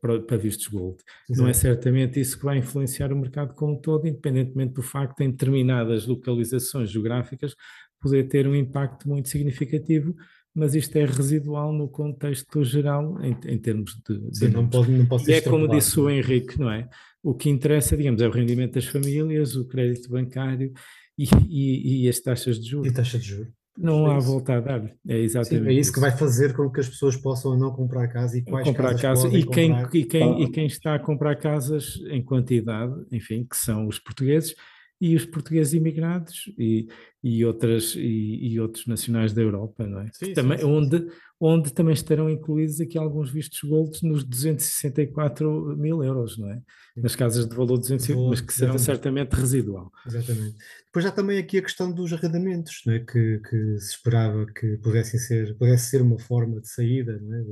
para, 0.00 0.36
vistos 0.36 0.66
gold. 0.66 0.96
Exato. 1.30 1.42
Não 1.42 1.48
é 1.48 1.52
certamente 1.52 2.18
isso 2.18 2.36
que 2.36 2.44
vai 2.44 2.58
influenciar 2.58 3.12
o 3.12 3.16
mercado 3.16 3.54
como 3.54 3.74
um 3.74 3.80
todo, 3.80 4.08
independentemente 4.08 4.74
do 4.74 4.82
facto 4.82 5.18
de 5.18 5.24
em 5.24 5.30
determinadas 5.30 6.06
localizações 6.06 6.90
geográficas 6.90 7.54
poder 8.00 8.24
ter 8.24 8.48
um 8.48 8.54
impacto 8.54 9.08
muito 9.08 9.28
significativo, 9.28 10.12
mas 10.54 10.74
isto 10.74 10.96
é 10.96 11.04
residual 11.04 11.72
no 11.72 11.88
contexto 11.88 12.62
geral 12.64 13.18
em, 13.22 13.36
em 13.46 13.58
termos 13.58 13.96
de, 14.06 14.36
Sim, 14.36 14.46
de 14.46 14.52
não 14.52 14.68
pode, 14.68 14.90
não 14.90 15.06
pode 15.06 15.30
e 15.30 15.34
é 15.34 15.40
como 15.40 15.66
disse 15.66 15.98
o 15.98 16.10
Henrique, 16.10 16.58
não 16.58 16.70
é? 16.70 16.88
O 17.22 17.34
que 17.34 17.48
interessa, 17.48 17.96
digamos, 17.96 18.20
é 18.20 18.28
o 18.28 18.30
rendimento 18.30 18.74
das 18.74 18.84
famílias, 18.84 19.54
o 19.56 19.66
crédito 19.66 20.10
bancário 20.10 20.72
e, 21.16 21.26
e, 21.48 22.04
e 22.04 22.08
as 22.08 22.20
taxas 22.20 22.60
de 22.60 22.68
juros. 22.68 22.90
E 22.90 22.94
taxa 22.94 23.18
de 23.18 23.26
juros. 23.26 23.52
Não 23.78 24.04
há 24.06 24.18
volta 24.18 24.54
a 24.54 24.60
dar. 24.60 24.84
É 25.08 25.18
exatamente. 25.18 25.64
Sim, 25.64 25.68
é 25.68 25.72
isso, 25.72 25.80
isso, 25.80 25.92
que 25.94 26.00
vai 26.00 26.10
fazer 26.10 26.54
com 26.54 26.70
que 26.70 26.80
as 26.80 26.88
pessoas 26.88 27.16
possam 27.16 27.56
não 27.56 27.72
comprar 27.72 28.06
casa 28.08 28.36
e 28.36 28.42
quais 28.42 28.66
comprar 28.66 28.98
casa 29.00 29.28
e 29.28 29.46
quem, 29.46 29.70
comprar. 29.72 29.94
e 29.94 30.04
quem 30.04 30.42
e 30.42 30.50
quem 30.50 30.66
está 30.66 30.94
a 30.94 30.98
comprar 30.98 31.36
casas 31.36 31.98
em 32.10 32.22
quantidade, 32.22 32.92
enfim, 33.10 33.46
que 33.48 33.56
são 33.56 33.86
os 33.86 33.98
portugueses 33.98 34.54
e 35.02 35.16
os 35.16 35.26
portugueses 35.26 35.72
imigrados 35.72 36.44
e, 36.56 36.86
e 37.24 37.44
outras 37.44 37.96
e, 37.96 38.52
e 38.52 38.60
outros 38.60 38.86
nacionais 38.86 39.32
da 39.32 39.42
Europa, 39.42 39.84
não 39.84 39.98
é? 39.98 40.08
Sim, 40.12 40.32
também 40.32 40.58
sim, 40.58 40.64
sim, 40.64 40.70
onde 40.70 41.08
onde 41.40 41.72
também 41.72 41.92
estarão 41.92 42.30
incluídos 42.30 42.80
aqui 42.80 42.96
alguns 42.96 43.28
vistos 43.28 43.68
gold 43.68 43.98
nos 44.04 44.22
264 44.22 45.76
mil 45.76 46.04
euros, 46.04 46.38
não 46.38 46.48
é? 46.52 46.62
Nas 46.96 47.16
casas 47.16 47.48
de 47.48 47.56
valor 47.56 47.78
de 47.78 47.80
250, 47.80 48.28
mas 48.28 48.40
que 48.40 48.54
serão 48.54 48.78
certamente 48.78 49.32
residual. 49.32 49.90
Exatamente. 50.06 50.56
Depois 50.86 51.04
há 51.04 51.10
também 51.10 51.38
aqui 51.38 51.58
a 51.58 51.62
questão 51.62 51.92
dos 51.92 52.12
arrendamentos, 52.12 52.82
não 52.86 52.94
é? 52.94 53.00
que, 53.00 53.40
que 53.40 53.78
se 53.80 53.96
esperava 53.96 54.46
que 54.46 54.76
pudessem 54.76 55.18
ser, 55.18 55.58
pudesse 55.58 55.90
ser 55.90 56.00
uma 56.00 56.20
forma 56.20 56.60
de 56.60 56.68
saída 56.68 57.18
não 57.20 57.34
é? 57.34 57.42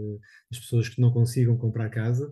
das 0.52 0.60
pessoas 0.60 0.88
que 0.88 1.00
não 1.00 1.10
consigam 1.10 1.56
comprar 1.56 1.90
casa, 1.90 2.30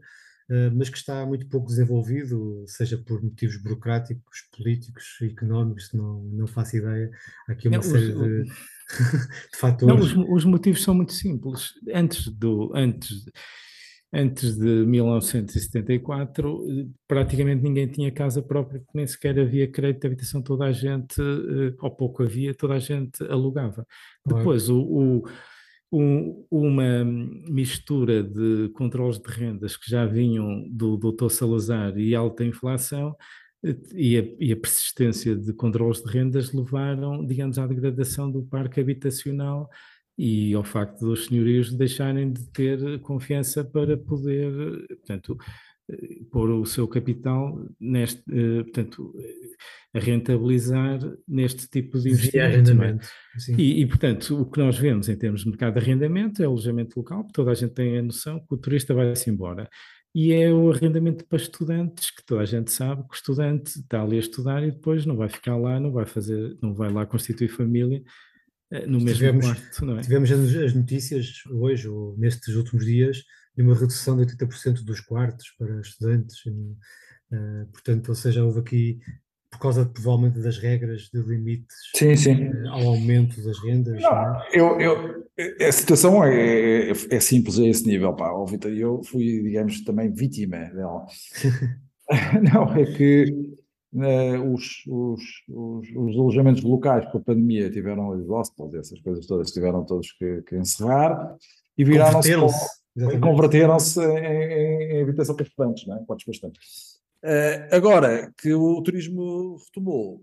mas 0.75 0.89
que 0.89 0.97
está 0.97 1.27
muito 1.27 1.47
pouco 1.47 1.67
desenvolvido, 1.67 2.65
seja 2.67 2.97
por 2.97 3.23
motivos 3.23 3.57
burocráticos, 3.59 4.49
políticos, 4.57 5.19
económicos, 5.21 5.93
não, 5.93 6.23
não 6.23 6.47
faço 6.47 6.77
ideia. 6.77 7.11
Há 7.47 7.53
aqui 7.53 7.69
uma 7.69 7.77
não, 7.77 7.83
série 7.83 8.13
os, 8.13 8.19
de, 8.19 8.45
de 9.53 9.59
fatores. 9.59 10.15
Não, 10.15 10.23
os, 10.23 10.29
os, 10.31 10.45
motivos 10.47 10.83
são 10.83 10.95
muito 10.95 11.13
simples. 11.13 11.75
Antes, 11.95 12.29
do, 12.29 12.73
antes, 12.75 13.27
antes 14.11 14.57
de 14.57 14.87
1974, 14.87 16.65
praticamente 17.07 17.63
ninguém 17.63 17.87
tinha 17.87 18.11
casa 18.11 18.41
própria, 18.41 18.83
nem 18.95 19.07
sequer 19.07 19.39
havia 19.39 19.71
crédito 19.71 20.01
de 20.01 20.07
habitação, 20.07 20.41
toda 20.41 20.65
a 20.65 20.73
gente, 20.73 21.21
eh, 21.21 21.75
ou 21.79 21.91
pouco 21.91 22.23
havia, 22.23 22.55
toda 22.55 22.73
a 22.73 22.79
gente 22.79 23.23
alugava. 23.25 23.87
Depois, 24.25 24.71
o, 24.71 24.81
o 24.81 25.25
um, 25.91 26.45
uma 26.51 27.05
mistura 27.05 28.23
de 28.23 28.69
controles 28.75 29.19
de 29.19 29.31
rendas 29.31 29.77
que 29.77 29.91
já 29.91 30.05
vinham 30.07 30.69
do 30.69 30.97
Dr. 30.97 31.31
Salazar 31.31 31.97
e 31.99 32.15
alta 32.15 32.45
inflação 32.45 33.17
e 33.95 34.19
a, 34.19 34.25
e 34.39 34.53
a, 34.53 34.57
persistência 34.57 35.35
de 35.35 35.53
controles 35.53 36.03
de 36.03 36.11
rendas 36.11 36.53
levaram, 36.53 37.25
digamos, 37.27 37.59
à 37.59 37.67
degradação 37.67 38.31
do 38.31 38.43
parque 38.43 38.81
habitacional 38.81 39.69
e 40.17 40.53
ao 40.55 40.65
facto 40.65 41.01
dos 41.01 41.27
senhorios 41.27 41.73
deixarem 41.73 42.33
de 42.33 42.45
ter 42.51 43.01
confiança 43.01 43.65
para 43.65 43.97
poder, 43.97 44.87
portanto, 44.89 45.37
pôr 46.31 46.51
o 46.51 46.67
seu 46.67 46.87
capital 46.87 47.67
neste, 47.81 48.23
eh, 48.31 48.63
portanto, 48.65 49.15
a 49.95 49.99
rentabilizar 49.99 51.01
neste 51.27 51.69
tipo 51.69 51.99
de 51.99 52.11
investimento. 52.11 53.09
É? 53.49 53.53
E, 53.53 53.81
e, 53.81 53.87
portanto, 53.87 54.41
o 54.41 54.51
que 54.51 54.59
nós 54.59 54.79
vemos 54.79 55.09
em 55.09 55.17
termos 55.17 55.43
de 55.43 55.49
mercado 55.49 55.75
de 55.75 55.81
arrendamento 55.81 56.43
é 56.43 56.47
o 56.47 56.51
alojamento 56.51 56.99
local, 56.99 57.23
porque 57.23 57.33
toda 57.35 57.53
a 57.53 57.55
gente 57.55 57.73
tem 57.73 57.99
a 57.99 58.03
noção 58.03 58.39
que 58.39 58.55
o 58.55 58.59
turista 58.59 58.93
vai-se 58.93 59.31
embora 59.31 59.69
e 60.15 60.33
é 60.33 60.53
o 60.53 60.71
arrendamento 60.71 61.25
para 61.27 61.39
estudantes, 61.39 62.11
que 62.11 62.25
toda 62.25 62.43
a 62.43 62.47
gente 62.47 62.71
sabe 62.71 63.03
que 63.03 63.15
o 63.15 63.15
estudante 63.15 63.79
está 63.79 64.03
ali 64.03 64.17
a 64.17 64.21
estudar 64.21 64.63
e 64.63 64.71
depois 64.71 65.07
não 65.07 65.17
vai 65.17 65.29
ficar 65.29 65.57
lá, 65.57 65.79
não 65.79 65.93
vai 65.93 66.07
fazer, 66.07 66.57
não 66.63 66.75
vai 66.75 66.91
lá 66.91 67.07
constituir 67.07 67.49
família 67.49 68.03
no 68.87 69.01
mesmo 69.01 69.15
tivemos, 69.15 69.47
quarto, 69.47 69.85
não 69.85 69.99
é? 69.99 70.03
Tivemos 70.03 70.31
as 70.31 70.75
notícias 70.75 71.43
hoje, 71.51 71.89
ou 71.89 72.17
nestes 72.19 72.55
últimos 72.55 72.85
dias, 72.85 73.25
de 73.59 73.65
uma 73.65 73.75
redução 73.75 74.17
de 74.17 74.25
80% 74.37 74.85
dos 74.85 75.01
quartos 75.01 75.51
para 75.59 75.81
estudantes. 75.81 76.47
Uh, 76.47 77.67
portanto, 77.73 78.11
ou 78.11 78.15
seja, 78.15 78.45
houve 78.45 78.61
aqui, 78.61 79.01
por 79.51 79.59
causa 79.59 79.85
provavelmente 79.85 80.39
das 80.39 80.59
regras 80.59 81.11
de 81.13 81.21
limites 81.21 81.77
sim, 81.97 82.15
sim. 82.15 82.51
Uh, 82.51 82.69
ao 82.69 82.83
aumento 82.91 83.43
das 83.43 83.59
rendas. 83.59 84.01
Não, 84.01 84.11
não 84.11 84.41
é? 84.41 84.49
eu, 84.53 84.81
eu, 84.81 85.27
a 85.67 85.73
situação 85.73 86.25
é, 86.25 86.91
é, 86.91 86.93
é, 87.11 87.21
simples 87.21 87.59
a 87.59 87.67
esse 87.67 87.85
nível, 87.85 88.15
pá. 88.15 88.31
Ó, 88.31 88.47
Vitor, 88.47 88.71
eu 88.71 89.03
fui, 89.03 89.43
digamos, 89.43 89.83
também 89.83 90.13
vítima 90.13 90.59
dela. 90.59 91.05
não, 92.41 92.73
é 92.77 92.85
que 92.85 93.25
uh, 93.95 94.55
os, 94.55 94.85
os, 94.87 95.21
os, 95.49 95.89
os, 95.97 96.17
alojamentos 96.17 96.63
locais 96.63 97.11
com 97.11 97.19
a 97.19 97.23
pandemia 97.23 97.69
tiveram, 97.69 98.11
os 98.11 98.25
hostels, 98.29 98.73
essas 98.75 99.01
coisas 99.01 99.27
todas, 99.27 99.51
tiveram 99.51 99.85
todos 99.85 100.13
que, 100.13 100.43
que 100.43 100.57
encerrar 100.57 101.37
e 101.77 101.85
viraram-se 101.85 102.31
converteram-se 103.21 104.01
em, 104.01 104.99
em, 104.99 105.03
habitação 105.03 105.35
para 105.35 105.47
estudantes, 105.47 105.87
não 105.87 105.97
é? 105.97 106.05
Quartos 106.05 106.27
bastante. 106.27 106.59
Uh, 107.25 107.75
agora 107.75 108.33
que 108.41 108.53
o 108.55 108.83
turismo 108.83 109.57
retomou, 109.65 110.23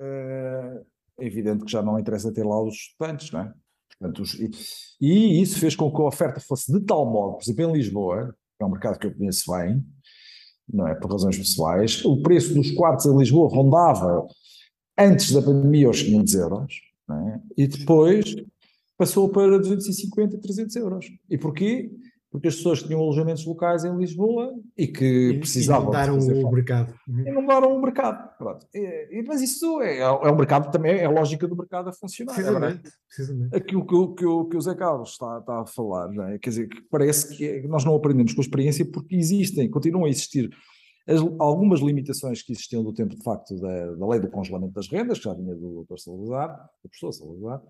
uh, 0.00 0.86
é 1.18 1.26
evidente 1.26 1.64
que 1.64 1.72
já 1.72 1.82
não 1.82 1.98
interessa 1.98 2.32
ter 2.32 2.44
lá 2.44 2.62
os 2.62 2.74
estudantes, 2.74 3.30
não 3.30 3.40
é? 3.40 3.52
Portanto, 3.98 4.22
os, 4.22 4.34
e, 4.34 4.50
e, 5.00 5.42
isso 5.42 5.58
fez 5.58 5.74
com 5.74 5.90
que 5.90 6.00
a 6.00 6.04
oferta 6.04 6.40
fosse 6.40 6.70
de 6.72 6.80
tal 6.80 7.10
modo, 7.10 7.36
por 7.36 7.42
exemplo, 7.42 7.64
em 7.64 7.72
Lisboa, 7.72 8.34
que 8.56 8.62
é 8.62 8.66
um 8.66 8.70
mercado 8.70 8.98
que 8.98 9.06
eu 9.06 9.14
conheço 9.14 9.50
bem, 9.52 9.84
não 10.72 10.86
é? 10.86 10.94
Por 10.94 11.10
razões 11.10 11.36
pessoais, 11.36 12.04
o 12.04 12.22
preço 12.22 12.54
dos 12.54 12.70
quartos 12.72 13.06
em 13.06 13.16
Lisboa 13.16 13.48
rondava 13.48 14.26
antes 14.98 15.32
da 15.32 15.42
pandemia 15.42 15.86
aos 15.86 16.02
500 16.02 16.34
euros, 16.34 16.74
é? 17.10 17.40
e 17.56 17.66
depois 17.66 18.34
passou 18.96 19.28
para 19.28 19.58
250, 19.58 20.38
300 20.38 20.76
euros. 20.76 21.06
E 21.28 21.36
porquê? 21.36 21.90
Porque 22.30 22.48
as 22.48 22.56
pessoas 22.56 22.82
tinham 22.82 23.00
alojamentos 23.00 23.46
locais 23.46 23.84
em 23.84 23.96
Lisboa 23.96 24.52
e 24.76 24.86
que 24.86 25.30
e, 25.30 25.38
precisavam. 25.38 25.92
E 25.92 26.06
não 26.06 26.48
o 26.48 26.52
mercado. 26.52 26.94
E 27.08 27.30
não 27.30 27.76
o 27.76 27.80
mercado. 27.80 28.36
Pronto. 28.36 28.66
E, 28.74 29.24
mas 29.26 29.40
isso 29.40 29.80
é, 29.80 29.98
é 30.00 30.08
o 30.08 30.36
mercado 30.36 30.70
também, 30.70 30.98
é 30.98 31.04
a 31.04 31.10
lógica 31.10 31.46
do 31.46 31.56
mercado 31.56 31.88
a 31.88 31.92
funcionar. 31.92 32.32
É 32.32 32.34
precisamente. 32.34 32.90
precisamente. 33.08 33.56
Aquilo 33.56 33.86
que, 33.86 33.94
o, 33.94 34.14
que, 34.14 34.24
que 34.50 34.56
o 34.56 34.60
Zé 34.60 34.74
Carlos 34.74 35.10
está, 35.10 35.38
está 35.38 35.60
a 35.60 35.66
falar, 35.66 36.12
é? 36.32 36.38
quer 36.38 36.50
dizer, 36.50 36.68
que 36.68 36.82
parece 36.90 37.36
que 37.36 37.46
é, 37.46 37.62
nós 37.66 37.84
não 37.84 37.94
aprendemos 37.94 38.34
com 38.34 38.40
a 38.40 38.44
experiência 38.44 38.84
porque 38.84 39.16
existem, 39.16 39.70
continuam 39.70 40.04
a 40.04 40.08
existir 40.08 40.50
as, 41.06 41.20
algumas 41.38 41.80
limitações 41.80 42.42
que 42.42 42.52
existiam 42.52 42.82
do 42.82 42.92
tempo, 42.92 43.14
de 43.14 43.22
facto, 43.22 43.56
da, 43.60 43.94
da 43.94 44.06
lei 44.08 44.20
do 44.20 44.28
congelamento 44.28 44.74
das 44.74 44.88
rendas, 44.88 45.18
que 45.18 45.24
já 45.24 45.34
vinha 45.34 45.54
do 45.54 45.84
Dr. 45.84 45.98
Salazar, 45.98 46.68
do 46.82 46.88
professor 46.88 47.12
Salazar, 47.12 47.62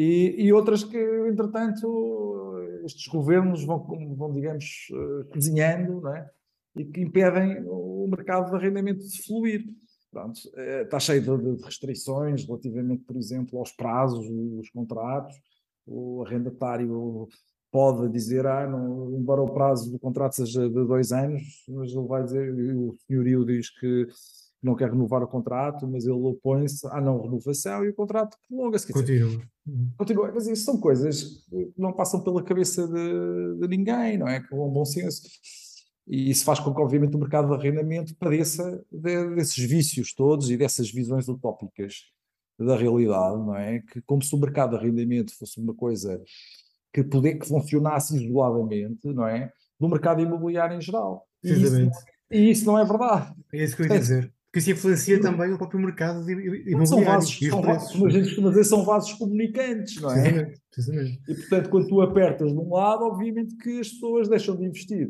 e, 0.00 0.46
e, 0.46 0.52
outras 0.52 0.82
que, 0.82 0.98
entretanto, 1.28 2.56
estes 2.84 3.06
governos 3.06 3.64
vão, 3.64 3.84
vão 4.16 4.32
digamos, 4.32 4.88
eh, 4.92 5.24
cozinhando, 5.32 6.08
é? 6.08 6.30
e 6.76 6.84
que 6.84 7.00
impedem 7.00 7.62
o 7.66 8.06
mercado 8.08 8.50
de 8.50 8.56
arrendamento 8.56 9.06
de 9.06 9.22
fluir. 9.22 9.64
Pronto, 10.10 10.40
eh, 10.56 10.82
está 10.82 10.98
cheio 10.98 11.20
de, 11.20 11.56
de 11.56 11.64
restrições 11.64 12.46
relativamente, 12.46 13.04
por 13.04 13.16
exemplo, 13.16 13.58
aos 13.58 13.72
prazos 13.72 14.26
dos 14.28 14.70
contratos. 14.70 15.36
O 15.86 16.24
arrendatário 16.24 17.28
pode 17.70 18.08
dizer, 18.08 18.46
ah, 18.46 18.66
não, 18.66 19.12
embora 19.12 19.42
o 19.42 19.52
prazo 19.52 19.90
do 19.92 19.98
contrato 19.98 20.36
seja 20.36 20.68
de 20.68 20.86
dois 20.86 21.12
anos, 21.12 21.42
mas 21.68 21.92
ele 21.92 22.06
vai 22.06 22.24
dizer, 22.24 22.52
o 22.74 22.96
senhorio 23.06 23.44
diz 23.44 23.70
que 23.78 24.06
não 24.62 24.74
quer 24.74 24.90
renovar 24.90 25.22
o 25.22 25.28
contrato, 25.28 25.88
mas 25.88 26.04
ele 26.04 26.12
opõe-se 26.12 26.86
à 26.88 27.00
não 27.00 27.22
renovação 27.22 27.84
e 27.84 27.88
o 27.88 27.94
contrato 27.94 28.36
prolonga-se. 28.48 28.92
Continua. 28.92 29.40
Continua. 29.96 30.32
Mas 30.34 30.46
isso 30.46 30.64
são 30.64 30.78
coisas 30.78 31.44
que 31.48 31.72
não 31.78 31.92
passam 31.92 32.22
pela 32.22 32.42
cabeça 32.42 32.86
de, 32.86 33.58
de 33.58 33.68
ninguém, 33.68 34.18
não 34.18 34.28
é? 34.28 34.40
Com 34.40 34.68
um 34.68 34.70
bom 34.70 34.84
senso. 34.84 35.22
E 36.06 36.30
isso 36.30 36.44
faz 36.44 36.58
com 36.58 36.74
que, 36.74 36.80
obviamente, 36.80 37.14
o 37.14 37.18
mercado 37.18 37.48
de 37.48 37.54
arrendamento 37.54 38.14
padeça 38.16 38.84
de, 38.90 39.34
desses 39.34 39.64
vícios 39.64 40.12
todos 40.12 40.50
e 40.50 40.56
dessas 40.56 40.90
visões 40.90 41.28
utópicas 41.28 41.94
da 42.58 42.76
realidade, 42.76 43.36
não 43.38 43.56
é? 43.56 43.80
Que 43.80 44.02
como 44.02 44.22
se 44.22 44.34
o 44.34 44.38
mercado 44.38 44.70
de 44.70 44.76
arrendamento 44.76 45.36
fosse 45.38 45.60
uma 45.60 45.74
coisa 45.74 46.22
que, 46.92 47.02
poder, 47.02 47.38
que 47.38 47.46
funcionasse 47.46 48.16
isoladamente, 48.16 49.06
não 49.08 49.26
é? 49.26 49.50
Do 49.78 49.88
mercado 49.88 50.20
imobiliário 50.20 50.76
em 50.76 50.80
geral. 50.80 51.26
E 51.42 51.52
isso, 51.52 51.90
e 52.30 52.50
isso 52.50 52.66
não 52.66 52.78
é 52.78 52.84
verdade. 52.84 53.34
É 53.54 53.64
isso 53.64 53.76
que 53.76 53.82
eu 53.82 53.86
ia 53.86 53.96
dizer. 54.00 54.32
Porque 54.50 54.58
isso 54.58 54.72
influencia 54.72 55.20
também 55.20 55.52
o 55.52 55.58
próprio 55.58 55.78
mercado 55.78 56.28
imobiliário. 56.28 56.86
São 56.86 57.04
vasos, 57.04 57.38
são 57.38 57.62
vasos, 57.62 57.92
como 57.92 58.06
a 58.06 58.10
gente 58.10 58.24
costuma 58.24 58.48
dizer, 58.48 58.64
são 58.64 58.84
vasos 58.84 59.12
comunicantes, 59.12 60.00
não 60.00 60.10
é? 60.10 60.14
Precisamente, 60.14 60.60
precisamente. 60.72 61.20
E 61.28 61.34
portanto, 61.36 61.70
quando 61.70 61.86
tu 61.86 62.00
apertas 62.00 62.50
de 62.50 62.58
um 62.58 62.68
lado, 62.74 63.04
obviamente 63.04 63.56
que 63.56 63.78
as 63.78 63.90
pessoas 63.90 64.28
deixam 64.28 64.56
de 64.56 64.64
investir 64.64 65.08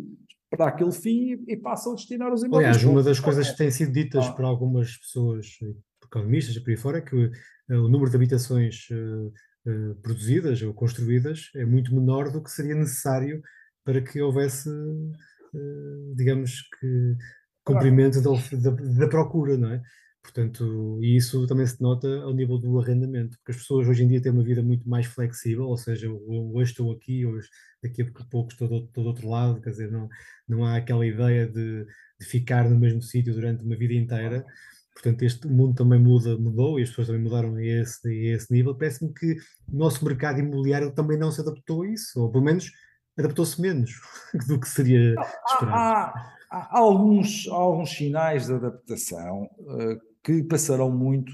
para 0.50 0.66
aquele 0.66 0.92
fim 0.92 1.42
e 1.48 1.56
passam 1.56 1.92
a 1.92 1.94
destinar 1.94 2.30
os 2.30 2.42
imóveis. 2.42 2.68
Aliás, 2.68 2.84
uma 2.84 3.02
das 3.02 3.18
coisas 3.18 3.50
que 3.50 3.56
têm 3.56 3.70
sido 3.70 3.92
ditas 3.92 4.26
ah. 4.26 4.32
por 4.32 4.44
algumas 4.44 4.94
pessoas, 4.98 5.46
economistas 6.04 6.56
e 6.56 6.60
por 6.60 6.70
aí 6.70 6.76
fora, 6.76 6.98
é 6.98 7.00
que 7.00 7.16
o, 7.16 7.24
eh, 7.24 7.78
o 7.78 7.88
número 7.88 8.10
de 8.10 8.16
habitações 8.16 8.88
uh, 8.90 9.32
uh, 9.70 9.94
produzidas 10.02 10.60
ou 10.60 10.74
construídas 10.74 11.50
é 11.54 11.64
muito 11.64 11.94
menor 11.94 12.30
do 12.30 12.42
que 12.42 12.50
seria 12.50 12.74
necessário 12.74 13.40
para 13.84 14.02
que 14.02 14.20
houvesse, 14.20 14.68
uh, 14.68 16.14
digamos 16.14 16.62
que 16.78 17.16
cumprimento 17.64 18.20
da, 18.20 18.30
da, 18.30 18.70
da, 18.70 19.08
procura, 19.08 19.56
não 19.56 19.72
é? 19.72 19.82
Portanto, 20.22 20.98
e 21.02 21.16
isso 21.16 21.46
também 21.46 21.66
se 21.66 21.80
nota 21.80 22.06
ao 22.22 22.34
nível 22.34 22.58
do 22.58 22.78
arrendamento, 22.78 23.38
porque 23.38 23.52
as 23.52 23.58
pessoas 23.58 23.88
hoje 23.88 24.04
em 24.04 24.08
dia 24.08 24.20
têm 24.20 24.32
uma 24.32 24.44
vida 24.44 24.62
muito 24.62 24.88
mais 24.88 25.06
flexível, 25.06 25.64
ou 25.64 25.76
seja, 25.78 26.10
hoje 26.10 26.72
estou 26.72 26.92
aqui, 26.92 27.24
hoje 27.24 27.48
daqui 27.82 28.02
a 28.02 28.24
pouco 28.30 28.52
estou 28.52 28.68
do, 28.68 28.80
do 28.80 29.00
outro 29.02 29.28
lado, 29.28 29.60
quer 29.60 29.70
dizer, 29.70 29.90
não, 29.90 30.08
não 30.46 30.64
há 30.64 30.76
aquela 30.76 31.06
ideia 31.06 31.46
de, 31.46 31.86
de 32.20 32.26
ficar 32.26 32.68
no 32.68 32.78
mesmo 32.78 33.00
sítio 33.00 33.32
durante 33.34 33.64
uma 33.64 33.76
vida 33.76 33.94
inteira. 33.94 34.44
Portanto, 34.92 35.22
este 35.22 35.46
mundo 35.46 35.74
também 35.74 35.98
muda, 35.98 36.36
mudou 36.36 36.78
e 36.78 36.82
as 36.82 36.90
pessoas 36.90 37.06
também 37.06 37.22
mudaram 37.22 37.54
a 37.54 37.64
esse, 37.64 38.06
a 38.06 38.34
esse 38.34 38.52
nível. 38.52 38.76
Parece-me 38.76 39.14
que 39.14 39.36
o 39.72 39.78
nosso 39.78 40.04
mercado 40.04 40.40
imobiliário 40.40 40.92
também 40.92 41.18
não 41.18 41.32
se 41.32 41.40
adaptou 41.40 41.82
a 41.82 41.88
isso, 41.88 42.20
ou 42.20 42.30
pelo 42.30 42.44
menos 42.44 42.70
adaptou-se 43.18 43.60
menos 43.60 43.92
do 44.46 44.60
que 44.60 44.68
seria 44.68 45.14
esperado. 45.48 45.72
Ah, 45.72 46.36
há 46.50 46.78
alguns, 46.78 47.46
há 47.48 47.54
alguns 47.54 47.90
sinais 47.90 48.46
de 48.46 48.54
adaptação 48.54 49.44
uh, 49.60 50.00
que 50.22 50.42
passarão 50.42 50.90
muito 50.90 51.32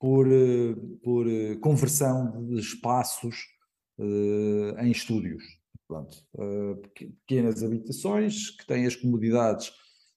por, 0.00 0.26
uh, 0.26 0.76
por 1.02 1.26
uh, 1.26 1.58
conversão 1.60 2.44
de 2.46 2.58
espaços 2.58 3.36
em 4.80 4.90
estúdios. 4.90 5.44
Pequenas 6.96 7.62
habitações 7.62 8.50
que 8.50 8.66
têm 8.66 8.86
as 8.86 8.96
comodidades 8.96 9.72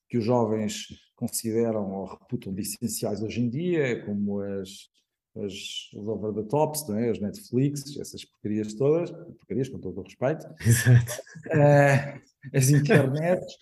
que 0.08 0.18
os 0.18 0.24
jovens 0.24 0.88
consideram 1.14 1.88
ou 1.92 2.06
reputam 2.06 2.52
de 2.52 2.62
essenciais 2.62 3.22
hoje 3.22 3.40
em 3.40 3.48
dia, 3.48 4.04
como 4.04 4.40
as, 4.40 4.88
as, 5.36 5.92
os 5.94 6.08
over 6.08 6.34
the 6.34 6.42
tops, 6.50 6.88
não 6.88 6.98
é? 6.98 7.08
as 7.08 7.20
Netflix, 7.20 7.96
essas 7.96 8.24
porcarias 8.24 8.74
todas, 8.74 9.12
porcarias 9.12 9.68
com 9.68 9.78
todo 9.78 10.00
o 10.00 10.02
respeito, 10.02 10.44
Exato. 10.60 11.22
as 12.52 12.68
internets 12.68 13.58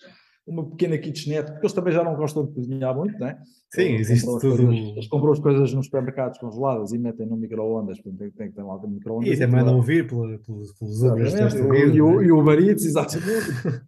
uma 0.47 0.65
pequena 0.69 0.97
kitchenette, 0.97 1.51
porque 1.51 1.65
eles 1.65 1.73
também 1.73 1.93
já 1.93 2.03
não 2.03 2.15
gostam 2.15 2.45
de 2.45 2.53
cozinhar 2.53 2.95
muito, 2.95 3.19
não 3.19 3.27
é? 3.27 3.37
Sim, 3.69 3.81
eles 3.81 4.09
existe 4.09 4.25
tudo. 4.25 4.39
Coisas, 4.39 4.69
eles 4.69 5.07
compram 5.07 5.31
as 5.33 5.39
coisas 5.39 5.73
nos 5.73 5.85
supermercados 5.85 6.39
congeladas 6.39 6.93
e 6.93 6.97
metem 6.97 7.27
no 7.27 7.35
micro-ondas, 7.35 7.99
tem, 7.99 8.13
tem 8.13 8.31
que 8.31 8.55
ter 8.55 8.63
lá 8.63 8.77
no 8.77 8.87
micro-ondas. 8.87 9.27
E 9.27 9.33
até 9.33 9.45
mandam 9.45 9.81
vir 9.81 10.07
pelos, 10.07 10.39
pelos 10.41 11.01
vida. 11.01 11.95
E, 11.95 12.01
o, 12.01 12.21
é? 12.21 12.25
e 12.25 12.31
o 12.31 12.51
Eats, 12.53 12.85
exatamente. 12.87 13.83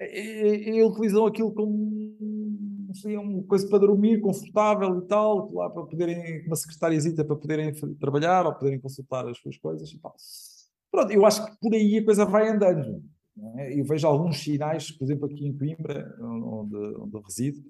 e, 0.00 0.70
e, 0.70 0.76
e, 0.76 0.84
utilizam 0.84 1.26
aquilo 1.26 1.52
como 1.52 2.12
assim, 2.92 3.16
uma 3.16 3.42
coisa 3.42 3.68
para 3.68 3.78
dormir, 3.78 4.20
confortável 4.20 4.98
e 4.98 5.06
tal, 5.08 5.52
lá 5.52 5.68
para 5.68 5.82
poderem, 5.82 6.46
uma 6.46 6.56
secretariazita 6.56 7.24
para 7.24 7.36
poderem 7.36 7.72
trabalhar 7.98 8.46
ou 8.46 8.54
poderem 8.54 8.78
consultar 8.78 9.26
as 9.26 9.38
suas 9.38 9.56
coisas 9.58 9.90
e 9.90 9.98
tal. 9.98 10.14
Pronto, 10.92 11.10
eu 11.10 11.26
acho 11.26 11.44
que 11.44 11.58
por 11.60 11.74
aí 11.74 11.98
a 11.98 12.04
coisa 12.04 12.24
vai 12.24 12.48
andando. 12.48 13.02
É? 13.56 13.80
Eu 13.80 13.84
vejo 13.84 14.06
alguns 14.06 14.42
sinais, 14.42 14.90
por 14.90 15.04
exemplo, 15.04 15.26
aqui 15.26 15.46
em 15.46 15.56
Coimbra, 15.56 16.14
onde, 16.20 16.76
onde 16.76 17.18
resido, 17.24 17.62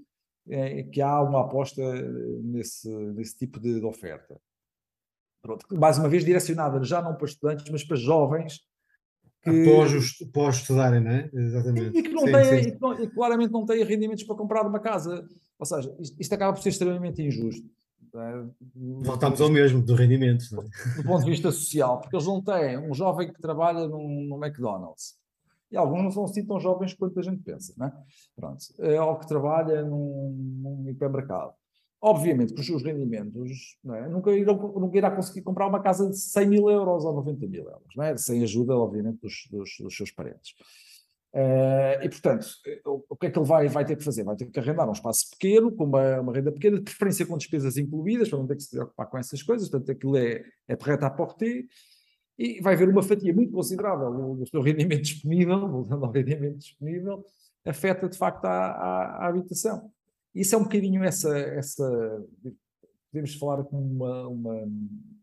é, 0.49 0.83
que 0.83 1.01
há 1.01 1.23
uma 1.23 1.43
aposta 1.43 1.83
nesse, 2.43 2.89
nesse 3.13 3.37
tipo 3.37 3.61
de, 3.61 3.79
de 3.79 3.87
oferta. 3.87 4.41
Pronto, 5.41 5.67
mais 5.73 5.99
uma 5.99 6.09
vez 6.09 6.25
direcionada 6.25 6.83
já 6.85 7.03
não 7.03 7.15
para 7.15 7.27
estudantes, 7.27 7.71
mas 7.71 7.85
para 7.85 7.97
jovens 7.97 8.61
que... 9.43 9.51
Após, 9.51 9.93
após 10.29 10.57
estudarem, 10.57 11.01
não 11.01 11.11
é? 11.11 11.31
Exatamente. 11.33 11.99
E 11.99 12.03
que, 12.03 12.11
não 12.11 12.27
sim, 12.27 12.33
têm, 12.33 12.45
sim. 12.45 12.69
E, 12.69 12.73
que 12.73 12.81
não, 12.81 13.03
e 13.03 13.11
claramente 13.11 13.53
não 13.53 13.67
têm 13.67 13.85
rendimentos 13.85 14.23
para 14.25 14.37
comprar 14.37 14.67
uma 14.67 14.79
casa. 14.79 15.27
Ou 15.59 15.67
seja, 15.67 15.95
isto, 15.99 16.21
isto 16.21 16.33
acaba 16.33 16.53
por 16.53 16.63
ser 16.63 16.69
extremamente 16.69 17.23
injusto. 17.23 17.69
É? 18.15 18.45
Voltamos 19.03 19.41
ao 19.41 19.51
mesmo, 19.51 19.83
do 19.83 19.95
rendimento. 19.95 20.45
É? 20.53 20.97
Do 20.97 21.09
ponto 21.09 21.25
de 21.25 21.31
vista 21.31 21.51
social, 21.51 22.01
porque 22.01 22.15
eles 22.15 22.27
não 22.27 22.41
têm 22.41 22.79
um 22.79 22.95
jovem 22.95 23.33
que 23.33 23.41
trabalha 23.41 23.89
num, 23.89 24.29
num 24.29 24.45
McDonald's 24.45 25.22
e 25.73 25.77
alguns 25.77 26.03
não 26.03 26.11
são 26.11 26.25
assim 26.25 26.45
tão 26.45 26.61
jovens 26.61 26.93
quanto 26.93 27.19
a 27.19 27.23
gente 27.23 27.43
pensa, 27.43 27.73
não 27.77 27.87
é? 27.87 27.93
Pronto, 28.37 28.65
é 28.81 28.97
algo 28.97 29.21
que 29.21 29.27
trabalha 29.27 29.83
num, 29.83 30.61
num 30.63 30.89
hipermercado. 30.91 31.55
obviamente 32.01 32.53
que 32.53 32.61
os 32.61 32.67
seus 32.67 32.83
rendimentos 32.83 33.79
é? 33.87 34.09
nunca, 34.09 34.31
irão, 34.33 34.57
nunca 34.77 34.99
irá 34.99 35.11
conseguir 35.11 35.43
comprar 35.43 35.67
uma 35.67 35.81
casa 35.81 36.11
de 36.11 36.19
100 36.19 36.47
mil 36.47 36.71
euros 36.71 37.05
ou 37.05 37.15
90 37.15 37.47
mil 37.47 37.65
euros, 37.65 37.99
é? 37.99 38.17
sem 38.19 38.43
ajuda, 38.43 38.77
obviamente, 38.77 39.21
dos, 39.21 39.49
dos, 39.51 39.71
dos 39.81 39.97
seus 39.97 40.11
parentes. 40.11 40.55
Uh, 41.35 41.97
e, 42.03 42.09
portanto, 42.11 42.47
o, 42.85 43.17
que 43.17 43.27
é 43.27 43.31
que 43.31 43.39
ele 43.39 43.47
vai, 43.47 43.67
vai 43.67 43.87
ter 43.87 43.97
que 43.97 44.05
fazer? 44.05 44.23
Vai 44.23 44.37
ter 44.37 44.45
que 44.45 44.61
arrendar 44.61 44.87
um 44.87 44.93
espaço 44.93 45.31
pequeno, 45.31 45.73
com 45.73 45.85
uma, 45.85 46.21
uma 46.21 46.33
renda 46.35 46.53
pequena, 46.53 46.77
de 46.77 46.83
preferência 46.83 47.25
com 47.25 47.39
despesas 47.39 47.79
incluídas, 47.79 48.29
para 48.29 48.39
não 48.39 48.47
ter 48.47 48.57
que 48.57 48.63
se 48.63 48.71
preocupar 48.71 49.07
com 49.07 49.17
essas 49.17 49.43
coisas, 49.43 49.71
portanto, 49.71 49.91
aquilo 49.91 50.17
é, 50.19 50.45
é 50.69 50.77
perreta 50.77 51.07
à 51.07 51.11
portée, 51.11 51.65
e 52.39 52.61
vai 52.61 52.75
haver 52.75 52.89
uma 52.89 53.03
fatia 53.03 53.35
muito 53.35 53.53
considerável 53.53 54.37
do, 54.37 54.47
seu 54.47 54.61
rendimento 54.63 55.03
disponível, 55.03 55.61
voltando 55.69 56.05
ao 56.05 56.11
rendimento 56.11 56.59
disponível, 56.59 57.25
afeta 57.65 58.09
de 58.09 58.17
facto 58.17 58.45
a, 58.45 58.51
a, 58.51 59.25
a 59.25 59.29
habitação. 59.29 59.91
Isso 60.35 60.55
é 60.55 60.59
um 60.59 60.63
bocadinho 60.63 61.05
essa, 61.05 61.37
essa 61.37 62.25
podemos 63.13 63.35
falar 63.35 63.63
como 63.65 63.83
uma, 63.83 64.29
uma 64.29 64.69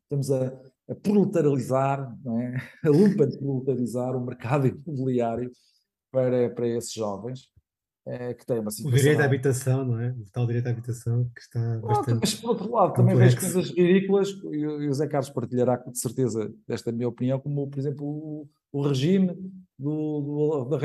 estamos 0.03 0.31
a, 0.31 0.47
a 0.89 0.95
proletarializar, 0.95 2.15
é? 2.25 2.57
a 2.87 2.89
lupa 2.89 3.27
de 3.27 3.37
proletarizar 3.37 4.15
o 4.15 4.25
mercado 4.25 4.67
imobiliário 4.87 5.51
para, 6.11 6.49
para 6.51 6.67
esses 6.67 6.93
jovens 6.93 7.49
é, 8.09 8.33
que 8.33 8.45
têm 8.45 8.59
uma 8.59 8.71
situação... 8.71 8.97
O 8.97 9.01
direito 9.01 9.21
à 9.21 9.25
habitação, 9.25 9.85
não 9.85 9.99
é? 9.99 10.09
O 10.09 10.23
tal 10.31 10.47
direito 10.47 10.67
à 10.67 10.71
habitação 10.71 11.29
que 11.35 11.41
está 11.41 11.77
bastante 11.77 12.19
Mas 12.19 12.33
por 12.33 12.49
outro 12.49 12.71
lado, 12.71 12.93
também 12.93 13.15
vejo 13.15 13.39
coisas 13.39 13.69
ridículas, 13.69 14.29
e, 14.51 14.65
o 14.65 14.93
Zé 14.93 15.07
Carlos 15.07 15.29
partilhará 15.29 15.77
com 15.77 15.93
certeza 15.93 16.51
desta 16.67 16.91
minha 16.91 17.07
opinião, 17.07 17.39
como 17.39 17.69
por 17.69 17.79
exemplo 17.79 18.05
o, 18.05 18.49
o 18.71 18.81
regime 18.81 19.27
do, 19.77 20.21
do, 20.21 20.65
do 20.65 20.75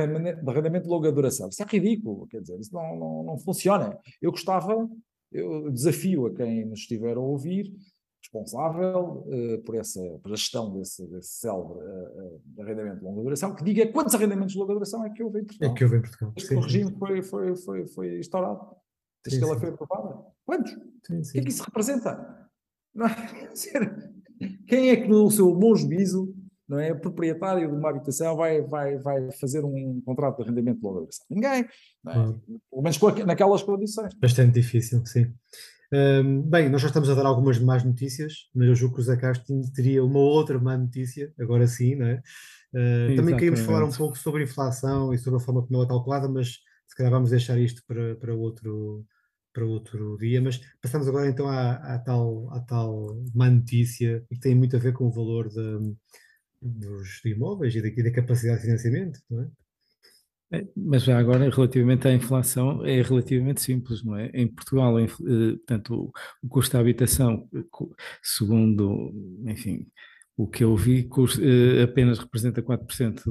arrendamento 0.51 0.85
de 0.85 0.91
longa 0.91 1.11
duração. 1.11 1.49
Isso 1.49 1.63
é 1.63 1.67
ridículo, 1.67 2.27
quer 2.27 2.43
dizer, 2.43 2.61
isso 2.61 2.75
não, 2.75 2.97
não, 2.97 3.25
não 3.25 3.39
funciona. 3.39 3.99
Eu 4.21 4.31
gostava, 4.31 4.87
eu 5.33 5.71
desafio 5.71 6.27
a 6.27 6.35
quem 6.35 6.67
nos 6.67 6.81
estiver 6.81 7.17
a 7.17 7.21
ouvir, 7.21 7.73
responsável 8.35 9.25
uh, 9.27 9.63
por 9.65 9.77
essa 9.77 10.01
por 10.23 10.33
a 10.33 10.37
gestão 10.37 10.73
desse, 10.73 11.07
desse 11.07 11.35
célebre 11.35 11.79
uh, 11.79 12.41
uh, 12.59 12.63
arrendamento 12.63 12.99
de 12.99 13.05
longa 13.05 13.23
duração, 13.23 13.55
que 13.55 13.65
diga 13.65 13.87
quantos 13.93 14.15
arrendamentos 14.15 14.53
de 14.53 14.59
longa 14.59 14.75
duração 14.75 15.05
é 15.05 15.11
que 15.11 15.23
houve 15.23 15.41
em 15.41 15.45
Portugal. 15.45 15.71
É 15.71 15.75
que 15.75 15.85
houve 15.85 15.97
em 15.97 16.01
Portugal. 16.01 16.33
Este 16.37 16.55
regime 16.55 16.97
foi, 16.99 17.23
foi, 17.23 17.57
foi, 17.57 17.87
foi 17.87 18.19
instaurado, 18.19 18.61
desde 19.25 19.41
que 19.41 19.49
ela 19.49 19.59
foi 19.59 19.69
aprovada. 19.69 20.21
Quantos? 20.45 20.73
Sim, 21.07 21.23
sim. 21.23 21.31
O 21.31 21.33
que 21.33 21.39
é 21.39 21.43
que 21.43 21.49
isso 21.51 21.63
representa? 21.63 22.49
Não 22.95 23.07
é? 23.07 23.15
Quem 24.67 24.91
é 24.91 24.97
que 24.97 25.09
no 25.09 25.31
seu 25.31 25.55
bom 25.55 25.75
juízo 25.77 26.35
não 26.67 26.79
é? 26.79 26.93
O 26.93 26.99
proprietário 26.99 27.69
de 27.69 27.75
uma 27.75 27.91
habitação 27.91 28.37
vai, 28.37 28.63
vai, 28.63 28.97
vai 28.99 29.31
fazer 29.33 29.63
um 29.65 30.01
contrato 30.05 30.37
de 30.37 30.43
arrendamento 30.45 30.79
de 30.79 30.85
longa 30.85 31.01
duração? 31.01 31.27
Ninguém. 31.31 31.69
Não 32.03 32.13
é? 32.13 32.15
Pelo 32.71 32.83
menos 32.83 33.27
naquelas 33.27 33.63
condições. 33.63 34.15
Bastante 34.15 34.55
difícil, 34.55 35.05
sim. 35.05 35.33
Um, 35.93 36.43
bem, 36.43 36.69
nós 36.69 36.81
já 36.81 36.89
estamos 36.89 37.09
a 37.09 37.15
dar 37.15 37.27
algumas 37.27 37.59
más 37.59 37.85
notícias, 37.85 38.49
mas 38.55 38.69
eu 38.69 38.75
julgo 38.75 38.97
que 38.97 39.01
o 39.01 39.05
Zé 39.05 39.17
Castro 39.17 39.61
teria 39.75 40.05
uma 40.05 40.19
outra 40.19 40.59
má 40.59 40.77
notícia, 40.77 41.33
agora 41.39 41.67
sim, 41.67 41.95
não 41.95 42.07
é? 42.07 42.23
Uh, 42.73 43.17
também 43.17 43.37
queríamos 43.37 43.61
falar 43.61 43.85
um 43.85 43.93
pouco 43.93 44.19
sobre 44.19 44.43
a 44.43 44.45
inflação 44.45 45.15
e 45.15 45.19
sobre 45.19 45.41
a 45.41 45.43
forma 45.45 45.63
como 45.63 45.77
ela 45.77 45.85
é 45.85 45.89
calculada, 45.89 46.29
mas 46.29 46.59
se 46.87 46.97
calhar 46.97 47.13
vamos 47.13 47.31
deixar 47.31 47.59
isto 47.59 47.83
para, 47.87 48.17
para, 48.17 48.35
outro, 48.35 49.07
para 49.53 49.65
outro 49.65 50.17
dia. 50.19 50.41
Mas 50.43 50.61
passamos 50.83 51.07
agora 51.07 51.29
então 51.29 51.47
à, 51.47 51.75
à, 51.75 51.99
tal, 51.99 52.53
à 52.53 52.61
tal 52.61 53.17
má 53.35 53.49
notícia 53.49 54.25
e 54.31 54.35
que 54.35 54.41
tem 54.41 54.55
muito 54.55 54.77
a 54.77 54.81
ver 54.81 54.93
com 54.93 55.07
o 55.07 55.13
valor 55.13 55.49
de, 55.49 55.95
dos 56.61 57.25
imóveis 57.25 57.75
e 57.77 57.83
da, 57.83 58.03
da 58.03 58.11
capacidade 58.11 58.61
de 58.61 58.67
financiamento, 58.67 59.21
não 59.31 59.43
é? 59.43 59.49
Mas 60.77 61.03
já 61.05 61.19
agora, 61.19 61.49
relativamente 61.49 62.07
à 62.09 62.13
inflação, 62.13 62.85
é 62.85 63.03
relativamente 63.03 63.61
simples, 63.61 64.05
não 64.05 64.17
é? 64.17 64.31
Em 64.35 64.47
Portugal, 64.47 64.99
eh, 64.99 65.07
portanto, 65.07 66.13
o, 66.43 66.49
custo 66.49 66.73
da 66.75 66.81
habitação, 66.81 67.49
segundo, 68.23 69.13
enfim, 69.47 69.87
o 70.37 70.47
que 70.47 70.65
eu 70.65 70.77
vi, 70.77 71.09
eh, 71.41 71.83
apenas 71.83 72.19
representa 72.19 72.63
4% 72.63 73.23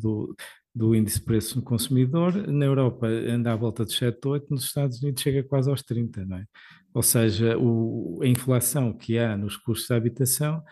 do, 0.00 0.34
do 0.74 0.94
índice 0.94 1.18
de 1.18 1.24
preço 1.24 1.56
no 1.56 1.62
consumidor. 1.62 2.46
Na 2.48 2.66
Europa 2.66 3.06
anda 3.06 3.52
à 3.52 3.56
volta 3.56 3.84
de 3.84 3.92
7, 3.94 4.18
8, 4.26 4.46
nos 4.50 4.64
Estados 4.64 5.02
Unidos 5.02 5.22
chega 5.22 5.42
quase 5.42 5.70
aos 5.70 5.82
30, 5.82 6.24
não 6.26 6.36
é? 6.36 6.44
Ou 6.94 7.02
seja, 7.02 7.56
o, 7.58 8.20
a 8.22 8.26
inflação 8.26 8.92
que 8.92 9.18
há 9.18 9.36
nos 9.36 9.56
custos 9.56 9.88
da 9.88 9.96
habitação 9.96 10.62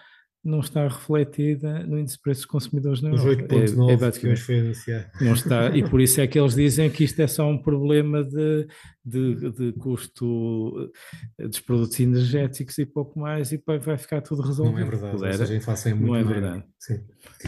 não 0.44 0.60
está 0.60 0.84
refletida 0.84 1.84
no 1.86 1.98
índice 1.98 2.16
de 2.16 2.22
preços 2.22 2.44
consumidores 2.44 3.02
na 3.02 3.10
Europa. 3.10 3.54
Os 3.54 3.72
8.9 3.74 4.02
é, 4.02 4.06
é 4.06 4.10
que 4.12 4.36
foi 4.36 4.60
anunciado. 4.60 5.06
Não 5.20 5.32
está, 5.32 5.76
e 5.76 5.88
por 5.88 6.00
isso 6.00 6.20
é 6.20 6.26
que 6.26 6.38
eles 6.38 6.54
dizem 6.54 6.88
que 6.90 7.04
isto 7.04 7.20
é 7.20 7.26
só 7.26 7.48
um 7.48 7.58
problema 7.58 8.22
de, 8.24 8.66
de, 9.08 9.50
de 9.50 9.72
custo 9.72 10.90
dos 11.38 11.60
produtos 11.60 11.98
energéticos 12.00 12.78
e 12.78 12.86
pouco 12.86 13.18
mais, 13.18 13.52
e 13.52 13.62
vai 13.66 13.98
ficar 13.98 14.20
tudo 14.20 14.42
resolvido. 14.42 14.78
Não 14.78 14.86
é 14.86 14.90
verdade, 14.90 15.38
seja, 15.38 15.52
a 15.52 15.56
inflação 15.56 15.92
é 15.92 15.94
muito 15.94 16.08
Não 16.08 16.16
é 16.16 16.24
verdade. 16.24 16.64
Sim. 16.78 17.00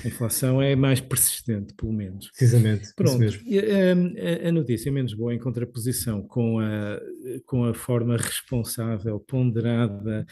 A 0.04 0.08
inflação 0.08 0.61
é 0.61 0.74
mais 0.74 1.00
persistente, 1.00 1.72
pelo 1.74 1.92
menos. 1.92 2.30
Precisamente. 2.30 2.92
Pronto. 2.94 3.22
A, 3.22 4.48
a, 4.48 4.52
notícia 4.52 4.90
menos 4.90 5.14
boa 5.14 5.34
em 5.34 5.38
contraposição 5.38 6.22
com 6.22 6.58
a, 6.58 7.00
com 7.46 7.64
a 7.64 7.72
forma 7.72 8.16
responsável, 8.16 9.20
ponderada 9.20 10.26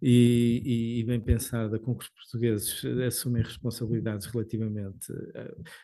e, 0.00 1.00
e, 1.00 1.04
bem 1.04 1.20
pensada 1.20 1.78
com 1.78 1.94
que 1.96 2.04
os 2.04 2.10
portugueses 2.10 2.84
assumem 3.06 3.42
responsabilidades 3.42 4.26
relativamente 4.26 5.12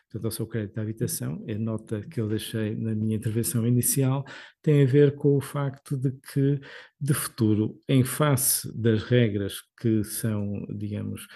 portanto, 0.03 0.25
ao 0.25 0.31
seu 0.31 0.47
crédito 0.47 0.75
de 0.75 0.81
habitação, 0.81 1.43
é 1.47 1.57
nota 1.57 2.01
que 2.01 2.19
eu 2.19 2.27
deixei 2.27 2.75
na 2.75 2.95
minha 2.95 3.15
intervenção 3.15 3.67
inicial, 3.67 4.25
tem 4.61 4.74
a 4.83 4.85
ver 4.85 5.15
com 5.15 5.35
o 5.35 5.41
facto 5.41 5.97
de 5.97 6.11
que, 6.11 6.59
de 6.99 7.13
futuro, 7.13 7.79
em 7.87 8.03
face 8.03 8.71
das 8.77 9.03
regras 9.03 9.61
que 9.79 10.03
são, 10.03 10.65
digamos, 10.69 11.27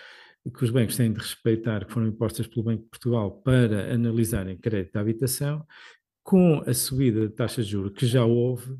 que 0.55 0.63
os 0.63 0.69
bancos 0.69 0.95
têm 0.95 1.11
de 1.11 1.19
respeitar, 1.19 1.85
que 1.85 1.93
foram 1.93 2.07
impostas 2.07 2.47
pelo 2.47 2.63
Banco 2.63 2.83
de 2.83 2.89
Portugal 2.89 3.31
para 3.41 3.93
analisarem 3.93 4.57
crédito 4.57 4.93
de 4.93 4.99
habitação, 4.99 5.65
com 6.23 6.63
a 6.65 6.73
subida 6.73 7.27
de 7.27 7.33
taxas 7.33 7.65
de 7.65 7.73
juros 7.73 7.93
que 7.93 8.05
já 8.05 8.23
houve, 8.23 8.77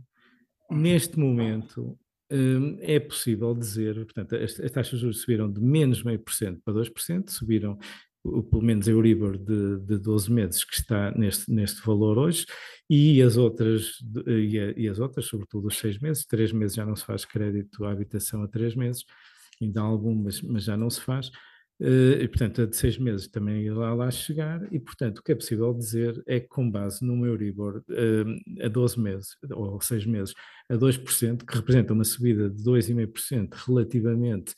neste 0.69 1.17
momento 1.17 1.97
hum, 2.31 2.77
é 2.79 2.99
possível 2.99 3.53
dizer, 3.53 3.95
portanto, 4.05 4.35
as, 4.35 4.59
as 4.59 4.71
taxas 4.71 4.99
de 4.99 5.01
juros 5.01 5.21
subiram 5.21 5.51
de 5.51 5.59
menos 5.59 6.03
meio 6.03 6.19
por 6.19 6.33
cento 6.33 6.61
para 6.63 6.73
2%, 6.73 7.29
subiram 7.29 7.77
pelo 8.23 8.61
menos 8.61 8.87
a 8.87 8.91
Euribor 8.91 9.37
de, 9.37 9.79
de 9.79 9.97
12 9.97 10.31
meses 10.31 10.63
que 10.63 10.75
está 10.75 11.11
neste, 11.11 11.51
neste 11.51 11.85
valor 11.85 12.17
hoje 12.17 12.45
e 12.89 13.21
as 13.21 13.37
outras, 13.37 13.93
e, 14.27 14.59
a, 14.59 14.73
e 14.77 14.87
as 14.87 14.99
outras, 14.99 15.25
sobretudo 15.25 15.67
os 15.67 15.77
seis 15.77 15.97
meses, 15.99 16.25
três 16.25 16.51
meses 16.51 16.75
já 16.75 16.85
não 16.85 16.95
se 16.95 17.05
faz 17.05 17.25
crédito 17.25 17.85
à 17.85 17.91
habitação 17.91 18.43
a 18.43 18.47
três 18.47 18.75
meses, 18.75 19.05
ainda 19.61 19.81
há 19.81 19.83
algumas, 19.83 20.41
mas 20.41 20.63
já 20.63 20.75
não 20.75 20.89
se 20.89 21.01
faz, 21.01 21.31
Uh, 21.81 22.19
e, 22.21 22.27
portanto, 22.27 22.61
a 22.61 22.65
de 22.65 22.75
seis 22.75 22.97
meses 22.97 23.25
também 23.29 23.63
irá 23.63 23.93
lá 23.93 24.11
chegar, 24.11 24.61
e, 24.69 24.77
portanto, 24.77 25.19
o 25.19 25.23
que 25.23 25.31
é 25.31 25.35
possível 25.35 25.73
dizer 25.73 26.21
é 26.27 26.37
que, 26.37 26.47
com 26.49 26.69
base 26.69 27.05
num 27.05 27.25
Euribor 27.25 27.77
uh, 27.89 28.65
a 28.65 28.67
12 28.67 28.99
meses, 28.99 29.37
ou 29.49 29.79
6 29.79 30.05
meses, 30.05 30.35
a 30.69 30.75
2%, 30.75 31.45
que 31.45 31.55
representa 31.55 31.93
uma 31.93 32.03
subida 32.03 32.49
de 32.49 32.61
2,5% 32.61 33.53
relativamente, 33.65 34.53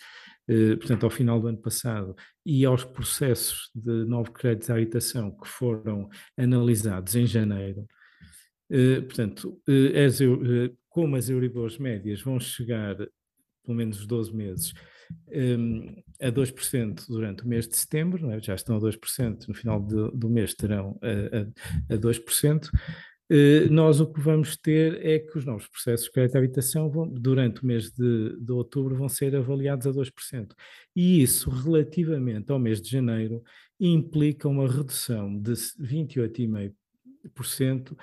portanto, 0.77 1.03
ao 1.03 1.09
final 1.09 1.39
do 1.39 1.47
ano 1.47 1.57
passado, 1.57 2.15
e 2.45 2.65
aos 2.65 2.83
processos 2.83 3.69
de 3.73 4.05
novo 4.05 4.31
crédito 4.31 4.71
à 4.71 4.75
habitação 4.75 5.31
que 5.31 5.47
foram 5.47 6.09
analisados 6.37 7.15
em 7.15 7.25
janeiro, 7.25 7.85
portanto, 9.07 9.59
as, 10.05 10.19
como 10.89 11.15
as 11.15 11.29
Euribors 11.29 11.77
médias 11.77 12.21
vão 12.21 12.39
chegar, 12.39 12.95
pelo 13.63 13.77
menos 13.77 14.05
12 14.05 14.35
meses, 14.35 14.73
um, 15.29 16.03
a 16.21 16.31
2% 16.31 17.07
durante 17.07 17.43
o 17.43 17.47
mês 17.47 17.67
de 17.67 17.75
setembro, 17.75 18.29
é? 18.31 18.39
já 18.39 18.55
estão 18.55 18.77
a 18.77 18.79
2%, 18.79 19.47
no 19.47 19.53
final 19.53 19.81
do 19.81 20.29
mês 20.29 20.53
terão 20.53 20.99
a, 21.01 21.93
a, 21.93 21.95
a 21.95 21.97
2%. 21.97 22.69
Uh, 23.31 23.71
nós 23.71 24.01
o 24.01 24.11
que 24.11 24.19
vamos 24.19 24.57
ter 24.57 25.05
é 25.05 25.17
que 25.17 25.37
os 25.37 25.45
novos 25.45 25.65
processos 25.65 26.07
de 26.07 26.11
crédito 26.11 26.35
à 26.35 26.39
habitação 26.39 26.89
vão, 26.89 27.07
durante 27.07 27.63
o 27.63 27.65
mês 27.65 27.89
de, 27.89 28.35
de 28.37 28.51
outubro 28.51 28.93
vão 28.93 29.07
ser 29.07 29.33
avaliados 29.33 29.87
a 29.87 29.91
2%. 29.91 30.53
E 30.93 31.21
isso, 31.21 31.49
relativamente 31.49 32.51
ao 32.51 32.59
mês 32.59 32.81
de 32.81 32.89
janeiro, 32.89 33.41
implica 33.79 34.49
uma 34.49 34.67
redução 34.67 35.33
de 35.39 35.53
28,5% 35.53 37.95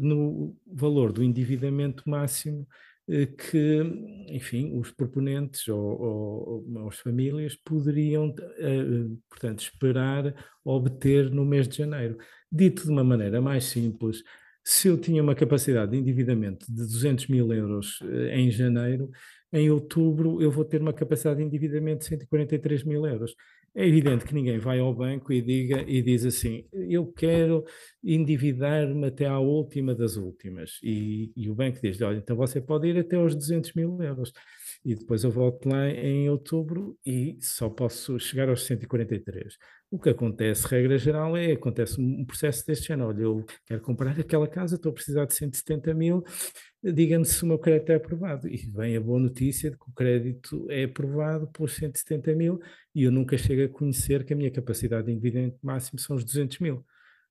no 0.00 0.56
valor 0.66 1.12
do 1.12 1.22
endividamento 1.22 2.10
máximo 2.10 2.66
eh, 3.08 3.26
que, 3.26 3.82
enfim, 4.28 4.76
os 4.78 4.90
proponentes 4.92 5.66
ou, 5.68 6.00
ou, 6.00 6.64
ou 6.76 6.88
as 6.88 6.98
famílias 6.98 7.56
poderiam, 7.56 8.34
eh, 8.58 9.06
portanto, 9.28 9.60
esperar 9.60 10.34
obter 10.64 11.30
no 11.30 11.44
mês 11.44 11.66
de 11.66 11.78
janeiro. 11.78 12.16
Dito 12.50 12.84
de 12.84 12.90
uma 12.90 13.04
maneira 13.04 13.40
mais 13.40 13.64
simples, 13.64 14.22
se 14.64 14.88
eu 14.88 14.98
tinha 14.98 15.22
uma 15.22 15.34
capacidade 15.34 15.92
de 15.92 15.98
endividamento 15.98 16.66
de 16.66 16.82
200 16.82 17.28
mil 17.28 17.52
euros 17.52 17.98
eh, 18.02 18.38
em 18.38 18.50
janeiro, 18.50 19.10
em 19.52 19.70
outubro 19.70 20.40
eu 20.42 20.50
vou 20.50 20.64
ter 20.64 20.80
uma 20.80 20.92
capacidade 20.92 21.38
de 21.40 21.46
endividamento 21.46 22.00
de 22.00 22.06
143 22.06 22.84
mil 22.84 23.06
euros. 23.06 23.34
É 23.74 23.86
evidente 23.86 24.24
que 24.24 24.34
ninguém 24.34 24.58
vai 24.58 24.80
ao 24.80 24.92
banco 24.92 25.32
e 25.32 25.40
diga 25.40 25.84
e 25.86 26.02
diz 26.02 26.24
assim: 26.24 26.64
eu 26.72 27.06
quero 27.06 27.64
endividar-me 28.02 29.06
até 29.06 29.26
à 29.26 29.38
última 29.38 29.94
das 29.94 30.16
últimas. 30.16 30.78
E, 30.82 31.32
e 31.36 31.48
o 31.48 31.54
banco 31.54 31.78
diz: 31.80 32.00
olha, 32.00 32.18
então 32.18 32.36
você 32.36 32.60
pode 32.60 32.88
ir 32.88 32.98
até 32.98 33.16
aos 33.16 33.34
200 33.34 33.72
mil 33.74 34.00
euros. 34.02 34.32
E 34.84 34.94
depois 34.94 35.22
eu 35.24 35.30
volto 35.30 35.68
lá 35.68 35.88
em 35.88 36.28
outubro 36.28 36.98
e 37.06 37.38
só 37.40 37.68
posso 37.68 38.18
chegar 38.18 38.48
aos 38.48 38.64
143. 38.66 39.56
O 39.92 39.98
que 39.98 40.10
acontece, 40.10 40.68
regra 40.68 40.96
geral, 40.96 41.36
é 41.36 41.50
acontece 41.50 42.00
um 42.00 42.24
processo 42.24 42.64
deste 42.64 42.86
género. 42.86 43.08
Olha, 43.08 43.22
eu 43.22 43.44
quero 43.66 43.80
comprar 43.80 44.18
aquela 44.20 44.46
casa, 44.46 44.76
estou 44.76 44.90
a 44.90 44.92
precisar 44.92 45.24
de 45.24 45.34
170 45.34 45.92
mil, 45.94 46.22
diga-me 46.80 47.24
se 47.24 47.42
o 47.42 47.46
meu 47.46 47.58
crédito 47.58 47.90
é 47.90 47.96
aprovado. 47.96 48.46
E 48.46 48.56
vem 48.70 48.96
a 48.96 49.00
boa 49.00 49.18
notícia 49.18 49.68
de 49.68 49.76
que 49.76 49.90
o 49.90 49.92
crédito 49.92 50.64
é 50.70 50.84
aprovado 50.84 51.48
pelos 51.48 51.74
170 51.74 52.34
mil 52.36 52.60
e 52.94 53.02
eu 53.02 53.10
nunca 53.10 53.36
chego 53.36 53.64
a 53.64 53.68
conhecer 53.68 54.24
que 54.24 54.32
a 54.32 54.36
minha 54.36 54.50
capacidade 54.52 55.06
de 55.06 55.12
endividamento 55.12 55.58
máximo 55.60 55.98
são 55.98 56.14
os 56.14 56.24
200 56.24 56.60
mil. 56.60 56.86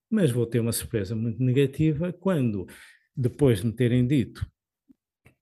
Mas 0.10 0.30
vou 0.30 0.46
ter 0.46 0.60
uma 0.60 0.74
surpresa 0.74 1.16
muito 1.16 1.42
negativa 1.42 2.12
quando, 2.12 2.68
depois 3.16 3.62
de 3.62 3.68
me 3.68 3.74
terem 3.74 4.06
dito 4.06 4.46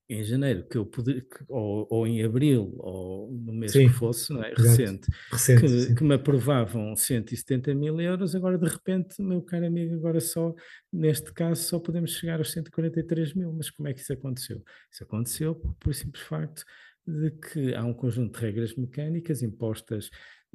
em 0.09 0.23
janeiro, 0.23 0.65
que 0.67 0.77
eu 0.77 0.85
poder, 0.85 1.21
que, 1.21 1.43
ou, 1.49 1.85
ou, 1.89 2.07
em 2.07 2.23
abril, 2.23 2.73
ou 2.77 3.31
no 3.31 3.53
mês 3.53 3.73
sim, 3.73 3.87
que 3.87 3.93
fosse, 3.93 4.31
não 4.31 4.41
é? 4.41 4.53
recente, 4.55 5.09
recente 5.29 5.61
que, 5.61 5.95
que, 5.95 6.03
me 6.03 6.15
aprovavam 6.15 6.95
170 6.95 7.75
mil 7.75 7.99
euros, 7.99 8.33
agora 8.33 8.57
de 8.57 8.67
repente, 8.67 9.21
meu 9.21 9.41
caro 9.41 9.65
amigo, 9.65 9.95
agora 9.95 10.21
só, 10.21 10.55
neste 10.91 11.33
caso, 11.33 11.61
só 11.63 11.79
podemos 11.79 12.11
chegar 12.11 12.39
aos 12.39 12.51
143 12.51 13.33
mil. 13.33 13.51
Mas 13.51 13.69
como 13.69 13.89
é 13.89 13.93
que 13.93 13.99
isso 13.99 14.13
aconteceu? 14.13 14.63
Isso 14.91 15.03
aconteceu 15.03 15.55
por, 15.55 15.73
por 15.75 15.93
simples 15.93 16.23
facto 16.23 16.63
de 17.05 17.31
que 17.31 17.73
há 17.73 17.83
um 17.83 17.93
conjunto 17.93 18.37
de 18.37 18.45
regras 18.45 18.75
mecânicas 18.75 19.41
impostas 19.41 20.09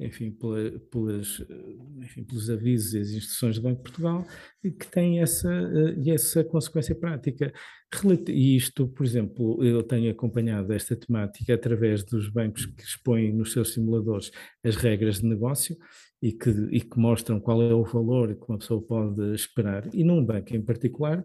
enfim, 0.05 0.31
pela, 0.31 0.71
pelas, 0.91 1.43
enfim, 2.01 2.23
pelos 2.23 2.49
avisos 2.49 2.93
e 2.93 2.99
as 2.99 3.09
instruções 3.09 3.55
do 3.55 3.61
Banco 3.63 3.77
de 3.77 3.83
Portugal, 3.83 4.25
que 4.61 4.87
têm 4.87 5.21
essa, 5.21 5.51
e 5.97 6.11
essa 6.11 6.43
consequência 6.43 6.95
prática. 6.95 7.53
E 8.27 8.55
isto, 8.55 8.87
por 8.87 9.05
exemplo, 9.05 9.63
eu 9.63 9.83
tenho 9.83 10.09
acompanhado 10.09 10.73
esta 10.73 10.95
temática 10.95 11.53
através 11.53 12.03
dos 12.03 12.27
bancos 12.27 12.65
que 12.65 12.81
expõem 12.81 13.31
nos 13.31 13.51
seus 13.51 13.73
simuladores 13.73 14.31
as 14.63 14.75
regras 14.75 15.19
de 15.19 15.27
negócio 15.27 15.77
e 16.23 16.31
que, 16.31 16.49
e 16.71 16.79
que 16.79 16.97
mostram 16.97 17.37
qual 17.37 17.61
é 17.61 17.73
o 17.73 17.83
valor 17.83 18.33
que 18.33 18.45
uma 18.47 18.57
pessoa 18.57 18.81
pode 18.81 19.35
esperar. 19.35 19.93
E 19.93 20.05
num 20.05 20.23
banco 20.23 20.55
em 20.55 20.61
particular, 20.61 21.23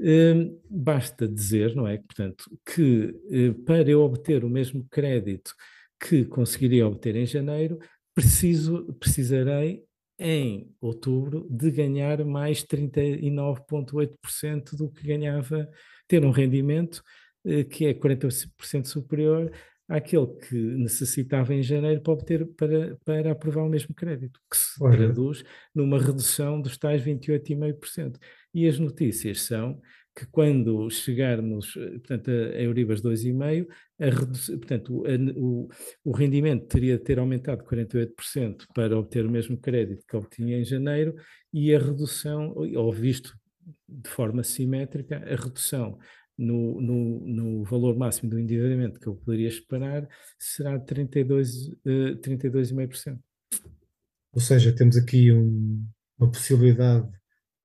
eh, 0.00 0.50
basta 0.68 1.28
dizer, 1.28 1.76
não 1.76 1.86
é? 1.86 1.96
Portanto, 1.98 2.44
que 2.66 3.14
eh, 3.30 3.54
para 3.64 3.88
eu 3.88 4.00
obter 4.02 4.44
o 4.44 4.50
mesmo 4.50 4.84
crédito 4.90 5.54
que 6.00 6.24
conseguiria 6.24 6.88
obter 6.88 7.14
em 7.14 7.24
janeiro, 7.24 7.78
preciso, 8.14 8.94
precisarei 8.98 9.84
em 10.18 10.74
outubro 10.80 11.46
de 11.50 11.70
ganhar 11.70 12.24
mais 12.24 12.64
39,8% 12.64 14.74
do 14.76 14.90
que 14.90 15.06
ganhava, 15.06 15.68
ter 16.06 16.24
um 16.24 16.30
rendimento 16.30 17.02
eh, 17.44 17.64
que 17.64 17.86
é 17.86 17.94
40% 17.94 18.86
superior 18.86 19.50
àquele 19.88 20.26
que 20.26 20.54
necessitava 20.54 21.54
em 21.54 21.62
janeiro 21.62 22.00
para 22.00 22.12
obter 22.12 22.46
para, 22.54 22.96
para 23.04 23.32
aprovar 23.32 23.64
o 23.64 23.68
mesmo 23.68 23.92
crédito, 23.94 24.40
que 24.50 24.56
se 24.56 24.78
traduz 24.78 25.44
numa 25.74 26.00
redução 26.00 26.60
dos 26.60 26.78
tais 26.78 27.02
28,5%. 27.02 28.16
E 28.54 28.68
as 28.68 28.78
notícias 28.78 29.42
são 29.42 29.80
que 30.14 30.26
quando 30.26 30.90
chegarmos, 30.90 31.74
eh, 31.76 31.98
portanto, 31.98 32.30
a 32.30 32.60
Euribas 32.60 33.00
2,5, 33.00 33.66
a 33.98 34.56
portanto, 34.58 35.04
a, 35.06 35.40
o, 35.40 35.68
o 36.04 36.12
rendimento 36.12 36.66
teria 36.66 36.98
de 36.98 37.04
ter 37.04 37.18
aumentado 37.18 37.64
48% 37.64 38.66
para 38.74 38.98
obter 38.98 39.24
o 39.24 39.30
mesmo 39.30 39.56
crédito 39.56 40.04
que 40.06 40.16
obtinha 40.16 40.58
em 40.58 40.64
janeiro 40.64 41.14
e 41.52 41.74
a 41.74 41.78
redução, 41.78 42.52
ou 42.54 42.92
visto 42.92 43.34
de 43.88 44.10
forma 44.10 44.42
simétrica, 44.42 45.16
a 45.16 45.36
redução 45.36 45.98
no, 46.36 46.80
no, 46.80 47.20
no, 47.20 47.64
valor 47.64 47.96
máximo 47.96 48.30
do 48.30 48.38
endividamento 48.38 48.98
que 48.98 49.06
eu 49.06 49.14
poderia 49.14 49.48
esperar 49.48 50.08
será 50.38 50.76
de 50.76 50.84
32,5%. 50.84 51.74
Uh, 51.84 52.16
32 52.16 52.72
Ou 54.32 54.40
seja, 54.40 54.74
temos 54.74 54.96
aqui 54.96 55.30
um, 55.30 55.86
uma 56.18 56.30
possibilidade 56.30 57.06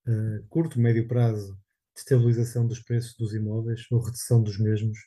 uh, 0.08 0.46
curto, 0.50 0.80
médio 0.80 1.08
prazo 1.08 1.58
de 1.98 2.02
estabilização 2.02 2.68
dos 2.68 2.80
preços 2.80 3.16
dos 3.18 3.34
imóveis 3.34 3.86
ou 3.92 4.00
redução 4.00 4.42
dos 4.42 4.60
mesmos 4.60 5.00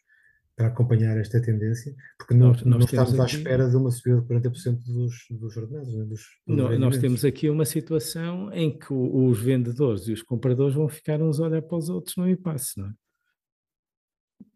para 0.56 0.66
acompanhar 0.66 1.16
esta 1.16 1.40
tendência, 1.40 1.94
porque 2.18 2.34
não, 2.34 2.48
nós, 2.48 2.62
nós 2.64 2.84
estamos 2.84 3.14
aqui, 3.14 3.20
à 3.20 3.38
espera 3.38 3.70
de 3.70 3.76
uma 3.76 3.90
subida 3.90 4.20
de 4.20 4.26
40% 4.26 4.78
dos, 4.84 5.14
dos 5.30 5.56
ordenados. 5.56 5.94
Né, 5.94 6.04
dos, 6.04 6.20
dos 6.46 6.78
nós 6.78 6.98
temos 6.98 7.24
aqui 7.24 7.48
uma 7.48 7.64
situação 7.64 8.52
em 8.52 8.76
que 8.76 8.92
os 8.92 9.40
vendedores 9.40 10.06
e 10.08 10.12
os 10.12 10.22
compradores 10.22 10.74
vão 10.74 10.88
ficar 10.88 11.22
uns 11.22 11.40
a 11.40 11.44
olhar 11.44 11.62
para 11.62 11.78
os 11.78 11.88
outros 11.88 12.16
no 12.16 12.28
impasse, 12.28 12.78
não 12.78 12.88
é? 12.88 12.92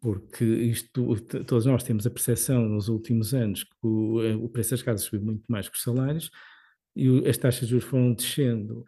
Porque 0.01 0.45
isto, 0.45 1.17
todos 1.47 1.65
nós 1.65 1.83
temos 1.83 2.07
a 2.07 2.11
percepção 2.11 2.69
nos 2.69 2.89
últimos 2.89 3.33
anos 3.33 3.65
que 3.65 3.87
o, 3.87 4.45
o 4.45 4.49
preço 4.49 4.73
das 4.73 4.83
casas 4.83 5.07
subiu 5.07 5.25
muito 5.25 5.45
mais 5.49 5.69
que 5.69 5.77
os 5.77 5.83
salários 5.83 6.31
e 6.95 7.27
as 7.27 7.39
taxas 7.39 7.63
de 7.63 7.69
juros 7.69 7.89
foram 7.89 8.13
descendo 8.13 8.85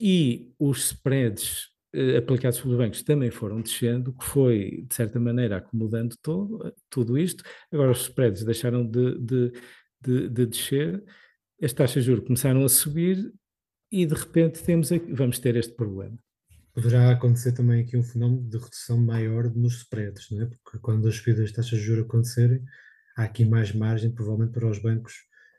e 0.00 0.50
os 0.58 0.86
spreads 0.86 1.66
eh, 1.66 1.77
aplicados 2.16 2.60
pelos 2.60 2.76
bancos 2.76 3.02
também 3.02 3.30
foram 3.30 3.60
descendo, 3.60 4.12
que 4.12 4.24
foi, 4.24 4.84
de 4.88 4.94
certa 4.94 5.18
maneira, 5.18 5.56
acomodando 5.56 6.16
todo, 6.22 6.74
tudo 6.90 7.18
isto. 7.18 7.42
Agora 7.72 7.90
os 7.90 8.02
spreads 8.02 8.44
deixaram 8.44 8.86
de, 8.86 9.18
de, 9.18 9.52
de, 10.00 10.28
de 10.28 10.46
descer, 10.46 11.02
as 11.62 11.72
taxas 11.72 12.04
de 12.04 12.10
juros 12.10 12.24
começaram 12.24 12.64
a 12.64 12.68
subir 12.68 13.32
e, 13.90 14.06
de 14.06 14.14
repente, 14.14 14.62
temos 14.62 14.92
aqui, 14.92 15.12
vamos 15.12 15.38
ter 15.38 15.56
este 15.56 15.74
problema. 15.74 16.16
Poderá 16.72 17.10
acontecer 17.10 17.52
também 17.52 17.82
aqui 17.82 17.96
um 17.96 18.02
fenómeno 18.02 18.48
de 18.48 18.56
redução 18.56 18.98
maior 18.98 19.52
nos 19.54 19.78
spreads, 19.78 20.30
não 20.30 20.42
é? 20.42 20.46
porque 20.46 20.78
quando 20.78 21.08
as 21.08 21.16
subidas 21.16 21.40
das 21.46 21.52
taxas 21.52 21.80
de 21.80 21.84
juros 21.84 22.04
acontecerem, 22.04 22.62
há 23.16 23.24
aqui 23.24 23.44
mais 23.44 23.72
margem, 23.72 24.12
provavelmente, 24.12 24.52
para 24.52 24.68
os 24.70 24.78
bancos 24.78 25.14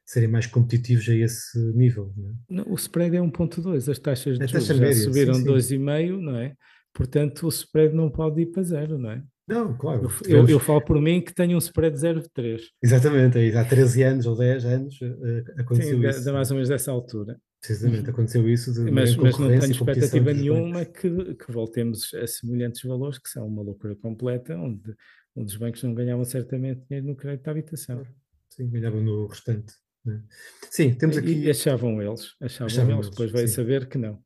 serem 0.09 0.27
mais 0.27 0.47
competitivos 0.47 1.07
a 1.07 1.13
esse 1.13 1.59
nível. 1.75 2.11
Não, 2.49 2.63
é? 2.63 2.65
o 2.67 2.73
spread 2.73 3.15
é 3.15 3.19
1.2, 3.19 3.91
as 3.91 3.99
taxas 3.99 4.39
de 4.39 4.47
juros 4.47 4.65
já 4.65 4.73
média, 4.73 4.95
subiram 4.95 5.33
2,5, 5.35 6.19
não 6.19 6.35
é? 6.35 6.55
Portanto, 6.91 7.45
o 7.45 7.49
spread 7.49 7.93
não 7.93 8.09
pode 8.09 8.41
ir 8.41 8.47
para 8.47 8.63
zero, 8.63 8.97
não 8.97 9.11
é? 9.11 9.23
Não, 9.47 9.77
claro. 9.77 10.09
Eu, 10.25 10.39
eu, 10.39 10.49
eu 10.49 10.59
falo 10.59 10.81
por 10.81 10.99
mim 10.99 11.21
que 11.21 11.31
tenho 11.31 11.55
um 11.55 11.59
spread 11.59 11.95
de 11.95 12.01
0,3. 12.01 12.59
Exatamente, 12.81 13.37
aí, 13.37 13.55
há 13.55 13.63
13 13.63 14.01
anos 14.01 14.25
ou 14.25 14.35
10 14.35 14.65
anos 14.65 14.99
uh, 14.99 15.61
aconteceu 15.61 15.99
Sim, 15.99 16.07
isso. 16.07 16.23
Sim, 16.23 16.31
mais 16.31 16.49
ou 16.49 16.55
menos 16.55 16.69
dessa 16.69 16.91
altura. 16.91 17.39
Precisamente, 17.61 18.09
aconteceu 18.09 18.49
isso. 18.49 18.71
Mas, 18.91 19.15
mas 19.15 19.37
não 19.37 19.47
tenho 19.47 19.71
expectativa 19.71 20.33
nenhuma 20.33 20.85
que, 20.85 21.35
que, 21.35 21.51
voltemos 21.51 22.11
a 22.15 22.25
semelhantes 22.25 22.81
valores, 22.81 23.19
que 23.19 23.29
são 23.29 23.47
uma 23.47 23.61
loucura 23.61 23.95
completa, 23.95 24.57
onde, 24.57 24.95
onde 25.35 25.51
os 25.51 25.55
bancos 25.55 25.83
não 25.83 25.93
ganhavam 25.93 26.25
certamente 26.25 26.81
dinheiro 26.89 27.05
no 27.05 27.15
crédito 27.15 27.47
à 27.47 27.51
habitação. 27.51 28.03
Sim, 28.49 28.71
ganhavam 28.71 29.01
no 29.01 29.27
restante. 29.27 29.73
Né? 30.05 30.21
Sim, 30.69 30.93
temos 30.93 31.17
aqui. 31.17 31.33
E 31.33 31.49
achavam 31.49 32.01
eles, 32.01 32.35
achavam, 32.41 32.67
achavam 32.67 32.95
eles, 32.95 33.09
depois 33.09 33.31
veio 33.31 33.47
saber 33.47 33.87
que 33.87 33.97
não. 33.97 34.21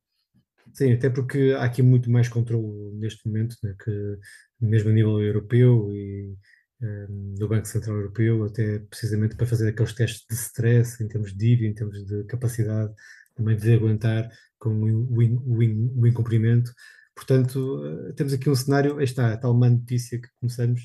Sim, 0.72 0.92
até 0.92 1.08
porque 1.08 1.54
há 1.56 1.64
aqui 1.64 1.82
muito 1.82 2.10
mais 2.10 2.28
controle 2.28 2.96
neste 2.96 3.26
momento, 3.26 3.56
né, 3.62 3.74
que 3.82 4.18
mesmo 4.60 4.90
a 4.90 4.92
nível 4.92 5.22
europeu 5.22 5.92
e 5.92 6.36
um, 6.82 7.34
do 7.34 7.48
Banco 7.48 7.66
Central 7.66 7.96
Europeu, 7.96 8.44
até 8.44 8.80
precisamente 8.80 9.36
para 9.36 9.46
fazer 9.46 9.68
aqueles 9.68 9.92
testes 9.92 10.24
de 10.28 10.34
stress 10.34 11.02
em 11.02 11.08
termos 11.08 11.32
de 11.32 11.38
dívida, 11.38 11.68
em 11.68 11.74
termos 11.74 12.04
de 12.04 12.24
capacidade 12.24 12.92
também 13.34 13.56
de 13.56 13.72
aguentar 13.72 14.28
com 14.58 14.70
o, 14.70 15.02
o, 15.12 16.00
o 16.00 16.06
incumprimento. 16.06 16.72
Portanto, 17.14 17.82
eh, 17.84 18.12
temos 18.14 18.32
aqui 18.32 18.50
um 18.50 18.54
cenário, 18.54 18.98
aí 18.98 19.04
está, 19.04 19.32
a 19.32 19.36
tal 19.36 19.54
má 19.54 19.70
notícia 19.70 20.20
que 20.20 20.28
começamos, 20.40 20.80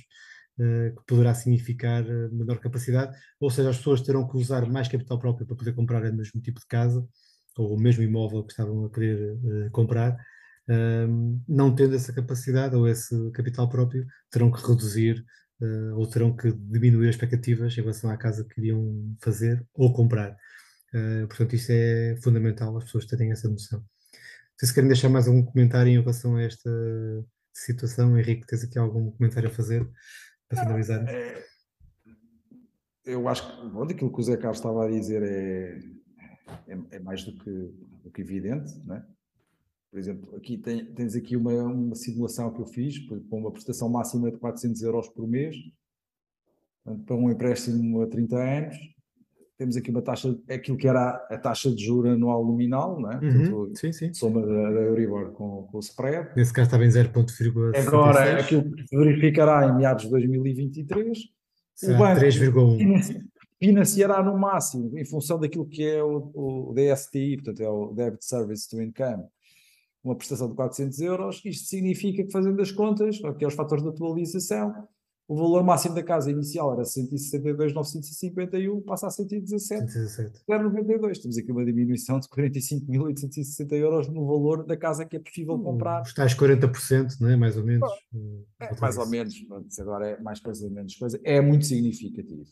que 0.59 1.03
poderá 1.07 1.33
significar 1.33 2.03
uh, 2.03 2.33
menor 2.33 2.59
capacidade, 2.59 3.17
ou 3.39 3.49
seja, 3.49 3.69
as 3.69 3.77
pessoas 3.77 4.01
terão 4.01 4.27
que 4.27 4.37
usar 4.37 4.67
mais 4.69 4.87
capital 4.87 5.17
próprio 5.17 5.47
para 5.47 5.55
poder 5.55 5.73
comprar 5.73 6.03
o 6.03 6.13
mesmo 6.13 6.41
tipo 6.41 6.59
de 6.59 6.67
casa, 6.67 7.07
ou 7.57 7.75
o 7.75 7.79
mesmo 7.79 8.03
imóvel 8.03 8.43
que 8.43 8.51
estavam 8.51 8.85
a 8.85 8.89
querer 8.91 9.35
uh, 9.35 9.71
comprar, 9.71 10.17
um, 10.69 11.41
não 11.47 11.73
tendo 11.73 11.95
essa 11.95 12.13
capacidade 12.13 12.75
ou 12.75 12.87
esse 12.87 13.31
capital 13.31 13.69
próprio, 13.69 14.05
terão 14.29 14.51
que 14.51 14.65
reduzir 14.65 15.23
ou 15.95 16.07
terão 16.07 16.33
que 16.33 16.53
diminuir 16.53 17.09
as 17.09 17.15
expectativas 17.15 17.77
em 17.77 17.81
relação 17.81 18.09
à 18.09 18.15
casa 18.15 18.45
que 18.45 18.55
queriam 18.55 19.13
fazer 19.21 19.61
ou 19.73 19.91
comprar. 19.91 20.33
Portanto, 21.27 21.53
isso 21.53 21.69
é 21.73 22.15
fundamental 22.23 22.77
as 22.77 22.85
pessoas 22.85 23.05
terem 23.05 23.33
essa 23.33 23.49
noção. 23.49 23.83
Se 24.57 24.67
se 24.67 24.73
querem 24.73 24.87
deixar 24.87 25.09
mais 25.09 25.27
algum 25.27 25.43
comentário 25.43 25.91
em 25.91 25.99
relação 25.99 26.37
a 26.37 26.43
esta 26.43 26.69
situação, 27.53 28.17
Henrique, 28.17 28.47
tens 28.47 28.63
aqui 28.63 28.79
algum 28.79 29.11
comentário 29.11 29.49
a 29.49 29.53
fazer 29.53 29.85
para 30.49 30.63
finalizar? 30.63 31.07
É, 31.07 31.45
eu 33.05 33.27
acho 33.27 33.61
que 33.61 33.69
bom, 33.69 33.83
aquilo 33.83 34.11
que 34.11 34.19
o 34.19 34.23
Zé 34.23 34.35
Carlos 34.35 34.57
estava 34.57 34.85
a 34.85 34.89
dizer 34.89 35.23
é, 35.23 35.79
é, 36.67 36.79
é 36.91 36.99
mais 36.99 37.23
do 37.23 37.33
que, 37.37 37.51
do 38.03 38.11
que 38.11 38.21
evidente, 38.21 38.75
né? 38.85 39.05
Por 39.91 39.97
exemplo, 39.97 40.35
aqui 40.35 40.57
tem, 40.57 40.85
tens 40.93 41.15
aqui 41.15 41.35
uma, 41.35 41.53
uma 41.63 41.95
simulação 41.95 42.53
que 42.53 42.61
eu 42.61 42.65
fiz 42.65 42.99
para 42.99 43.17
uma 43.31 43.51
prestação 43.51 43.89
máxima 43.89 44.29
de 44.29 44.37
400 44.37 44.81
euros 44.83 45.09
por 45.09 45.27
mês, 45.27 45.55
para 47.05 47.15
um 47.15 47.31
empréstimo 47.31 48.01
a 48.01 48.07
30 48.07 48.37
anos, 48.37 48.77
temos 49.59 49.75
aqui 49.75 49.91
uma 49.91 50.01
taxa, 50.01 50.33
aquilo 50.49 50.77
que 50.77 50.87
era 50.87 51.15
a 51.29 51.37
taxa 51.37 51.69
de 51.69 51.83
juros 51.83 52.13
anual 52.13 52.45
nominal, 52.45 52.97
não 52.97 53.11
é? 53.11 53.15
Uhum, 53.17 53.51
Portanto, 53.51 53.77
sim, 53.77 53.91
sim. 53.91 54.13
Soma 54.13 54.41
da, 54.41 54.71
da 54.71 54.79
Euribor 54.79 55.33
com, 55.33 55.63
com 55.63 55.77
o 55.77 55.79
spread. 55.81 56.29
Nesse 56.33 56.53
caso 56.53 56.67
estava 56.67 56.85
em 56.85 56.87
0,76. 56.87 57.75
Agora, 57.75 58.39
aquilo 58.39 58.71
que 58.71 58.87
se 58.87 58.97
verificará 58.97 59.67
em 59.67 59.75
meados 59.75 60.05
de 60.05 60.11
2023, 60.11 61.19
Será 61.75 61.93
o 61.93 61.99
banco 61.99 62.21
3,1 62.21 63.29
financiará 63.61 64.23
no 64.23 64.37
máximo, 64.37 64.97
em 64.97 65.03
função 65.03 65.37
daquilo 65.37 65.67
que 65.67 65.83
é 65.83 66.01
o, 66.01 66.31
o 66.33 66.73
DSTI, 66.73 67.35
portanto 67.35 67.59
é 67.59 67.69
o 67.69 67.91
Debit 67.93 68.23
Service 68.23 68.69
to 68.69 68.81
Income, 68.81 69.25
uma 70.01 70.15
prestação 70.15 70.47
de 70.47 70.55
400 70.55 71.01
euros, 71.01 71.41
isto 71.43 71.67
significa 71.67 72.23
que 72.23 72.31
fazendo 72.31 72.61
as 72.61 72.71
contas, 72.71 73.21
aqueles 73.25 73.53
fatores 73.53 73.83
de 73.83 73.89
atualização, 73.89 74.73
o 75.29 75.35
valor 75.35 75.63
máximo 75.63 75.93
da 75.93 76.01
casa 76.01 76.31
inicial 76.31 76.73
era 76.73 76.81
162.951, 76.81 78.83
passa 78.83 79.05
a 79.05 79.11
117.092. 79.11 81.21
Temos 81.21 81.37
aqui 81.37 81.51
uma 81.51 81.63
diminuição 81.63 82.19
de 82.19 82.27
45.860 82.27 83.71
euros 83.73 84.09
no 84.09 84.25
valor 84.25 84.65
da 84.65 84.75
casa 84.75 85.05
que 85.05 85.17
é 85.17 85.19
possível 85.19 85.53
hum, 85.53 85.61
comprar. 85.61 86.01
Está 86.01 86.23
aos 86.23 86.33
40%, 86.33 87.19
não 87.21 87.29
é? 87.29 87.35
Mais 87.35 87.55
ou 87.55 87.63
menos. 87.63 87.87
É, 88.59 88.75
mais 88.81 88.97
ou 88.97 89.07
menos, 89.07 89.35
agora 89.79 90.07
é 90.07 90.19
mais 90.19 90.39
coisa, 90.39 90.67
menos 90.67 90.95
coisa. 90.95 91.21
É 91.23 91.39
muito 91.39 91.67
significativo. 91.67 92.49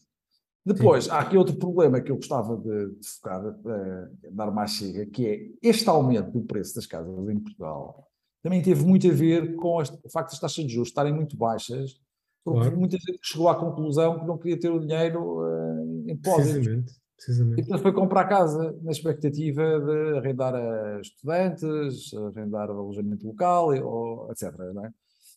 Depois, 0.63 1.05
Sim. 1.05 1.11
há 1.11 1.21
aqui 1.21 1.35
outro 1.35 1.55
problema 1.55 1.99
que 1.99 2.11
eu 2.11 2.17
gostava 2.17 2.55
de, 2.57 2.91
de 2.91 3.07
focar, 3.07 3.41
de, 3.41 4.19
de 4.21 4.29
dar 4.35 4.51
mais 4.51 4.69
chega, 4.69 5.03
que 5.07 5.25
é 5.25 5.39
este 5.67 5.89
aumento 5.89 6.29
do 6.29 6.41
preço 6.41 6.75
das 6.75 6.85
casas 6.85 7.27
em 7.27 7.39
Portugal 7.39 8.07
também 8.43 8.61
teve 8.61 8.85
muito 8.85 9.09
a 9.09 9.11
ver 9.11 9.55
com 9.55 9.81
o 9.81 10.09
facto 10.09 10.29
das 10.29 10.39
taxas 10.39 10.63
de 10.63 10.71
juros 10.71 10.89
estarem 10.89 11.11
muito 11.11 11.35
baixas 11.35 11.99
porque 12.47 12.61
claro. 12.61 12.79
muita 12.79 12.97
gente 12.97 13.19
chegou 13.21 13.49
à 13.49 13.59
conclusão 13.59 14.19
que 14.19 14.25
não 14.25 14.37
queria 14.37 14.57
ter 14.57 14.71
o 14.71 14.79
dinheiro 14.79 15.41
uh, 15.41 15.81
em 15.83 16.15
depósitos. 16.15 16.53
Precisamente, 16.53 16.93
precisamente. 17.17 17.59
E 17.59 17.63
portanto 17.63 17.81
foi 17.81 17.91
comprar 17.93 18.23
casa 18.23 18.79
na 18.81 18.91
expectativa 18.91 19.81
de 19.81 20.17
arrendar 20.17 20.55
a 20.55 21.01
estudantes, 21.01 22.13
arrendar 22.13 22.69
alojamento 22.69 23.27
local, 23.27 23.75
ou, 23.83 24.31
etc. 24.31 24.53
É? 24.53 24.89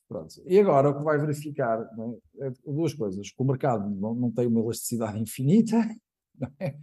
Pronto. 0.06 0.34
E 0.46 0.60
agora 0.60 0.90
o 0.90 0.98
que 0.98 1.02
vai 1.02 1.18
verificar 1.18 1.80
é? 1.80 2.46
é? 2.46 2.52
duas 2.64 2.94
coisas. 2.94 3.28
Que 3.28 3.42
o 3.42 3.44
mercado 3.44 3.90
não, 3.90 4.14
não 4.14 4.30
tem 4.30 4.46
uma 4.46 4.60
elasticidade 4.60 5.18
infinita, 5.18 5.76
é? 6.60 6.76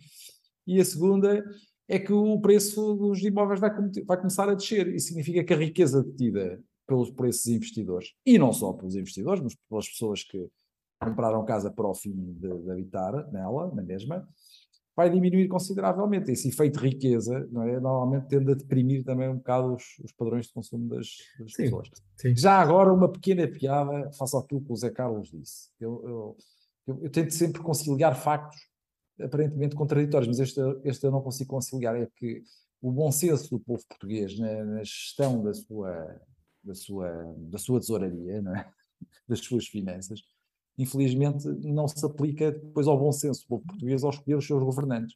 e 0.67 0.81
a 0.81 0.83
segunda 0.83 1.41
é 1.87 1.97
que 1.97 2.11
o 2.11 2.37
preço 2.41 2.95
dos 2.95 3.23
imóveis 3.23 3.61
vai, 3.61 3.71
vai 4.05 4.17
começar 4.17 4.49
a 4.49 4.55
descer. 4.55 4.93
Isso 4.93 5.07
significa 5.07 5.41
que 5.41 5.53
a 5.53 5.57
riqueza 5.57 6.03
detida 6.03 6.61
pelos, 6.87 7.11
por 7.11 7.27
esses 7.27 7.45
investidores, 7.47 8.13
e 8.25 8.39
não 8.39 8.53
só 8.53 8.73
pelos 8.73 8.95
investidores, 8.95 9.43
mas 9.43 9.55
pelas 9.69 9.87
pessoas 9.87 10.23
que 10.23 10.49
compraram 10.99 11.45
casa 11.45 11.71
para 11.71 11.87
o 11.87 11.93
fim 11.93 12.13
de, 12.13 12.49
de 12.49 12.71
habitar 12.71 13.31
nela, 13.31 13.71
na 13.75 13.83
mesma, 13.83 14.27
vai 14.95 15.11
diminuir 15.11 15.47
consideravelmente. 15.47 16.31
Esse 16.31 16.49
efeito 16.49 16.79
de 16.79 16.89
riqueza 16.89 17.47
não 17.51 17.61
é? 17.61 17.79
normalmente 17.79 18.27
tende 18.27 18.51
a 18.51 18.55
deprimir 18.55 19.03
também 19.03 19.29
um 19.29 19.37
bocado 19.37 19.75
os, 19.75 19.83
os 20.03 20.11
padrões 20.11 20.47
de 20.47 20.53
consumo 20.53 20.89
das, 20.89 21.07
das 21.39 21.53
sim, 21.53 21.63
pessoas. 21.63 21.89
Sim. 22.15 22.35
Já 22.35 22.59
agora, 22.59 22.91
uma 22.91 23.11
pequena 23.11 23.47
piada, 23.47 24.11
faço 24.13 24.37
aquilo 24.37 24.61
que 24.61 24.71
o 24.71 24.75
Zé 24.75 24.89
Carlos 24.89 25.29
disse. 25.29 25.69
Eu, 25.79 26.01
eu, 26.03 26.37
eu, 26.87 27.03
eu, 27.03 27.09
tento 27.11 27.31
sempre 27.31 27.61
conciliar 27.61 28.15
factos 28.15 28.59
aparentemente 29.21 29.75
contraditórios, 29.75 30.27
mas 30.27 30.39
este, 30.39 30.59
este 30.83 31.05
eu 31.05 31.11
não 31.11 31.21
consigo 31.21 31.51
conciliar. 31.51 31.95
É 31.95 32.07
que 32.15 32.41
o 32.81 32.91
bom 32.91 33.11
senso 33.11 33.51
do 33.51 33.59
povo 33.59 33.83
português 33.87 34.37
na, 34.39 34.63
na 34.63 34.83
gestão 34.83 35.43
da 35.43 35.53
sua 35.53 36.19
da 36.67 36.75
sua, 36.75 37.35
da 37.37 37.57
sua 37.57 37.79
tesouraria, 37.79 38.35
é? 38.35 38.41
das 39.27 39.39
suas 39.39 39.67
finanças, 39.67 40.21
infelizmente 40.77 41.47
não 41.63 41.87
se 41.87 42.05
aplica 42.05 42.51
depois 42.51 42.87
ao 42.87 42.97
bom 42.97 43.11
senso 43.11 43.41
do 43.41 43.47
povo 43.47 43.65
português 43.65 44.03
ao 44.03 44.09
escolher 44.09 44.35
os 44.35 44.45
seus 44.45 44.63
governantes. 44.63 45.15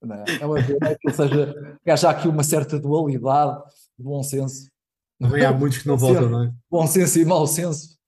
Não 0.00 0.16
é? 0.16 0.24
é 0.40 0.46
uma 0.46 0.56
pena 0.56 0.96
que, 1.00 1.10
seja, 1.10 1.78
que 1.82 1.90
haja 1.90 2.10
aqui 2.10 2.28
uma 2.28 2.44
certa 2.44 2.78
dualidade 2.78 3.62
de 3.98 4.04
bom 4.04 4.22
senso. 4.22 4.70
Também 5.18 5.44
há 5.44 5.52
muitos 5.52 5.78
que 5.78 5.88
não 5.88 5.96
votam, 5.96 6.28
não 6.28 6.44
é? 6.44 6.52
Bom 6.70 6.86
senso 6.86 7.18
e 7.18 7.24
mau 7.24 7.46
senso. 7.46 7.98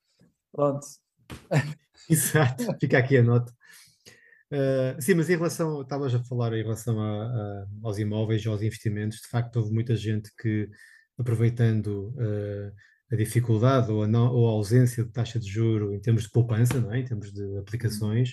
Pronto. 0.52 0.86
Exato, 2.08 2.64
fica 2.78 2.98
aqui 2.98 3.16
a 3.16 3.22
nota. 3.22 3.52
Uh, 4.52 5.00
sim, 5.00 5.14
mas 5.14 5.28
em 5.28 5.36
relação, 5.36 5.82
estavas 5.82 6.14
a 6.14 6.22
falar 6.22 6.52
em 6.52 6.62
relação 6.62 7.00
a, 7.00 7.24
a, 7.24 7.66
aos 7.82 7.98
imóveis, 7.98 8.46
aos 8.46 8.62
investimentos, 8.62 9.18
de 9.18 9.28
facto 9.28 9.56
houve 9.56 9.72
muita 9.72 9.96
gente 9.96 10.30
que 10.36 10.70
aproveitando 11.18 12.14
uh, 12.16 12.72
a 13.10 13.16
dificuldade 13.16 13.90
ou 13.90 14.02
a, 14.02 14.06
não, 14.06 14.32
ou 14.32 14.48
a, 14.48 14.52
ausência 14.52 15.04
de 15.04 15.10
taxa 15.10 15.38
de 15.38 15.48
juro 15.48 15.94
em 15.94 16.00
termos 16.00 16.24
de 16.24 16.30
poupança, 16.30 16.80
não 16.80 16.92
é? 16.92 17.00
em 17.00 17.04
termos 17.04 17.32
de 17.32 17.58
aplicações, 17.58 18.30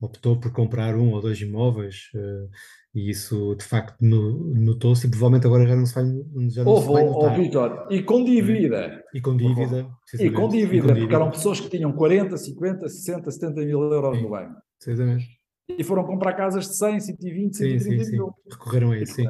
optou 0.00 0.38
por 0.38 0.52
comprar 0.52 0.94
um 0.96 1.12
ou 1.12 1.20
dois 1.20 1.40
imóveis 1.40 2.10
uh, 2.14 2.48
e 2.94 3.10
isso 3.10 3.54
de 3.54 3.64
facto 3.64 3.96
notou-se 4.00 5.06
e 5.06 5.10
provavelmente 5.10 5.46
agora 5.46 5.66
já 5.66 5.76
não 5.76 5.84
se 5.84 5.94
vai, 5.94 6.04
já 6.48 6.64
não 6.64 6.80
se 6.80 6.88
vai 6.88 7.04
notar. 7.04 7.32
Oh, 7.32 7.42
Vitor, 7.42 7.88
e 7.90 8.02
com 8.02 8.24
dívida. 8.24 9.04
E 9.12 9.20
com 9.20 9.36
dívida. 9.36 9.86
E 10.18 10.30
com 10.30 10.48
dívida, 10.48 10.94
porque 10.94 11.14
eram 11.14 11.30
pessoas 11.30 11.60
que 11.60 11.68
tinham 11.68 11.92
40, 11.92 12.36
50, 12.36 12.88
60, 12.88 13.30
70 13.30 13.60
mil 13.66 13.82
euros 13.92 14.16
sim, 14.16 14.22
no 14.22 14.30
banco. 14.30 14.54
Precisamente. 14.78 15.26
E 15.68 15.84
foram 15.84 16.04
comprar 16.04 16.34
casas 16.34 16.68
de 16.68 16.76
100, 16.76 17.00
120, 17.00 17.56
sim, 17.56 17.78
130 17.78 18.04
sim, 18.04 18.12
mil. 18.12 18.32
Recorreram 18.50 18.92
a 18.92 18.98
isso, 18.98 19.14
sim. 19.14 19.26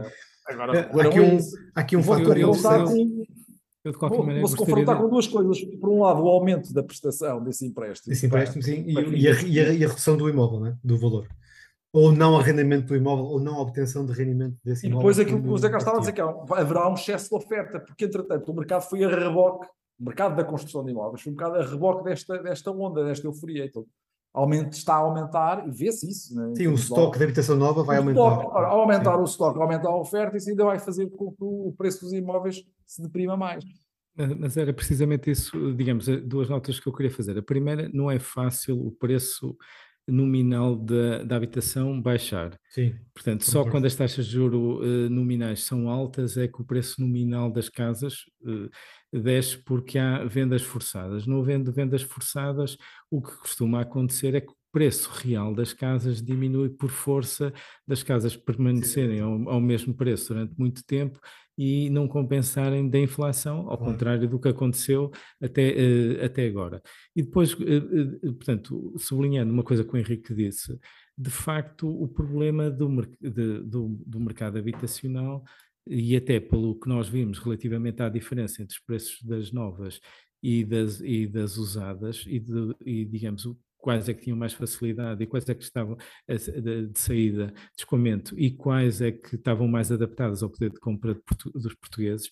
Agora, 0.49 0.79
é, 0.79 0.81
há, 0.81 1.03
aqui 1.09 1.21
um, 1.21 1.39
aqui 1.75 1.97
um 1.97 2.03
fator. 2.03 2.39
Eu, 2.39 2.53
com, 2.53 3.27
eu, 3.85 3.93
de 3.93 3.99
qualquer 3.99 4.19
maneira, 4.19 4.41
vou-se 4.41 4.57
confrontar 4.57 4.97
de... 4.97 5.03
com 5.03 5.09
duas 5.09 5.27
coisas. 5.27 5.61
Por 5.81 5.89
um 5.89 6.03
lado, 6.03 6.23
o 6.23 6.29
aumento 6.29 6.73
da 6.73 6.83
prestação 6.83 7.43
desse 7.43 7.67
empréstimo. 7.67 8.13
Desse 8.13 8.27
empréstimo, 8.27 8.63
sim, 8.63 8.85
e, 8.87 8.93
e, 8.93 9.29
a, 9.29 9.33
e, 9.33 9.61
a, 9.61 9.73
e, 9.73 9.85
a, 9.85 9.89
redução 9.89 10.17
do 10.17 10.29
imóvel, 10.29 10.61
né? 10.61 10.77
do 10.83 10.99
valor. 10.99 11.27
Ou 11.93 12.13
não 12.13 12.37
arrendamento 12.37 12.87
do 12.87 12.97
imóvel, 12.97 13.25
ou 13.25 13.41
não 13.41 13.59
obtenção 13.59 14.05
de 14.05 14.13
rendimento 14.13 14.57
desse 14.65 14.87
imóvel. 14.87 15.11
E 15.11 15.15
depois 15.15 15.19
aquilo 15.19 15.43
que 15.43 15.49
o 15.49 15.59
Zé 15.59 15.69
Carlos 15.69 15.83
estava 15.83 15.97
a 15.97 16.01
dizer, 16.01 16.13
que 16.13 16.21
é 16.21 16.25
haverá 16.61 16.89
um 16.89 16.95
excesso 16.95 17.29
de 17.29 17.35
oferta, 17.35 17.81
porque 17.81 18.05
entretanto 18.05 18.51
o 18.51 18.55
mercado 18.55 18.83
foi 18.83 19.03
a 19.03 19.09
reboque, 19.09 19.67
o 19.99 20.05
mercado 20.05 20.37
da 20.37 20.45
construção 20.45 20.85
de 20.85 20.91
imóveis 20.91 21.23
foi 21.23 21.33
um 21.33 21.37
bocado 21.37 21.57
a 21.57 21.65
reboque 21.65 22.05
desta, 22.05 22.39
desta 22.43 22.71
onda, 22.71 23.05
desta 23.05 23.27
euforia. 23.27 23.65
Então, 23.65 23.85
aumenta, 24.37 24.77
está 24.77 24.95
a 24.95 24.99
aumentar 24.99 25.67
e 25.67 25.71
vê-se 25.71 26.09
isso. 26.09 26.35
Né? 26.37 26.55
Sim, 26.55 26.67
o 26.67 26.75
estoque 26.75 27.17
de 27.19 27.25
habitação 27.25 27.57
nova 27.57 27.83
vai 27.83 27.97
aumentar. 27.97 28.21
Stock, 28.21 28.57
ao 28.57 28.81
aumentar 28.81 29.15
Sim. 29.15 29.21
o 29.21 29.25
estoque, 29.25 29.59
aumentar 29.59 29.89
a 29.89 29.97
oferta, 29.97 30.37
isso 30.37 30.51
ainda 30.51 30.65
vai 30.67 30.79
fazer 30.79 31.09
com 31.09 31.33
que 31.33 31.43
o 31.43 31.75
preço 31.77 32.03
dos 32.03 32.13
imóveis 32.13 32.63
se 32.87 33.03
deprima 33.03 33.37
mais. 33.37 33.65
Mas 34.39 34.57
era 34.57 34.73
precisamente 34.73 35.31
isso, 35.31 35.75
digamos, 35.75 36.07
duas 36.25 36.49
notas 36.49 36.79
que 36.79 36.87
eu 36.87 36.93
queria 36.93 37.11
fazer. 37.11 37.37
A 37.39 37.43
primeira, 37.43 37.91
não 37.93 38.11
é 38.11 38.19
fácil 38.19 38.79
o 38.87 38.91
preço 38.91 39.57
nominal 40.07 40.77
da, 40.77 41.23
da 41.23 41.37
habitação 41.37 42.01
baixar. 42.01 42.59
Sim. 42.71 42.95
Portanto, 43.13 43.45
só 43.45 43.69
quando 43.69 43.87
as 43.87 43.95
taxas 43.95 44.27
de 44.27 44.33
juro 44.33 44.81
uh, 44.81 45.11
nominais 45.11 45.65
são 45.65 45.89
altas 45.89 46.37
é 46.37 46.47
que 46.47 46.61
o 46.61 46.65
preço 46.65 47.01
nominal 47.01 47.51
das 47.51 47.69
casas 47.69 48.25
uh, 48.43 48.71
desce 49.21 49.59
porque 49.59 49.99
há 49.99 50.25
vendas 50.25 50.63
forçadas. 50.63 51.27
Não 51.27 51.41
havendo 51.41 51.73
vendas 51.73 52.03
forçadas, 52.03 52.77
o 53.11 53.23
que 53.23 53.37
costuma 53.39 53.81
acontecer 53.81 54.35
é 54.35 54.41
que 54.41 54.51
o 54.51 54.57
preço 54.73 55.11
real 55.11 55.55
das 55.55 55.73
casas 55.73 56.23
diminui 56.23 56.69
por 56.69 56.91
força 56.91 57.53
das 57.87 58.03
casas 58.03 58.37
permanecerem 58.37 59.21
ao, 59.21 59.49
ao 59.49 59.61
mesmo 59.61 59.95
preço 59.95 60.35
durante 60.35 60.55
muito 60.59 60.85
tempo 60.85 61.19
e 61.59 61.89
não 61.89 62.07
compensarem 62.07 62.89
da 62.89 62.99
inflação, 62.99 63.71
ao 63.71 63.79
contrário 63.79 64.29
do 64.29 64.39
que 64.39 64.49
aconteceu 64.49 65.11
até, 65.41 65.71
uh, 65.71 66.25
até 66.25 66.47
agora. 66.47 66.83
E 67.15 67.23
depois, 67.23 67.55
uh, 67.55 67.57
uh, 67.59 68.35
portanto, 68.35 68.95
sublinhando 68.99 69.53
uma 69.53 69.63
coisa 69.63 69.83
que 69.83 69.95
o 69.95 69.97
Henrique 69.97 70.35
disse, 70.35 70.79
de 71.17 71.31
facto, 71.31 71.89
o 71.89 72.07
problema 72.07 72.71
do, 72.71 72.89
de, 73.19 73.63
do, 73.63 73.99
do 74.07 74.21
mercado 74.21 74.59
habitacional 74.59 75.43
e 75.87 76.17
até 76.17 76.41
pelo 76.41 76.79
que 76.79 76.89
nós 76.89 77.09
vimos 77.09 77.39
relativamente 77.39 78.03
à 78.03 78.09
diferença 78.09 78.63
entre 78.63 78.77
os 78.77 78.83
preços 78.83 79.23
das 79.23 79.53
novas 79.53 80.01
e 80.43 80.65
das, 80.65 81.01
e 81.01 81.27
das 81.27 81.57
usadas 81.57 82.25
e, 82.27 82.39
de, 82.41 82.75
e 82.85 83.05
digamos, 83.05 83.47
quais 83.79 84.09
é 84.09 84.15
que 84.15 84.23
tinham 84.23 84.37
mais 84.37 84.53
facilidade 84.53 85.23
e 85.23 85.27
quais 85.27 85.49
é 85.49 85.55
que 85.55 85.63
estavam 85.63 85.97
de, 86.29 86.91
saída 86.95 87.47
de 87.47 87.55
escoamento 87.79 88.39
e 88.39 88.51
quais 88.51 89.01
é 89.01 89.13
que 89.13 89.37
estavam 89.37 89.69
mais 89.69 89.93
adaptadas 89.93 90.43
ao 90.43 90.51
poder 90.51 90.71
de 90.71 90.81
compra 90.81 91.17
dos 91.55 91.75
portugueses, 91.75 92.31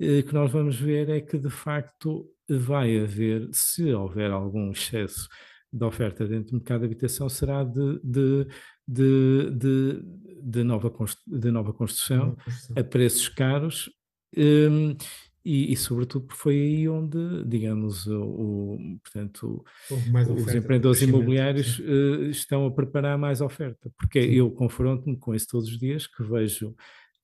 eh, 0.00 0.22
que 0.22 0.34
nós 0.34 0.50
vamos 0.50 0.78
ver 0.78 1.08
é 1.08 1.20
que 1.20 1.38
de 1.38 1.50
facto 1.50 2.28
vai 2.48 2.98
haver, 2.98 3.48
se 3.52 3.92
houver 3.92 4.30
algum 4.30 4.70
excesso 4.72 5.28
de 5.72 5.84
oferta 5.84 6.26
dentro 6.26 6.50
do 6.50 6.56
mercado 6.56 6.80
de 6.80 6.86
habitação, 6.86 7.28
será 7.28 7.62
de, 7.62 8.00
de, 8.02 8.46
de, 8.86 9.50
de, 9.50 10.02
de 10.42 10.62
nova, 10.62 10.92
de 11.26 11.50
nova 11.50 11.72
construção 11.72 12.36
a 12.76 12.84
preços 12.84 13.28
caros. 13.28 13.90
Um, 14.36 14.96
e, 15.44 15.72
e, 15.72 15.76
sobretudo 15.76 16.26
foi 16.34 16.54
aí 16.54 16.88
onde, 16.88 17.44
digamos, 17.44 18.08
o, 18.08 18.24
o 18.24 18.98
portanto, 19.00 19.64
os 19.88 20.54
empreendedores 20.54 21.02
imobiliários 21.02 21.78
uh, 21.78 22.24
estão 22.24 22.66
a 22.66 22.70
preparar 22.72 23.16
mais 23.16 23.40
oferta, 23.40 23.88
porque 23.96 24.20
sim. 24.20 24.30
eu 24.30 24.50
confronto-me 24.50 25.16
com 25.16 25.32
isso 25.32 25.46
todos 25.48 25.68
os 25.68 25.78
dias, 25.78 26.08
que 26.08 26.24
vejo 26.24 26.74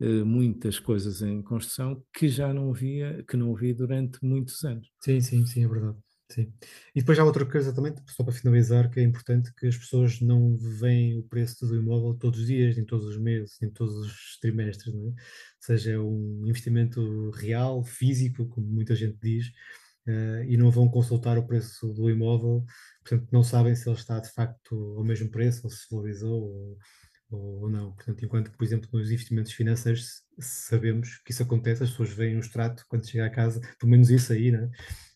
uh, 0.01 0.25
muitas 0.25 0.79
coisas 0.79 1.21
em 1.21 1.43
construção 1.43 2.01
que 2.15 2.29
já 2.29 2.55
não 2.55 2.73
via, 2.73 3.25
que 3.29 3.37
não 3.37 3.53
vi 3.57 3.75
durante 3.75 4.25
muitos 4.25 4.63
anos. 4.63 4.89
Sim, 5.01 5.21
sim, 5.21 5.45
sim, 5.45 5.65
é 5.65 5.69
verdade. 5.69 5.99
Sim. 6.33 6.51
E 6.95 7.01
depois 7.01 7.19
há 7.19 7.25
outra 7.25 7.45
coisa 7.45 7.75
também, 7.75 7.95
só 8.09 8.25
para 8.25 8.33
finalizar, 8.33 8.89
que 8.89 8.99
é 8.99 9.03
importante 9.03 9.53
que 9.55 9.67
as 9.67 9.77
pessoas 9.77 10.19
não 10.23 10.57
veem 10.57 11.19
o 11.19 11.23
preço 11.23 11.67
do 11.67 11.77
imóvel 11.77 12.15
todos 12.15 12.41
os 12.41 12.47
dias, 12.47 12.75
nem 12.75 12.87
todos 12.87 13.05
os 13.07 13.19
meses, 13.19 13.59
nem 13.61 13.71
todos 13.71 13.95
os 13.97 14.39
trimestres, 14.41 14.95
não 14.95 15.11
é? 15.11 15.15
seja 15.61 16.01
um 16.01 16.47
investimento 16.47 17.31
real, 17.33 17.85
físico, 17.85 18.49
como 18.49 18.67
muita 18.67 18.97
gente 18.97 19.19
diz, 19.21 19.49
uh, 20.07 20.43
e 20.49 20.57
não 20.57 20.71
vão 20.71 20.89
consultar 20.89 21.37
o 21.37 21.47
preço 21.47 21.93
do 21.93 22.09
imóvel, 22.09 22.65
portanto 23.05 23.29
não 23.31 23.43
sabem 23.43 23.75
se 23.77 23.87
ele 23.87 23.97
está 23.97 24.19
de 24.19 24.31
facto 24.33 24.75
ao 24.97 25.05
mesmo 25.05 25.31
preço, 25.31 25.61
ou 25.65 25.71
se 25.71 25.87
valorizou, 25.91 26.45
ou, 26.45 26.79
ou 27.37 27.69
não. 27.69 27.93
Portanto, 27.95 28.25
enquanto 28.25 28.51
por 28.53 28.65
exemplo, 28.65 28.89
nos 28.93 29.11
investimentos 29.11 29.53
financeiros 29.53 30.23
sabemos 30.39 31.19
que 31.25 31.33
isso 31.33 31.43
acontece, 31.43 31.83
as 31.83 31.91
pessoas 31.91 32.11
veem 32.11 32.37
o 32.37 32.41
extrato 32.41 32.85
quando 32.89 33.09
chega 33.09 33.27
a 33.27 33.31
casa, 33.31 33.61
pelo 33.79 33.91
menos 33.91 34.11
isso 34.11 34.33
aí, 34.33 34.51
né? 34.51 34.71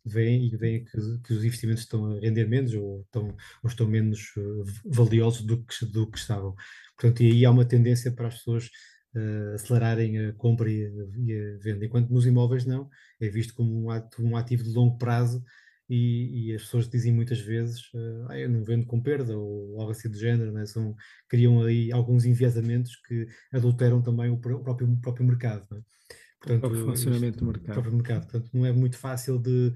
veem 0.07 0.47
e 0.47 0.57
veem 0.57 0.85
que, 0.85 0.93
que, 1.25 1.33
os 1.33 1.45
investimentos 1.45 1.83
estão 1.83 2.07
a 2.07 2.21
render 2.21 2.47
menos 2.47 2.73
ou 2.75 3.03
estão, 3.03 3.37
ou 3.63 3.69
estão 3.69 3.89
menos 3.89 4.21
uh, 4.37 4.65
valiosos 4.85 5.43
do 5.45 5.65
que, 5.65 5.85
do 5.87 6.09
que 6.11 6.19
estavam. 6.19 6.55
Portanto, 6.97 7.23
e 7.23 7.33
aí 7.33 7.45
há 7.45 7.51
uma 7.51 7.65
tendência 7.65 8.13
para 8.13 8.29
as 8.29 8.37
pessoas 8.37 8.67
uh, 9.17 9.55
acelerarem 9.55 10.27
a 10.27 10.33
compra 10.35 10.71
e 10.71 10.87
e 11.17 11.33
a, 11.35 11.59
venda, 11.59 11.85
enquanto 11.85 12.11
nos 12.11 12.25
imóveis 12.25 12.65
não, 12.65 12.89
é 13.21 13.29
visto 13.29 13.55
como 13.55 13.87
um, 13.87 13.91
ato, 13.91 14.23
um 14.23 14.37
ativo 14.37 14.63
de 14.63 14.71
longo 14.71 14.97
prazo 14.97 15.43
e, 15.89 16.51
e, 16.51 16.55
as 16.55 16.63
pessoas 16.63 16.89
dizem 16.89 17.13
muitas 17.13 17.41
vezes 17.41 17.91
ah, 18.29 18.39
eu 18.39 18.49
não 18.49 18.65
vendo 18.65 18.87
com 18.87 19.01
perda 19.01 19.37
ou 19.37 19.81
algo 19.81 19.93
assim 19.93 20.11
do 20.11 20.19
género, 20.19 20.53
né? 20.53 20.67
São, 20.67 20.95
criam 21.29 21.63
aí 21.63 21.93
alguns 21.93 22.25
enviesamentos 22.25 22.97
que 22.97 23.27
adulteram 23.53 24.03
também 24.03 24.31
o 24.31 24.39
próprio, 24.39 24.91
o 24.91 25.01
próprio 25.01 25.27
mercado. 25.27 25.67
Né? 25.71 25.81
Portanto, 26.41 26.73
o 26.73 26.85
funcionamento 26.85 27.37
isto, 27.37 27.45
do 27.45 27.47
mercado. 27.47 27.73
próprio 27.75 27.95
mercado. 27.95 28.23
Portanto, 28.23 28.51
não 28.53 28.67
é 28.67 28.73
muito 28.73 28.97
fácil 28.97 29.39
de 29.39 29.73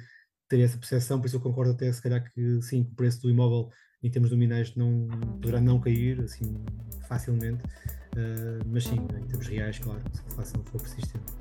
ter 0.48 0.60
essa 0.60 0.76
percepção, 0.76 1.20
por 1.20 1.28
isso 1.28 1.36
eu 1.36 1.40
concordo 1.40 1.72
até 1.72 1.90
se 1.92 2.02
calhar 2.02 2.24
que 2.32 2.60
sim, 2.62 2.80
o 2.80 2.94
preço 2.96 3.22
do 3.22 3.30
imóvel 3.30 3.70
em 4.02 4.10
termos 4.10 4.32
nominais 4.32 4.74
não 4.74 5.06
poderá 5.40 5.60
não 5.60 5.80
cair 5.80 6.20
assim 6.22 6.64
facilmente, 7.06 7.62
uh, 7.64 8.66
mas 8.66 8.84
sim, 8.84 8.96
em 8.96 9.26
termos 9.26 9.46
reais, 9.46 9.78
claro, 9.78 10.02
se 10.12 10.22
a 10.22 10.26
inflação 10.26 10.64
for 10.64 10.80
persistente. 10.80 11.32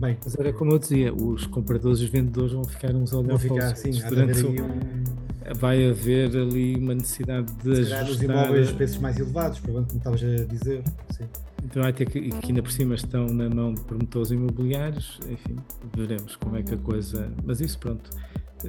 Bem, 0.00 0.16
mas 0.24 0.34
era 0.38 0.52
como 0.52 0.72
eu 0.72 0.78
dizia, 0.78 1.12
os 1.12 1.46
compradores 1.46 1.98
e 2.00 2.04
os 2.04 2.10
vendedores 2.10 2.52
vão 2.52 2.64
ficar 2.64 2.94
uns 2.94 3.12
a 3.12 3.18
olhar 3.18 3.28
vão 3.28 3.38
ficar, 3.38 3.76
sim, 3.76 3.90
durante 4.08 4.46
um... 4.46 5.54
vai 5.56 5.90
haver 5.90 6.36
ali 6.36 6.76
uma 6.76 6.94
necessidade 6.94 7.52
de 7.64 7.84
se 7.84 7.92
ajustar... 7.92 8.04
os 8.04 8.22
imóveis 8.22 8.72
preços 8.72 8.98
mais 8.98 9.18
elevados, 9.18 9.58
provavelmente 9.58 10.00
como 10.00 10.14
estavas 10.14 10.40
a 10.40 10.44
dizer, 10.44 10.82
sim. 11.10 11.24
Então 11.64 11.82
vai 11.82 11.92
ter 11.92 12.08
que, 12.08 12.30
que 12.30 12.46
ainda 12.46 12.62
por 12.62 12.70
cima 12.70 12.94
estão 12.94 13.26
na 13.26 13.50
mão 13.50 13.74
de 13.74 13.80
promotores 13.80 14.30
imobiliários, 14.30 15.18
enfim, 15.28 15.56
veremos 15.96 16.36
como 16.36 16.56
é 16.56 16.62
que 16.62 16.74
a 16.74 16.78
coisa. 16.78 17.30
Mas 17.44 17.60
isso 17.60 17.78
pronto, 17.78 18.08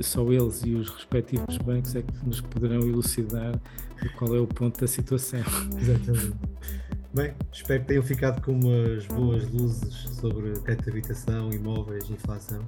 só 0.02 0.24
eles 0.32 0.64
e 0.66 0.74
os 0.74 0.90
respectivos 0.90 1.58
bancos 1.60 1.96
é 1.96 2.02
que 2.02 2.26
nos 2.26 2.42
poderão 2.42 2.82
elucidar 2.82 3.60
qual 4.18 4.36
é 4.36 4.40
o 4.40 4.48
ponto 4.48 4.80
da 4.82 4.88
situação. 4.88 5.40
Exatamente. 5.80 6.34
Bem, 7.14 7.34
espero 7.51 7.82
que 7.82 7.88
tenham 7.88 8.03
ficado 8.03 8.39
com 8.43 8.51
umas 8.51 9.05
boas 9.07 9.49
luzes 9.49 9.93
sobre 10.20 10.53
crédito 10.60 10.84
de 10.84 10.89
habitação, 10.91 11.51
imóveis, 11.51 12.07
inflação. 12.10 12.62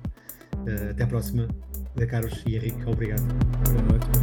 Uh, 0.56 0.90
até 0.90 1.04
à 1.04 1.08
próxima. 1.08 1.48
Da 1.96 2.08
Carlos 2.08 2.42
e 2.48 2.56
Henrique, 2.56 2.84
obrigado. 2.86 3.22
Boa 3.22 3.82
noite. 3.84 4.21